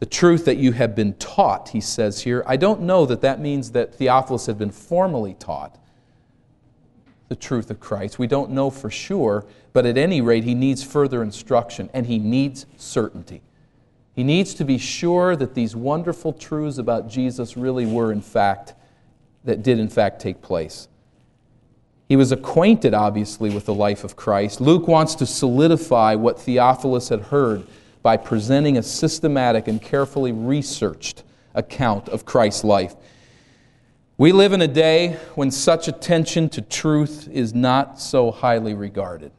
The 0.00 0.06
truth 0.06 0.46
that 0.46 0.56
you 0.56 0.72
have 0.72 0.96
been 0.96 1.14
taught, 1.14 1.68
he 1.68 1.80
says 1.80 2.22
here. 2.22 2.42
I 2.44 2.56
don't 2.56 2.80
know 2.80 3.06
that 3.06 3.20
that 3.20 3.38
means 3.38 3.70
that 3.70 3.94
Theophilus 3.94 4.46
had 4.46 4.58
been 4.58 4.72
formally 4.72 5.34
taught 5.34 5.78
the 7.28 7.36
truth 7.36 7.70
of 7.70 7.78
Christ. 7.78 8.18
We 8.18 8.26
don't 8.26 8.50
know 8.50 8.68
for 8.68 8.90
sure, 8.90 9.46
but 9.72 9.86
at 9.86 9.96
any 9.96 10.20
rate, 10.20 10.42
he 10.42 10.54
needs 10.54 10.82
further 10.82 11.22
instruction 11.22 11.88
and 11.94 12.06
he 12.06 12.18
needs 12.18 12.66
certainty. 12.76 13.42
He 14.12 14.24
needs 14.24 14.54
to 14.54 14.64
be 14.64 14.76
sure 14.76 15.36
that 15.36 15.54
these 15.54 15.76
wonderful 15.76 16.32
truths 16.32 16.78
about 16.78 17.08
Jesus 17.08 17.56
really 17.56 17.86
were, 17.86 18.10
in 18.10 18.22
fact, 18.22 18.74
that 19.46 19.62
did 19.62 19.78
in 19.78 19.88
fact 19.88 20.20
take 20.20 20.42
place. 20.42 20.88
He 22.08 22.16
was 22.16 22.30
acquainted, 22.30 22.94
obviously, 22.94 23.50
with 23.50 23.66
the 23.66 23.74
life 23.74 24.04
of 24.04 24.14
Christ. 24.14 24.60
Luke 24.60 24.86
wants 24.86 25.14
to 25.16 25.26
solidify 25.26 26.14
what 26.14 26.38
Theophilus 26.38 27.08
had 27.08 27.20
heard 27.22 27.66
by 28.02 28.16
presenting 28.16 28.76
a 28.76 28.82
systematic 28.82 29.66
and 29.66 29.82
carefully 29.82 30.30
researched 30.30 31.24
account 31.54 32.08
of 32.08 32.24
Christ's 32.24 32.62
life. 32.62 32.94
We 34.18 34.30
live 34.32 34.52
in 34.52 34.62
a 34.62 34.68
day 34.68 35.18
when 35.34 35.50
such 35.50 35.88
attention 35.88 36.48
to 36.50 36.62
truth 36.62 37.28
is 37.28 37.54
not 37.54 38.00
so 38.00 38.30
highly 38.30 38.74
regarded. 38.74 39.32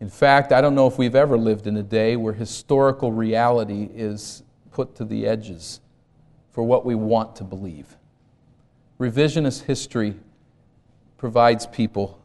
In 0.00 0.08
fact, 0.08 0.52
I 0.52 0.60
don't 0.60 0.74
know 0.74 0.86
if 0.86 0.98
we've 0.98 1.14
ever 1.14 1.36
lived 1.36 1.66
in 1.66 1.76
a 1.76 1.82
day 1.82 2.16
where 2.16 2.32
historical 2.32 3.12
reality 3.12 3.88
is 3.92 4.42
put 4.70 4.94
to 4.96 5.04
the 5.04 5.26
edges 5.26 5.80
for 6.52 6.62
what 6.62 6.84
we 6.84 6.94
want 6.94 7.34
to 7.36 7.44
believe. 7.44 7.96
Revisionist 9.00 9.64
history 9.64 10.14
provides 11.16 11.66
people 11.66 12.20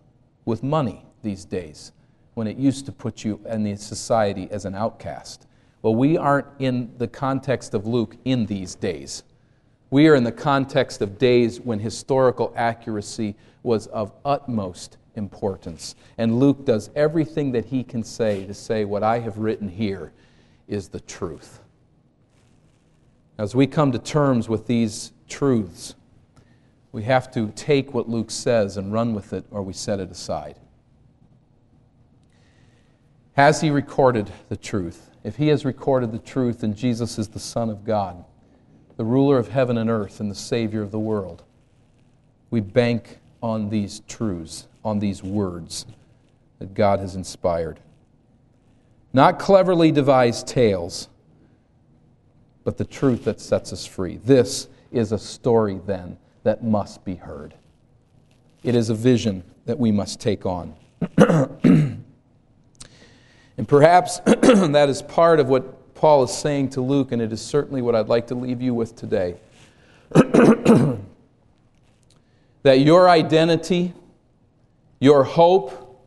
with 0.45 0.63
money 0.63 1.05
these 1.23 1.45
days 1.45 1.91
when 2.33 2.45
it 2.45 2.57
used 2.57 2.85
to 2.85 2.91
put 2.91 3.23
you 3.23 3.39
in 3.49 3.63
the 3.63 3.75
society 3.75 4.47
as 4.51 4.65
an 4.65 4.75
outcast. 4.75 5.47
Well, 5.81 5.95
we 5.95 6.17
aren't 6.17 6.47
in 6.59 6.91
the 6.97 7.07
context 7.07 7.73
of 7.73 7.87
Luke 7.87 8.15
in 8.25 8.45
these 8.45 8.75
days. 8.75 9.23
We 9.89 10.07
are 10.07 10.15
in 10.15 10.23
the 10.23 10.31
context 10.31 11.01
of 11.01 11.17
days 11.17 11.61
when 11.61 11.79
historical 11.79 12.53
accuracy 12.55 13.35
was 13.63 13.87
of 13.87 14.11
utmost 14.25 14.97
importance. 15.15 15.95
And 16.17 16.39
Luke 16.39 16.65
does 16.65 16.89
everything 16.95 17.51
that 17.53 17.65
he 17.65 17.83
can 17.83 18.03
say 18.03 18.45
to 18.45 18.53
say, 18.53 18.85
What 18.85 19.03
I 19.03 19.19
have 19.19 19.37
written 19.37 19.69
here 19.69 20.11
is 20.67 20.89
the 20.89 20.99
truth. 20.99 21.61
As 23.37 23.55
we 23.55 23.67
come 23.67 23.91
to 23.91 23.99
terms 23.99 24.49
with 24.49 24.67
these 24.67 25.11
truths, 25.27 25.95
we 26.91 27.03
have 27.03 27.31
to 27.33 27.51
take 27.55 27.93
what 27.93 28.09
Luke 28.09 28.31
says 28.31 28.77
and 28.77 28.91
run 28.91 29.13
with 29.13 29.33
it, 29.33 29.45
or 29.51 29.61
we 29.61 29.73
set 29.73 29.99
it 29.99 30.09
aside. 30.09 30.55
Has 33.33 33.61
he 33.61 33.69
recorded 33.69 34.31
the 34.49 34.57
truth? 34.57 35.11
If 35.23 35.35
he 35.35 35.49
has 35.49 35.65
recorded 35.65 36.11
the 36.11 36.19
truth, 36.19 36.61
then 36.61 36.73
Jesus 36.73 37.19
is 37.19 37.27
the 37.27 37.39
Son 37.39 37.69
of 37.69 37.83
God 37.83 38.25
the 38.97 39.05
ruler 39.05 39.37
of 39.37 39.49
heaven 39.49 39.77
and 39.77 39.89
earth 39.89 40.19
and 40.19 40.29
the 40.29 40.35
Savior 40.35 40.81
of 40.81 40.91
the 40.91 40.99
world. 40.99 41.43
We 42.49 42.59
bank 42.61 43.19
on 43.41 43.69
these 43.69 44.01
truths, 44.07 44.67
on 44.83 44.99
these 44.99 45.21
words 45.21 45.85
that 46.57 46.73
God 46.73 46.99
has 46.99 47.15
inspired. 47.15 47.79
Not 49.13 49.37
cleverly 49.37 49.91
devised 49.91 50.47
tales, 50.47 51.09
but 52.67 52.77
the 52.77 52.83
truth 52.83 53.23
that 53.23 53.39
sets 53.39 53.71
us 53.71 53.85
free. 53.85 54.17
This 54.25 54.67
is 54.91 55.13
a 55.13 55.17
story, 55.17 55.79
then, 55.85 56.17
that 56.43 56.65
must 56.65 57.05
be 57.05 57.15
heard. 57.15 57.53
It 58.61 58.75
is 58.75 58.89
a 58.89 58.93
vision 58.93 59.45
that 59.67 59.79
we 59.79 59.89
must 59.89 60.19
take 60.19 60.45
on. 60.45 60.75
and 61.17 62.03
perhaps 63.65 64.19
that 64.25 64.87
is 64.89 65.01
part 65.01 65.39
of 65.39 65.47
what 65.47 65.95
Paul 65.95 66.23
is 66.23 66.37
saying 66.37 66.71
to 66.71 66.81
Luke, 66.81 67.13
and 67.13 67.21
it 67.21 67.31
is 67.31 67.41
certainly 67.41 67.81
what 67.81 67.95
I'd 67.95 68.09
like 68.09 68.27
to 68.27 68.35
leave 68.35 68.61
you 68.61 68.73
with 68.73 68.97
today. 68.97 69.37
that 70.11 70.99
your 72.65 73.09
identity, 73.09 73.93
your 74.99 75.23
hope, 75.23 76.03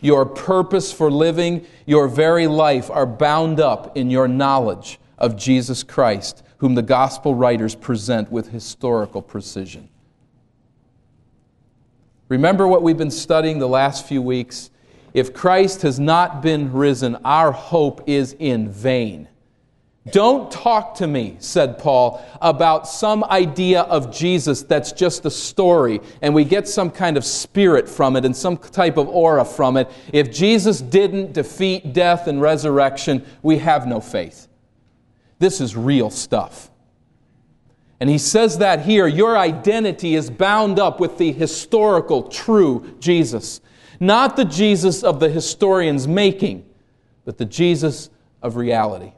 your 0.00 0.26
purpose 0.26 0.92
for 0.92 1.08
living, 1.08 1.64
your 1.86 2.08
very 2.08 2.48
life 2.48 2.90
are 2.90 3.06
bound 3.06 3.60
up 3.60 3.96
in 3.96 4.10
your 4.10 4.26
knowledge 4.26 4.98
of 5.20 5.36
Jesus 5.36 5.82
Christ, 5.82 6.42
whom 6.58 6.74
the 6.74 6.82
gospel 6.82 7.34
writers 7.34 7.74
present 7.74 8.30
with 8.30 8.48
historical 8.48 9.22
precision. 9.22 9.88
Remember 12.28 12.66
what 12.66 12.82
we've 12.82 12.96
been 12.96 13.10
studying 13.10 13.58
the 13.58 13.68
last 13.68 14.06
few 14.06 14.22
weeks? 14.22 14.70
If 15.12 15.34
Christ 15.34 15.82
has 15.82 15.98
not 15.98 16.42
been 16.42 16.72
risen, 16.72 17.16
our 17.24 17.50
hope 17.50 18.02
is 18.06 18.36
in 18.38 18.68
vain. 18.68 19.28
Don't 20.12 20.50
talk 20.50 20.94
to 20.96 21.06
me, 21.06 21.36
said 21.40 21.78
Paul, 21.78 22.24
about 22.40 22.88
some 22.88 23.22
idea 23.24 23.82
of 23.82 24.14
Jesus 24.14 24.62
that's 24.62 24.92
just 24.92 25.26
a 25.26 25.30
story 25.30 26.00
and 26.22 26.34
we 26.34 26.44
get 26.44 26.66
some 26.66 26.90
kind 26.90 27.16
of 27.16 27.24
spirit 27.24 27.88
from 27.88 28.16
it 28.16 28.24
and 28.24 28.34
some 28.34 28.56
type 28.56 28.96
of 28.96 29.08
aura 29.08 29.44
from 29.44 29.76
it. 29.76 29.90
If 30.12 30.32
Jesus 30.32 30.80
didn't 30.80 31.34
defeat 31.34 31.92
death 31.92 32.28
and 32.28 32.40
resurrection, 32.40 33.26
we 33.42 33.58
have 33.58 33.86
no 33.86 34.00
faith. 34.00 34.48
This 35.40 35.60
is 35.60 35.76
real 35.76 36.10
stuff. 36.10 36.70
And 37.98 38.08
he 38.08 38.18
says 38.18 38.58
that 38.58 38.82
here 38.84 39.08
your 39.08 39.36
identity 39.36 40.14
is 40.14 40.30
bound 40.30 40.78
up 40.78 41.00
with 41.00 41.18
the 41.18 41.32
historical, 41.32 42.22
true 42.24 42.94
Jesus. 43.00 43.60
Not 43.98 44.36
the 44.36 44.44
Jesus 44.44 45.02
of 45.02 45.18
the 45.18 45.28
historian's 45.28 46.06
making, 46.06 46.64
but 47.24 47.36
the 47.36 47.44
Jesus 47.44 48.08
of 48.42 48.56
reality. 48.56 49.12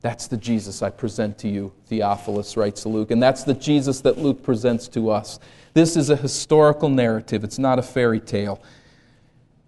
That's 0.00 0.28
the 0.28 0.36
Jesus 0.36 0.82
I 0.82 0.90
present 0.90 1.38
to 1.38 1.48
you, 1.48 1.72
Theophilus 1.86 2.56
writes 2.56 2.82
to 2.82 2.88
Luke, 2.88 3.10
and 3.10 3.20
that's 3.20 3.42
the 3.42 3.54
Jesus 3.54 4.00
that 4.02 4.18
Luke 4.18 4.42
presents 4.42 4.86
to 4.88 5.10
us. 5.10 5.40
This 5.74 5.96
is 5.96 6.10
a 6.10 6.16
historical 6.16 6.88
narrative, 6.88 7.42
it's 7.42 7.58
not 7.58 7.78
a 7.78 7.82
fairy 7.82 8.20
tale, 8.20 8.62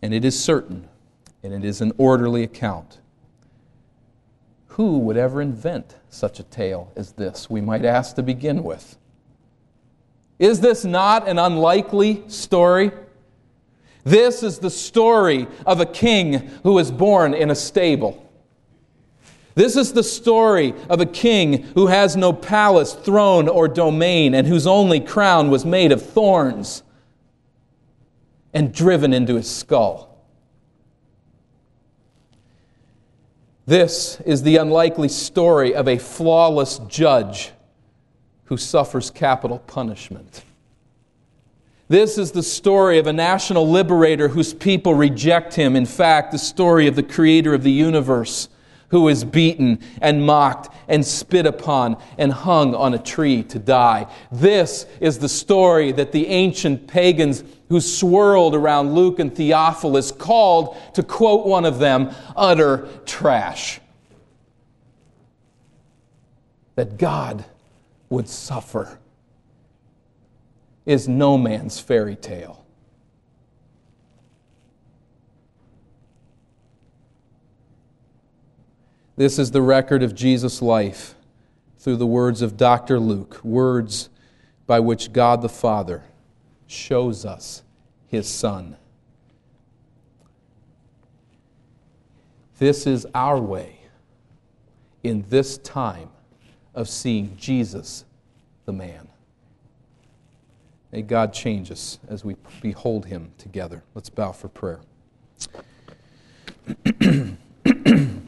and 0.02 0.14
it 0.14 0.24
is 0.24 0.38
certain, 0.38 0.88
and 1.42 1.52
it 1.52 1.64
is 1.64 1.80
an 1.80 1.92
orderly 1.98 2.44
account. 2.44 2.98
Who 4.78 5.00
would 5.00 5.16
ever 5.16 5.42
invent 5.42 5.96
such 6.08 6.38
a 6.38 6.44
tale 6.44 6.92
as 6.94 7.10
this, 7.10 7.50
we 7.50 7.60
might 7.60 7.84
ask 7.84 8.14
to 8.14 8.22
begin 8.22 8.62
with? 8.62 8.96
Is 10.38 10.60
this 10.60 10.84
not 10.84 11.28
an 11.28 11.36
unlikely 11.36 12.22
story? 12.28 12.92
This 14.04 14.44
is 14.44 14.60
the 14.60 14.70
story 14.70 15.48
of 15.66 15.80
a 15.80 15.86
king 15.86 16.48
who 16.62 16.74
was 16.74 16.92
born 16.92 17.34
in 17.34 17.50
a 17.50 17.56
stable. 17.56 18.24
This 19.56 19.74
is 19.74 19.92
the 19.94 20.04
story 20.04 20.74
of 20.88 21.00
a 21.00 21.06
king 21.06 21.64
who 21.74 21.88
has 21.88 22.16
no 22.16 22.32
palace, 22.32 22.94
throne, 22.94 23.48
or 23.48 23.66
domain, 23.66 24.32
and 24.32 24.46
whose 24.46 24.68
only 24.68 25.00
crown 25.00 25.50
was 25.50 25.64
made 25.64 25.90
of 25.90 26.00
thorns 26.00 26.84
and 28.54 28.72
driven 28.72 29.12
into 29.12 29.34
his 29.34 29.50
skull. 29.50 30.07
This 33.68 34.18
is 34.24 34.44
the 34.44 34.56
unlikely 34.56 35.10
story 35.10 35.74
of 35.74 35.88
a 35.88 35.98
flawless 35.98 36.78
judge 36.88 37.50
who 38.44 38.56
suffers 38.56 39.10
capital 39.10 39.58
punishment. 39.58 40.42
This 41.86 42.16
is 42.16 42.32
the 42.32 42.42
story 42.42 42.98
of 42.98 43.06
a 43.06 43.12
national 43.12 43.68
liberator 43.68 44.28
whose 44.28 44.54
people 44.54 44.94
reject 44.94 45.52
him. 45.52 45.76
In 45.76 45.84
fact, 45.84 46.32
the 46.32 46.38
story 46.38 46.86
of 46.86 46.96
the 46.96 47.02
creator 47.02 47.52
of 47.52 47.62
the 47.62 47.70
universe 47.70 48.48
who 48.88 49.06
is 49.08 49.22
beaten 49.22 49.80
and 50.00 50.24
mocked 50.24 50.74
and 50.88 51.04
spit 51.04 51.44
upon 51.44 51.98
and 52.16 52.32
hung 52.32 52.74
on 52.74 52.94
a 52.94 52.98
tree 52.98 53.42
to 53.42 53.58
die. 53.58 54.06
This 54.32 54.86
is 54.98 55.18
the 55.18 55.28
story 55.28 55.92
that 55.92 56.12
the 56.12 56.26
ancient 56.28 56.86
pagans 56.86 57.44
who 57.68 57.80
swirled 57.80 58.54
around 58.54 58.94
Luke 58.94 59.18
and 59.18 59.34
Theophilus 59.34 60.10
called, 60.10 60.76
to 60.94 61.02
quote 61.02 61.46
one 61.46 61.64
of 61.64 61.78
them, 61.78 62.14
utter 62.36 62.88
trash. 63.04 63.80
That 66.76 66.96
God 66.96 67.44
would 68.08 68.28
suffer 68.28 68.98
is 70.86 71.06
no 71.06 71.36
man's 71.36 71.78
fairy 71.78 72.16
tale. 72.16 72.64
This 79.16 79.38
is 79.38 79.50
the 79.50 79.60
record 79.60 80.02
of 80.02 80.14
Jesus' 80.14 80.62
life 80.62 81.16
through 81.78 81.96
the 81.96 82.06
words 82.06 82.40
of 82.40 82.56
Dr. 82.56 83.00
Luke, 83.00 83.40
words 83.42 84.08
by 84.66 84.80
which 84.80 85.12
God 85.12 85.42
the 85.42 85.48
Father 85.48 86.04
shows 86.68 87.24
us 87.24 87.64
his 88.06 88.28
Son. 88.28 88.76
This 92.58 92.86
is 92.86 93.06
our 93.14 93.40
way 93.40 93.80
in 95.02 95.24
this 95.28 95.58
time 95.58 96.10
of 96.74 96.88
seeing 96.88 97.36
Jesus 97.36 98.04
the 98.64 98.72
man. 98.72 99.08
May 100.92 101.02
God 101.02 101.32
change 101.32 101.70
us 101.70 101.98
as 102.08 102.24
we 102.24 102.36
behold 102.60 103.06
him 103.06 103.32
together. 103.38 103.82
Let's 103.94 104.10
bow 104.10 104.32
for 104.32 104.48
prayer. 104.48 104.80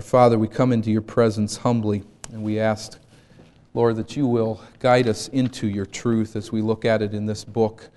Our 0.00 0.04
Father, 0.04 0.38
we 0.38 0.48
come 0.48 0.72
into 0.72 0.90
your 0.90 1.02
presence 1.02 1.58
humbly 1.58 2.04
and 2.32 2.42
we 2.42 2.58
ask, 2.58 2.98
Lord, 3.74 3.96
that 3.96 4.16
you 4.16 4.26
will 4.26 4.62
guide 4.78 5.06
us 5.06 5.28
into 5.28 5.68
your 5.68 5.84
truth 5.84 6.36
as 6.36 6.50
we 6.50 6.62
look 6.62 6.86
at 6.86 7.02
it 7.02 7.12
in 7.12 7.26
this 7.26 7.44
book 7.44 7.90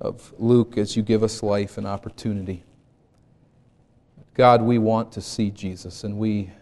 of 0.00 0.32
Luke 0.38 0.78
as 0.78 0.96
you 0.96 1.02
give 1.02 1.24
us 1.24 1.42
life 1.42 1.76
and 1.76 1.88
opportunity. 1.88 2.62
God, 4.34 4.62
we 4.62 4.78
want 4.78 5.10
to 5.10 5.20
see 5.20 5.50
Jesus, 5.50 6.04
and 6.04 6.18
we 6.18 6.52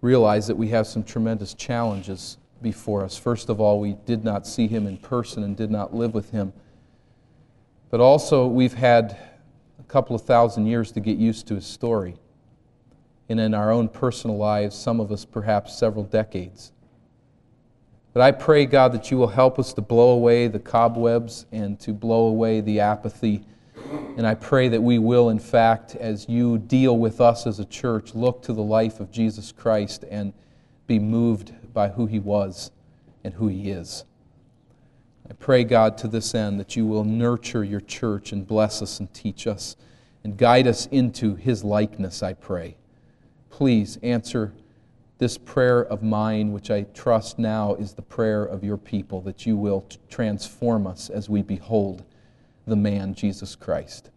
realize 0.00 0.46
that 0.46 0.54
we 0.54 0.68
have 0.68 0.86
some 0.86 1.02
tremendous 1.02 1.52
challenges 1.52 2.38
before 2.62 3.02
us. 3.02 3.18
First 3.18 3.48
of 3.48 3.60
all, 3.60 3.80
we 3.80 3.94
did 4.06 4.22
not 4.22 4.46
see 4.46 4.68
him 4.68 4.86
in 4.86 4.96
person 4.96 5.42
and 5.42 5.56
did 5.56 5.72
not 5.72 5.92
live 5.92 6.14
with 6.14 6.30
him. 6.30 6.52
But 7.90 7.98
also, 7.98 8.46
we've 8.46 8.74
had 8.74 9.18
a 9.80 9.82
couple 9.88 10.14
of 10.14 10.22
thousand 10.22 10.66
years 10.66 10.92
to 10.92 11.00
get 11.00 11.18
used 11.18 11.48
to 11.48 11.56
his 11.56 11.66
story. 11.66 12.14
And 13.28 13.40
in 13.40 13.54
our 13.54 13.70
own 13.70 13.88
personal 13.88 14.36
lives, 14.36 14.76
some 14.76 15.00
of 15.00 15.10
us 15.10 15.24
perhaps 15.24 15.76
several 15.76 16.04
decades. 16.04 16.72
But 18.12 18.22
I 18.22 18.32
pray, 18.32 18.66
God, 18.66 18.92
that 18.92 19.10
you 19.10 19.16
will 19.16 19.28
help 19.28 19.58
us 19.58 19.72
to 19.72 19.80
blow 19.80 20.10
away 20.10 20.46
the 20.46 20.60
cobwebs 20.60 21.46
and 21.50 21.80
to 21.80 21.92
blow 21.92 22.26
away 22.26 22.60
the 22.60 22.80
apathy 22.80 23.44
and 24.16 24.26
I 24.26 24.34
pray 24.34 24.68
that 24.68 24.82
we 24.82 24.98
will, 24.98 25.30
in 25.30 25.38
fact, 25.38 25.96
as 25.96 26.28
you 26.28 26.58
deal 26.58 26.96
with 26.96 27.20
us 27.20 27.46
as 27.46 27.58
a 27.58 27.64
church, 27.64 28.14
look 28.14 28.42
to 28.42 28.52
the 28.52 28.62
life 28.62 29.00
of 29.00 29.10
Jesus 29.10 29.52
Christ 29.52 30.04
and 30.08 30.32
be 30.86 30.98
moved 30.98 31.52
by 31.72 31.88
who 31.88 32.06
he 32.06 32.20
was 32.20 32.70
and 33.24 33.34
who 33.34 33.48
he 33.48 33.70
is. 33.70 34.04
I 35.28 35.32
pray, 35.32 35.64
God, 35.64 35.98
to 35.98 36.08
this 36.08 36.34
end, 36.34 36.60
that 36.60 36.76
you 36.76 36.86
will 36.86 37.04
nurture 37.04 37.64
your 37.64 37.80
church 37.80 38.30
and 38.30 38.46
bless 38.46 38.82
us 38.82 39.00
and 39.00 39.12
teach 39.12 39.46
us 39.46 39.76
and 40.22 40.36
guide 40.36 40.66
us 40.66 40.86
into 40.86 41.34
his 41.34 41.64
likeness, 41.64 42.22
I 42.22 42.34
pray. 42.34 42.76
Please 43.54 44.00
answer 44.02 44.52
this 45.18 45.38
prayer 45.38 45.84
of 45.84 46.02
mine, 46.02 46.52
which 46.52 46.72
I 46.72 46.82
trust 46.92 47.38
now 47.38 47.76
is 47.76 47.94
the 47.94 48.02
prayer 48.02 48.44
of 48.44 48.64
your 48.64 48.76
people, 48.76 49.20
that 49.20 49.46
you 49.46 49.56
will 49.56 49.86
transform 50.10 50.88
us 50.88 51.08
as 51.08 51.28
we 51.28 51.40
behold 51.40 52.02
the 52.66 52.74
man, 52.74 53.14
Jesus 53.14 53.54
Christ. 53.54 54.10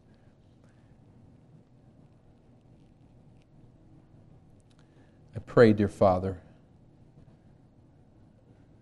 I 5.36 5.40
pray, 5.46 5.72
dear 5.72 5.88
Father, 5.88 6.40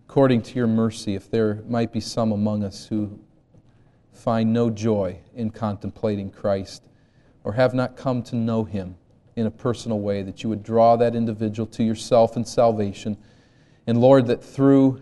according 0.08 0.42
to 0.44 0.56
your 0.56 0.68
mercy, 0.68 1.16
if 1.16 1.30
there 1.30 1.64
might 1.68 1.92
be 1.92 2.00
some 2.00 2.32
among 2.32 2.64
us 2.64 2.86
who 2.86 3.20
find 4.14 4.54
no 4.54 4.70
joy 4.70 5.20
in 5.36 5.50
contemplating 5.50 6.32
Christ 6.32 6.82
or 7.44 7.52
have 7.52 7.74
not 7.74 7.98
come 7.98 8.24
to 8.24 8.38
know 8.38 8.64
him 8.64 8.96
in 9.36 9.46
a 9.46 9.52
personal 9.52 10.00
way, 10.00 10.22
that 10.22 10.44
you 10.44 10.50
would 10.50 10.64
draw 10.64 10.96
that 10.96 11.16
individual 11.16 11.68
to 11.68 11.84
yourself 11.84 12.38
in 12.38 12.46
salvation. 12.46 13.18
And 13.88 14.00
Lord, 14.00 14.28
that 14.28 14.44
through 14.44 15.02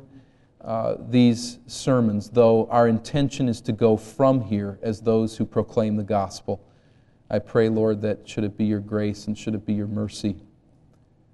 uh, 0.64 0.96
these 1.10 1.60
sermons, 1.68 2.30
though 2.30 2.68
our 2.70 2.88
intention 2.88 3.50
is 3.50 3.60
to 3.62 3.72
go 3.74 3.98
from 3.98 4.42
here 4.42 4.80
as 4.82 5.02
those 5.02 5.36
who 5.38 5.46
proclaim 5.46 5.98
the 5.98 6.04
gospel. 6.04 6.64
I 7.30 7.40
pray, 7.40 7.68
Lord, 7.68 8.02
that 8.02 8.28
should 8.28 8.44
it 8.44 8.58
be 8.58 8.66
your 8.66 8.80
grace 8.80 9.28
and 9.28 9.38
should 9.38 9.56
it 9.56 9.66
be 9.66 9.74
your 9.74 9.88
mercy, 9.88 10.38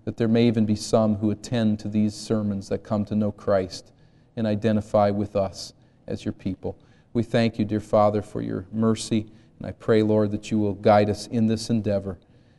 that 0.06 0.18
there 0.18 0.28
may 0.28 0.48
even 0.48 0.66
be 0.66 0.76
some 0.76 1.16
who 1.16 1.30
attend 1.30 1.80
to 1.80 1.88
these 1.88 2.16
sermons 2.16 2.70
that 2.70 2.80
come 2.80 3.06
to 3.06 3.16
know 3.16 3.32
Christ 3.32 3.92
and 4.36 4.48
identify 4.48 5.10
with 5.12 5.36
us 5.36 5.74
as 6.08 6.26
your 6.26 6.34
people. 6.34 6.78
We 7.14 7.24
thank 7.24 7.60
you, 7.60 7.66
dear 7.66 7.80
Father, 7.80 8.22
for 8.22 8.42
your 8.42 8.66
mercy, 8.72 9.28
and 9.60 9.68
I 9.68 9.72
pray, 9.72 10.02
Lord, 10.02 10.32
that 10.32 10.50
you 10.50 10.58
will 10.58 10.74
guide 10.74 11.10
us 11.10 11.28
in 11.28 11.48
this 11.48 11.70
endeavor. 11.70 12.18